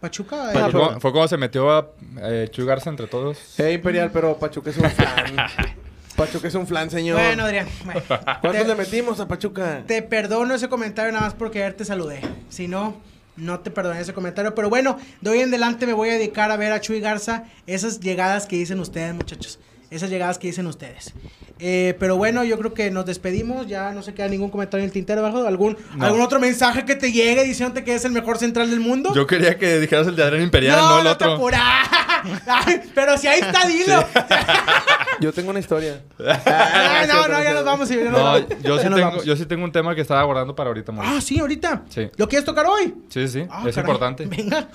[0.00, 0.50] Pachuca.
[0.52, 1.88] Fue, eh, como- fue como se metió a
[2.22, 3.58] eh, Chuy Garza entre todos.
[3.60, 5.36] Eh, Imperial, pero Pachuca es un flan.
[6.16, 7.18] Pachuca es un flan, señor.
[7.20, 7.66] Bueno, Adrián.
[7.84, 8.00] bueno.
[8.08, 9.82] ¿Cuántos Te- le metimos a Pachuca?
[9.86, 12.20] Te perdono ese comentario nada más porque ayer te saludé.
[12.48, 12.96] Si no,
[13.36, 14.54] no te perdoné ese comentario.
[14.54, 17.44] Pero bueno, de hoy en adelante me voy a dedicar a ver a Chuy Garza
[17.66, 19.58] esas llegadas que dicen ustedes, muchachos.
[19.90, 21.12] Esas llegadas que dicen ustedes.
[21.58, 23.66] Eh, pero bueno, yo creo que nos despedimos.
[23.66, 25.46] Ya no se queda ningún comentario en el tintero abajo.
[25.46, 26.04] ¿Algún, No.
[26.04, 29.14] ¿Algún otro mensaje que te llegue diciéndote que es el mejor central del mundo?
[29.14, 31.40] Yo quería que dijeras el de Adrián Imperial, no, el te otro.
[32.94, 34.04] Pero si ahí está, dilo.
[35.20, 36.02] Yo tengo una historia.
[36.44, 37.88] Ah, no, no, ya nos vamos.
[37.88, 38.44] Ya nos No, vamos.
[38.62, 39.24] yo sí, tengo, vamos.
[39.24, 41.16] yo sí tengo un tema que estaba guardando para ahorita, Mauricio.
[41.16, 41.84] Ah, sí, ahorita.
[41.88, 42.10] Sí.
[42.16, 42.94] ¿Lo quieres tocar hoy?
[43.08, 43.88] Sí, sí, Ah, es caray.
[43.90, 44.26] importante.
[44.26, 44.68] Venga.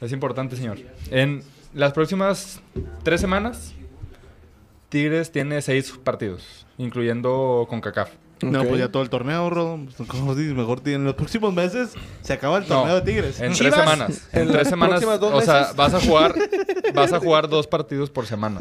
[0.00, 0.78] Es importante, señor.
[1.10, 1.42] En
[1.72, 2.60] las próximas
[3.02, 3.72] tres semanas,
[4.90, 8.10] Tigres tiene seis partidos, incluyendo con CACAF.
[8.42, 9.78] No, pues ya todo el torneo, Rodo.
[10.08, 10.54] ¿cómo dices?
[10.54, 11.90] Mejor en los próximos meses
[12.22, 13.38] se acaba el torneo de Tigres.
[13.40, 14.28] En Chivas, tres semanas.
[14.32, 15.04] En, en tres semanas.
[15.04, 16.34] O sea, vas a jugar,
[16.94, 18.58] vas a jugar dos partidos por semana.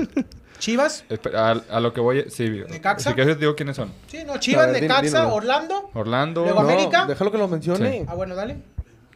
[0.59, 1.05] Chivas.
[1.33, 2.61] A, a lo que voy, sí.
[2.69, 3.11] ¿Necaxa?
[3.11, 3.91] Si quieres te digo quiénes son.
[4.07, 5.27] Sí, no, Chivas, ver, Necaxa.
[5.27, 5.89] Orlando.
[5.93, 6.43] Orlando.
[6.43, 7.05] Luego No, América.
[7.05, 8.05] déjalo que lo mencione.
[8.07, 8.57] Ah, bueno, dale.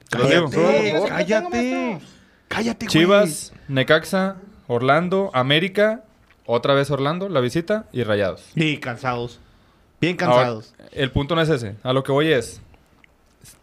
[0.10, 0.50] Se los digo.
[0.50, 2.00] Cállate, cállate.
[2.48, 2.90] Cállate, güey.
[2.94, 4.38] Chivas, Necaxa,
[4.68, 6.06] Orlando, América,
[6.46, 8.44] otra vez Orlando, la visita y Rayados.
[8.56, 9.40] Y cansados.
[10.02, 10.76] Bien Ahora, cansados.
[10.92, 11.76] el punto no es ese.
[11.84, 12.62] A lo que voy es.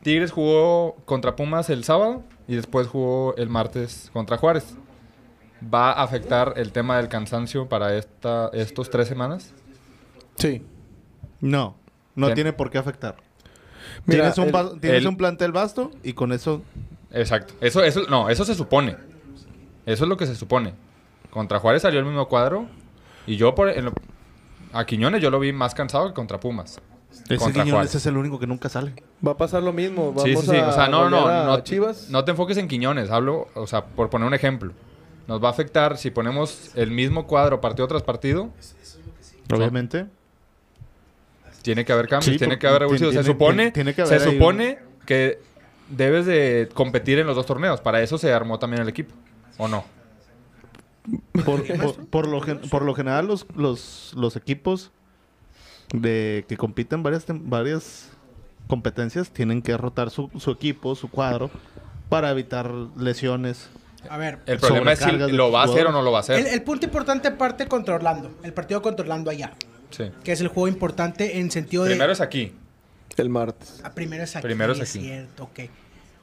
[0.03, 4.75] Tigres jugó contra Pumas el sábado y después jugó el martes contra Juárez.
[5.63, 9.53] ¿Va a afectar el tema del cansancio para esta, estos tres semanas?
[10.37, 10.63] Sí.
[11.41, 11.77] No,
[12.15, 12.35] no Bien.
[12.35, 13.17] tiene por qué afectar.
[14.07, 16.63] Mira, tienes un, el- tienes el- un plantel vasto y con eso...
[17.13, 17.55] Exacto.
[17.61, 18.97] Eso, eso, no, eso se supone.
[19.85, 20.75] Eso es lo que se supone.
[21.31, 22.67] Contra Juárez salió el mismo cuadro.
[23.27, 23.93] Y yo por en lo-
[24.73, 26.81] a Quiñones yo lo vi más cansado que contra Pumas.
[27.13, 27.95] Ese Contra Quiñones Juárez.
[27.95, 28.95] es el único que nunca sale.
[29.27, 30.13] Va a pasar lo mismo.
[30.13, 30.57] Vamos Sí, sí, sí.
[30.57, 31.61] a O sea, no, no, golear a no.
[31.61, 32.09] Chivas.
[32.11, 33.11] No te enfoques en Quiñones.
[33.11, 34.73] Hablo, o sea, por poner un ejemplo.
[35.27, 38.51] Nos va a afectar si ponemos el mismo cuadro partido tras partido.
[39.53, 40.07] Obviamente.
[41.63, 43.15] Tiene que haber cambios, Sí, tiene que haber revoluciones.
[43.17, 45.41] Se supone, tiene que se haber supone que
[45.89, 47.81] debes de competir en los dos torneos.
[47.81, 49.15] Para eso se armó también el equipo.
[49.59, 49.85] ¿O no?
[51.45, 54.91] Por, por- por lo, gen- por lo general, los, los, los equipos
[55.93, 58.11] de que compiten varias, varias
[58.69, 61.51] competencias tienen que rotar su, su equipo, su cuadro,
[62.09, 63.69] para evitar lesiones.
[64.09, 66.21] A ver, El problema es si lo va a hacer o no lo va a
[66.21, 66.39] hacer.
[66.41, 68.31] el, el punto importante parte contra Orlando.
[68.43, 69.53] El partido contra Orlando allá.
[69.91, 70.05] Sí.
[70.23, 71.91] Que es el juego importante en sentido de...
[71.91, 72.53] Primero es aquí.
[73.17, 73.81] El martes.
[73.85, 74.45] Ah, primero es aquí.
[74.45, 75.05] Primero es es aquí.
[75.05, 75.61] cierto, ok.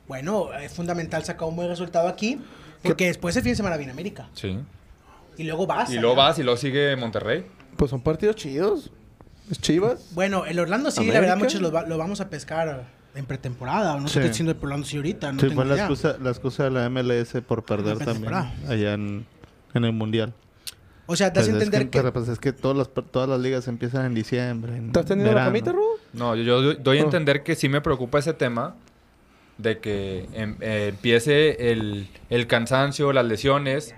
[0.08, 2.40] Bueno, es fundamental sacar un buen resultado aquí.
[2.84, 4.30] Porque después el fin de semana viene América.
[4.34, 4.58] Sí.
[5.38, 5.90] Y luego vas.
[5.90, 6.02] Y allá.
[6.02, 7.46] luego vas y luego sigue Monterrey.
[7.76, 8.92] Pues son partidos chidos.
[9.52, 10.10] Es Chivas.
[10.14, 13.96] Bueno, el Orlando sí, la verdad, muchos lo, va- lo vamos a pescar en pretemporada.
[13.96, 14.16] O no Sí.
[14.16, 15.32] sé qué diciendo el Orlando sí ahorita.
[15.32, 18.34] No Sí, tengo fue la excusa, la excusa de la MLS por perder La también
[18.68, 19.26] allá en,
[19.74, 20.34] en el Mundial.
[21.06, 22.00] O sea, das a Pues es entender que, que...
[22.00, 24.76] pero pues es que todas las, todas las ligas empiezan en diciembre.
[24.76, 25.50] en ¿Estás teniendo la verano.
[25.52, 25.92] camita, Rudo?
[26.12, 28.76] No, yo, yo doy- a entender que sí me preocupa ese tema
[29.58, 33.96] de que em- eh, empiece el, el cansancio, las lesiones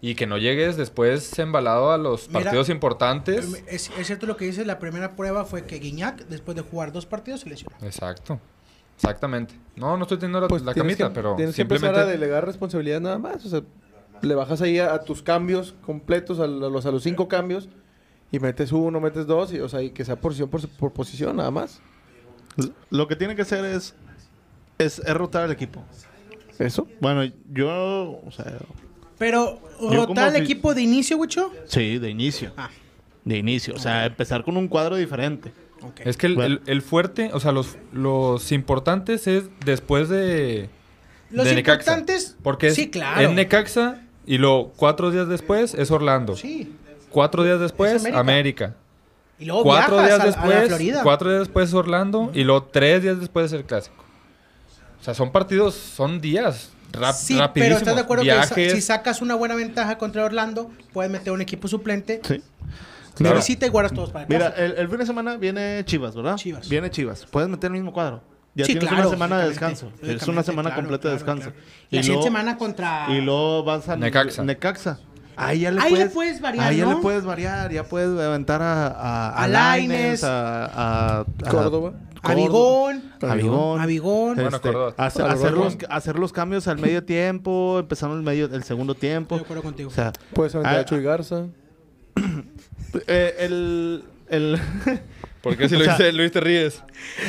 [0.00, 3.62] y que no llegues después embalado a los Mira, partidos importantes.
[3.66, 6.92] Es, es cierto lo que dice, la primera prueba fue que Guiñac, después de jugar
[6.92, 7.76] dos partidos, se lesionó.
[7.82, 8.40] Exacto.
[8.96, 9.54] Exactamente.
[9.76, 11.92] No, no estoy teniendo la, Pues la tienes camita, que- pero Tienes que empezar a
[11.92, 12.18] simplemente...
[12.18, 13.44] delegar responsabilidad nada más.
[13.44, 13.62] O sea,
[14.22, 17.68] le bajas ahí a, a tus cambios completos, a los, a los cinco cambios,
[18.32, 21.36] y metes uno, metes dos, y, o sea, y que sea posición por, por posición
[21.36, 21.80] nada más.
[22.90, 23.94] Lo que tiene que hacer es,
[24.78, 25.82] es, es rotar al equipo.
[26.58, 26.86] Eso.
[27.00, 28.52] Bueno, yo, o sea,
[29.18, 31.52] Pero, ¿rotar el equipo de inicio, Wicho?
[31.66, 32.52] sí, de inicio.
[32.56, 32.70] Ah,
[33.24, 33.74] De inicio.
[33.74, 35.52] O sea, empezar con un cuadro diferente.
[35.82, 36.00] ok.
[36.04, 36.54] Es que el, Bueno.
[36.64, 40.68] el- el fuerte, o sea, los, los importantes es después de...
[41.30, 41.90] Los de Necaxa.
[41.92, 42.36] importantes...
[42.42, 43.20] Porque es, Sí, claro.
[43.20, 46.36] es Necaxa y luego cuatro días después es Orlando.
[46.36, 46.72] Sí.
[47.10, 48.20] Cuatro días después, Es América.
[48.20, 48.76] América.
[49.38, 51.02] Y luego Cuatro viajas días a- a, después, la Florida.
[51.02, 54.02] cuatro días después es Orlando y luego tres días después es el clásico.
[55.06, 58.80] O sea, son partidos, son días rap, sí, pero estás de acuerdo que Viajes, si
[58.80, 62.34] sacas una buena ventaja contra Orlando, puedes meter un equipo suplente, Sí.
[62.34, 62.42] de
[63.14, 63.36] Claro.
[63.36, 66.34] visita y guardas todos para el Mira, el, el fin de semana viene Chivas, ¿verdad?
[66.34, 66.68] Chivas.
[66.68, 67.24] Viene Chivas.
[67.26, 68.20] Puedes meter el mismo cuadro.
[68.56, 69.92] Ya Sí, tienes claro, una semana de descanso.
[70.02, 71.50] Es una semana claro, completa de descanso.
[71.52, 71.66] claro.
[71.88, 73.06] Y la siguiente semana contra...
[73.10, 74.42] Y luego vas a Necaxa.
[74.42, 74.98] Necaxa.
[75.36, 76.94] Ahí ya le, Ahí le puedes, puedes variar, Ahí ya ¿no?
[76.94, 77.70] le puedes variar.
[77.70, 78.86] Ya puedes aventar a...
[78.88, 81.92] A, A Lainez, a, a, a- Córdoba.
[82.22, 83.80] A Vigón, A Vigón.
[83.80, 84.34] a Vigón.
[84.34, 88.94] Bueno, Este, hacer, los, hacer los cambios al medio tiempo, empezando el medio el segundo
[88.96, 89.36] tiempo.
[89.36, 89.90] Estoy de acuerdo contigo.
[89.90, 91.44] O sea, Puedes aventar Ah, a Chuy Garza.
[93.06, 94.58] eh, el, el
[95.42, 96.82] ¿Por qué si O lo, dice Luis te ríes?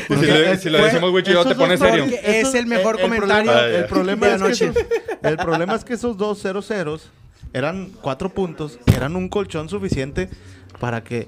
[0.09, 2.05] Y si, le- es- si lo decimos Wicho te esos pone dos serio.
[2.23, 3.77] es el mejor el comentario problema- Ah, ya.
[3.79, 4.75] el, problema de es la que esos,
[5.23, 7.11] el problema es que esos dos 0 ceros
[7.53, 10.29] eran cuatro puntos, eran un colchón suficiente
[10.79, 11.27] para que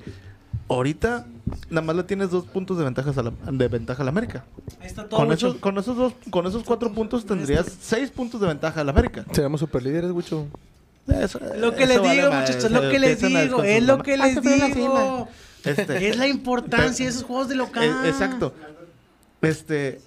[0.68, 1.26] ahorita
[1.70, 4.46] nada más le tienes dos puntos de ventajas a la, de ventaja a la América.
[4.80, 8.40] Ahí está todo, Con esos, con esos dos, con esos cuatro puntos tendrías seis puntos
[8.42, 9.26] de ventaja a la América.
[9.32, 10.48] Seremos superlíderes, Wicho.
[11.08, 14.04] Eso- Lo que eso les vale digo, madre, muchachos, lo que les digo, es lo
[14.04, 14.42] que Ah, les
[14.76, 15.28] digo.
[15.66, 17.84] Este, Es la importancia de esos juegos de local.
[17.84, 18.54] Eh, exacto.
[19.42, 20.00] Este.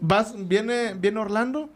[0.00, 1.70] Vas, viene, viene Orlando.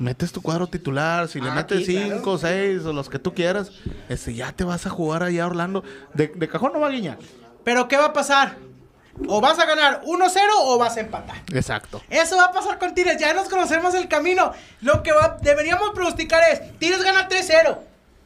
[0.00, 1.28] Metes tu cuadro titular.
[1.28, 2.16] Si le Ah, metes aquí, claro.
[2.16, 3.70] 5, 6 o los que tú quieras.
[4.08, 5.84] Este, ya te vas a jugar allá a Orlando.
[6.14, 7.18] De, de cajón no va a guiñar.
[7.64, 8.56] Pero ¿qué va a pasar?
[9.28, 11.36] O vas a ganar 1-0 o vas a empatar.
[11.52, 12.00] Exacto.
[12.08, 14.52] Eso va a pasar con Tigres, ya nos conocemos el camino.
[14.80, 17.78] Lo que va- deberíamos pronosticar es, Tigres gana 3-0.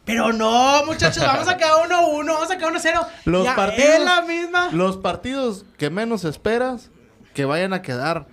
[0.05, 3.07] Pero no, muchachos, vamos a quedar 1-1, vamos a quedar 1-0.
[3.25, 3.89] Los Ya partidos.
[3.91, 4.69] Es la misma.
[4.71, 6.91] Los partidos que menos esperas
[7.33, 8.27] que vayan a quedar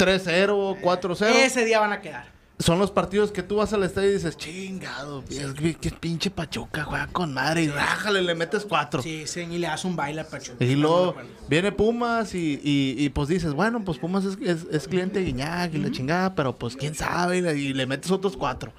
[0.00, 1.26] 3-0, 4-0.
[1.26, 2.40] Ese día van a quedar.
[2.58, 6.84] Son los partidos que tú vas al estadio y dices, chingado, qué, qué pinche Pachuca,
[6.84, 9.02] juega con madre y rájale, le metes cuatro.
[9.02, 10.62] Sí, sí, y le das un baile a Pachuca.
[10.62, 11.16] Y luego
[11.48, 15.24] viene Pumas y, y, y, pues dices, bueno, pues Pumas es, es, es cliente de
[15.24, 18.74] Guiñac y la chingada, pero pues quién sabe, y le, y le metes otros cuatro.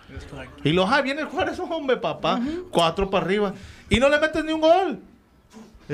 [0.63, 3.53] Y luego, ah, viene el Juárez, hombre, papá, cuatro para arriba.
[3.89, 4.99] Y no le metes ni un gol.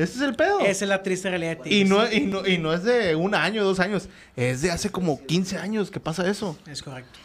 [0.03, 0.59] Ese es el pedo.
[0.61, 1.89] Esa es la triste realidad de Y Tigres.
[1.89, 4.09] no, y, no, y no es de un año, dos años.
[4.35, 6.57] Es de hace como 15 años que pasa eso.
[6.67, 7.19] Es correcto.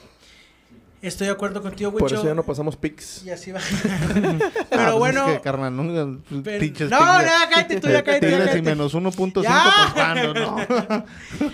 [1.02, 2.14] Estoy de acuerdo contigo, Por Wicho.
[2.14, 3.24] eso ya no pasamos pics.
[3.26, 3.58] Y así va.
[4.14, 5.28] Ah, Pero pues bueno.
[5.28, 8.94] Es que, carnal, no, pero- pinches no, no, cállate tú, ya cállate, Tigres y menos
[8.94, 9.64] 1.5, Ya.
[9.82, 11.04] pues cuando, ¿no?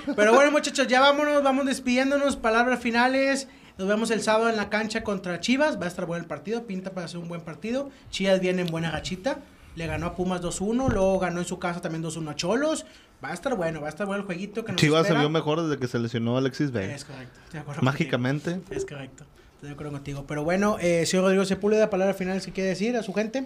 [0.17, 2.37] Pero bueno, muchachos, ya vámonos, vamos despidiéndonos.
[2.37, 3.49] Palabras finales.
[3.79, 5.81] Nos vemos el sábado en la cancha contra Chivas.
[5.81, 6.67] Va a estar bueno el partido.
[6.67, 7.91] Pinta para ser un buen partido.
[8.11, 9.39] Chivas viene en buena gachita.
[9.77, 10.89] Le ganó a Pumas 2-1.
[10.91, 12.87] Luego ganó en su casa también 2-1 a Cholos.
[13.25, 15.21] Va a estar bueno, va a estar bueno el jueguito que nos Chivas se espera.
[15.21, 16.95] vio mejor desde que se lesionó Alexis Vega.
[16.95, 17.33] Es correcto.
[17.45, 18.51] estoy de acuerdo Mágicamente.
[18.53, 18.77] contigo.
[18.77, 19.25] Es correcto.
[19.55, 20.25] Estoy de acuerdo contigo.
[20.29, 23.45] Pero bueno, eh, señor Rodrigo Sepúlveda, palabras finales que quiere decir a su gente.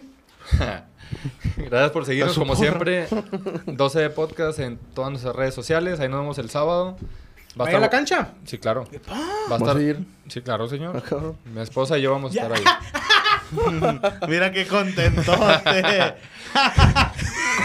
[1.57, 3.07] Gracias por seguirnos, como siempre.
[3.67, 6.01] 12 de podcast en todas nuestras redes sociales.
[6.01, 6.97] Ahí nos vemos el sábado.
[7.59, 8.29] Va a Vaya a la estar- cancha.
[8.45, 8.85] Sí, claro.
[9.11, 9.77] Va a ¿Vas estar...
[9.77, 10.05] a ir?
[10.29, 11.03] Sí, claro, Ah, señor.
[11.03, 11.37] cabrón.
[11.55, 12.65] Mi esposa y yo vamos a estar ahí.
[14.29, 16.15] Mira qué contentote.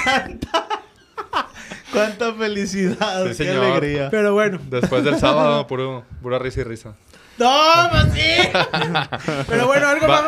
[0.03, 0.67] ¿Cuánta,
[1.91, 4.09] cuánta felicidad, Sí, qué alegría.
[4.09, 4.59] Pero bueno.
[4.69, 6.93] Después del sábado, puro, pura risa y risa.
[7.37, 7.51] ¡No,
[7.91, 8.49] pues sí!
[9.47, 10.23] Pero bueno, algo más.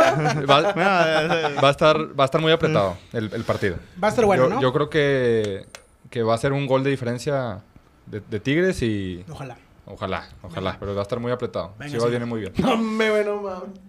[0.48, 3.78] Va, va- a estar, va a estar muy apretado el, el partido.
[4.02, 4.62] Va a estar bueno, yo, ¿no?
[4.62, 5.66] yo creo que,
[6.12, 7.62] que va a ser un gol de diferencia
[8.06, 9.58] de, de Tigres y Ojalá.
[9.88, 11.74] ojalá, ojalá, pero va a estar muy apretado.
[11.80, 12.10] Venga, Chivas sí.
[12.12, 12.54] viene muy bien.
[12.60, 13.80] No me bueno, mames.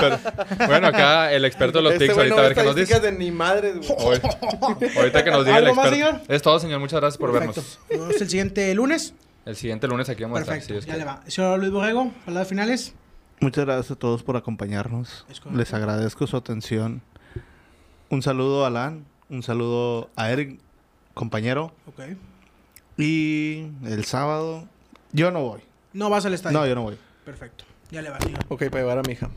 [0.00, 0.18] Pero,
[0.66, 3.00] bueno, acá el experto de los Este no ahorita a ve ver qué nos dice.
[3.00, 3.82] de ni güey.
[3.98, 4.20] Hoy-
[4.96, 6.06] ahorita que nos diga el ¿Algo más, experto.
[6.18, 6.20] señor?
[6.28, 6.80] Es todo, señor.
[6.80, 7.60] Muchas gracias por Perfecto.
[7.62, 7.78] vernos.
[7.90, 9.14] Nos vemos el siguiente lunes.
[9.44, 10.74] El siguiente lunes aquí vamos Perfecto.
[10.74, 10.82] a estar.
[10.82, 11.22] si ya le va.
[11.26, 12.94] Señor Luis Borrego, palabras finales.
[13.40, 15.24] Muchas gracias a todos por acompañarnos.
[15.52, 17.02] Les agradezco su atención.
[18.10, 20.58] Un saludo a Alan, un saludo a Eric,
[21.14, 21.72] compañero.
[21.86, 22.00] Ok.
[22.96, 24.66] Y el sábado,
[25.12, 25.60] yo no voy.
[25.92, 26.58] No vas al estadio.
[26.58, 26.98] No, yo no voy.
[27.24, 27.64] Perfecto.
[27.90, 28.40] Ya le va, señor.
[28.48, 29.28] Ok, para llevar a mi hija.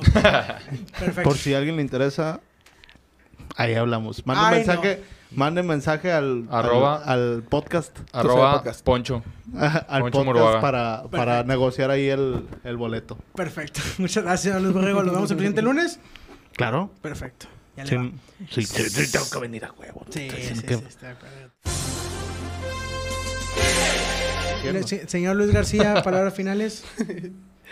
[0.98, 1.22] Perfecto.
[1.22, 2.40] Por si a alguien le interesa,
[3.56, 4.26] ahí hablamos.
[4.26, 7.02] Manden Ay, mensaje, manden mensaje al, Arroba.
[7.04, 7.96] al, al podcast.
[8.12, 8.84] Arroba podcast.
[8.84, 9.22] Poncho.
[9.88, 13.18] al Poncho podcast para, para negociar ahí el, el boleto.
[13.34, 13.80] Perfecto.
[13.98, 15.02] Muchas gracias, señor Luis Borrego.
[15.02, 16.00] Nos vemos el siguiente lunes.
[16.56, 16.90] Claro.
[17.02, 17.46] Perfecto.
[17.76, 18.12] Ya le Sí,
[18.50, 20.04] sí, sí, sí, tengo que venir a huevo.
[20.10, 21.50] Sí, Estoy sí, diciendo sí, que- estoy de acuerdo.
[25.08, 26.84] Señor Luis García, palabras finales.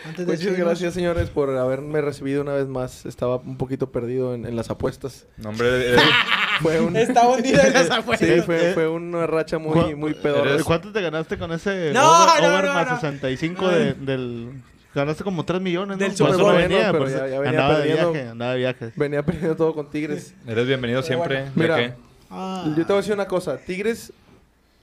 [0.05, 0.69] Antes de Muchas despedirnos.
[0.69, 3.05] gracias, señores, por haberme recibido una vez más.
[3.05, 5.27] Estaba un poquito perdido en, en las apuestas.
[5.37, 6.01] No, hombre, eres,
[6.63, 6.97] Fue un...
[6.97, 8.21] Está hundido en las afueras.
[8.29, 10.51] Sí, fue, fue una racha muy, ¿Cu- muy pedorra.
[10.53, 12.95] eres- ¿Cuánto te ganaste con ese No, over, no, over no, más no.
[12.97, 14.63] 65 de- del...
[14.95, 16.03] Ganaste como 3 millones, ¿no?
[16.05, 16.57] Del Super Bowl.
[16.57, 18.13] venía, Bueno, pero pues, ya- ya venía andaba de perdiendo.
[18.13, 18.93] viaje, andaba de viaje.
[18.97, 20.35] Venía perdiendo todo con Tigres.
[20.47, 21.45] eres bienvenido siempre.
[21.45, 21.77] ¿De Mira.
[21.77, 21.93] qué?
[22.31, 22.65] Ah.
[22.69, 23.59] Yo te voy a decir una cosa.
[23.59, 24.13] Tigres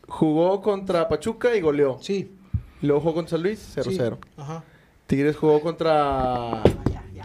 [0.07, 1.97] jugó contra Pachuca y goleó.
[2.01, 2.31] Sí.
[2.81, 3.83] Luego jugó contra San Luis, 0-0.
[3.83, 3.99] sí.
[4.37, 4.63] Ajá.
[5.07, 6.63] Tigres jugó contra.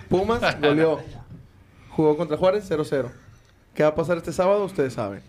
[0.09, 1.01] Pumas, goleó.
[1.91, 3.11] Jugó contra Juárez, 0-0.
[3.74, 4.64] ¿Qué va a pasar este sábado?
[4.64, 5.22] Ustedes saben.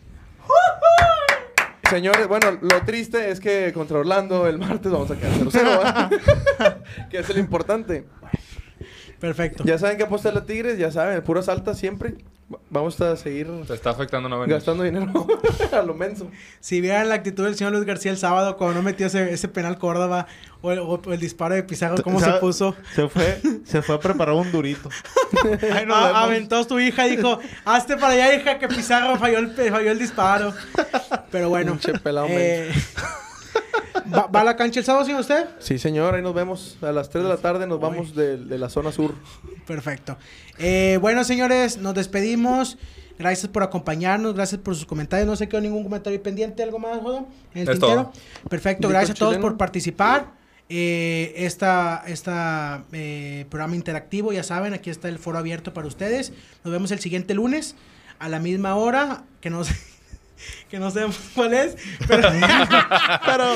[1.89, 6.81] Señores, bueno, lo triste es que contra Orlando el martes vamos a quedar 0-0, ¿verdad?
[7.09, 8.05] que es lo importante.
[9.19, 9.65] Perfecto.
[9.65, 12.15] Ya saben que apostar a Tigres, ya saben, puras altas siempre.
[12.51, 14.55] Va- Vamos a seguir Te está afectando no venir.
[14.55, 15.27] gastando dinero
[15.71, 16.29] a lo menso.
[16.59, 19.47] Si vieran la actitud del señor Luis García el sábado cuando no metió ese, ese
[19.47, 20.27] penal Córdoba
[20.61, 22.75] o el, o el disparo de Pizarro, cómo se puso.
[22.95, 24.89] Se fue, se fue a preparar un durito.
[25.93, 29.71] A- aventó su hija y dijo, hazte para allá, hija, que Pizarro falló el, pe-
[29.71, 30.53] falló el disparo.
[31.31, 31.71] Pero bueno.
[31.73, 32.71] Pinche pelado eh,
[34.13, 35.45] ¿va, va a la cancha el sábado, señor usted?
[35.59, 36.77] Sí, señor, ahí nos vemos.
[36.81, 39.15] A las 3 de la tarde nos vamos de, de la zona sur.
[39.67, 40.17] Perfecto.
[40.59, 42.77] Eh, bueno, señores, nos despedimos.
[43.19, 45.27] Gracias por acompañarnos, gracias por sus comentarios.
[45.27, 47.27] No se quedó ningún comentario pendiente, ¿algo más, Jodo?
[47.53, 48.03] En el Es tintero.
[48.05, 48.13] todo.
[48.49, 49.47] Perfecto, gracias a todos chileno.
[49.49, 50.31] por participar.
[50.69, 56.31] Eh, esta esta eh, programa interactivo, ya saben, aquí está el foro abierto para ustedes.
[56.63, 57.75] Nos vemos el siguiente lunes
[58.19, 59.75] a la misma hora, que no sé,
[60.69, 61.75] que no sabemos cuál es,
[62.07, 62.29] pero
[63.25, 63.55] Pero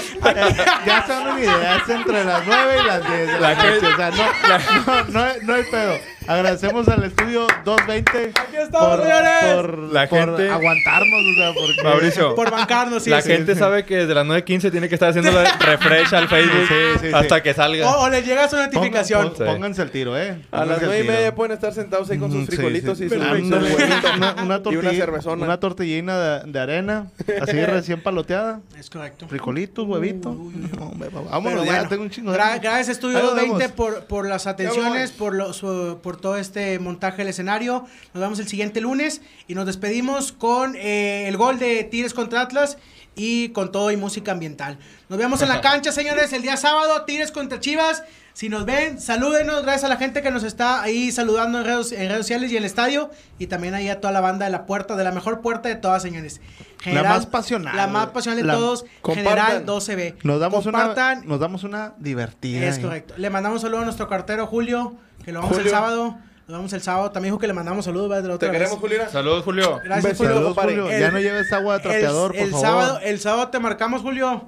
[0.86, 3.58] ya se dan una idea, es entre las 9 y las 10 de la La
[3.62, 3.88] que- noche.
[3.88, 5.98] O sea, no, no, no, hay- no hay pedo.
[6.28, 9.53] Agradecemos al estudio 220 Aquí estamos, señores.
[9.55, 11.84] por, La por gente- aguantarnos, o sea, porque...
[11.84, 13.09] Mauricio, Por bancarnos, sí.
[13.11, 13.30] la sí.
[13.32, 16.73] gente sabe que desde las 9.15 tiene que estar haciendo la refresh al Facebook Sí,
[16.99, 17.13] sí, sí.
[17.13, 17.88] hasta que salga.
[17.89, 19.28] O, o les llega su notificación.
[19.34, 20.30] Pongan- pon- Pónganse el tiro, ¿eh?
[20.51, 21.13] A las Pónganse el nueve y tiro.
[21.13, 23.05] media pueden estar sentados ahí con sus Mm, sí, frijolitos sí.
[23.05, 23.47] y su, Perfecto.
[23.59, 24.07] su huevito.
[24.17, 25.45] una, una y tortilla, una cervezona.
[25.45, 27.07] una tortillina de, de arena,
[27.41, 29.28] así recién paloteada, Es correcto.
[29.28, 30.36] frijolitos, huevitos.
[30.36, 33.71] No, vámonos, Pero ya bueno, tengo un chingo de gracias Estudio Ahí nos 20 vemos.
[33.73, 37.86] por, por las atenciones, por, lo- su- por todo este montaje del escenario.
[38.13, 42.41] Nos vemos el siguiente lunes y nos despedimos con eh, el gol de Tigres contra
[42.41, 42.78] Atlas
[43.18, 44.78] y con todo y música ambiental.
[45.09, 48.03] Nos vemos en la cancha, señores, el día sábado, Tigres contra Chivas.
[48.34, 51.93] Si nos ven, salúdenos, gracias a la gente que nos está ahí saludando en redes,
[51.93, 53.09] en redes sociales y en el estadio.
[53.39, 55.76] Y también ahí a toda la banda de la puerta, de la mejor puerta de
[55.76, 56.41] todas, señores.
[56.86, 58.86] La más pasional, La más pasional de La- todos.
[59.05, 60.16] General 12B.
[60.24, 62.66] Nos damos, Compartan una, nos damos una divertida.
[62.68, 63.13] es correcto.
[63.18, 64.95] Le mandamos saludos a nuestro cartero Julio,
[65.26, 65.71] que lo vamos el Julio.
[65.71, 66.17] sábado.
[66.47, 67.11] Lo vamos el sábado.
[67.11, 68.21] También dijo que le mandamos saludos ¿verdad?
[68.23, 68.59] de la ¿Te otra vez.
[68.59, 69.09] queremos, Juliana?
[69.09, 69.82] Saludos, Julio.
[69.84, 70.34] Gracias, Un besito, Julio.
[70.36, 70.76] Saludos, compadre.
[70.76, 70.91] Julio.
[70.91, 72.65] El- ya no lleves agua de trapeador, el, por el favor.
[72.67, 74.47] sábado, el sábado te marcamos, Julio.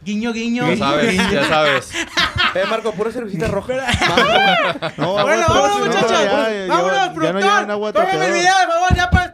[0.00, 0.68] Guiño, guiño.
[0.70, 1.90] Ya sabes, ya sabes.
[2.54, 3.74] Eh, Marco, pura cervecita roja.
[4.96, 6.10] No, bueno, vámonos, muchachos.
[6.12, 7.42] vámonos, ya no productor.
[7.42, 9.32] llevan agua de Tómame el video, por favor, ya para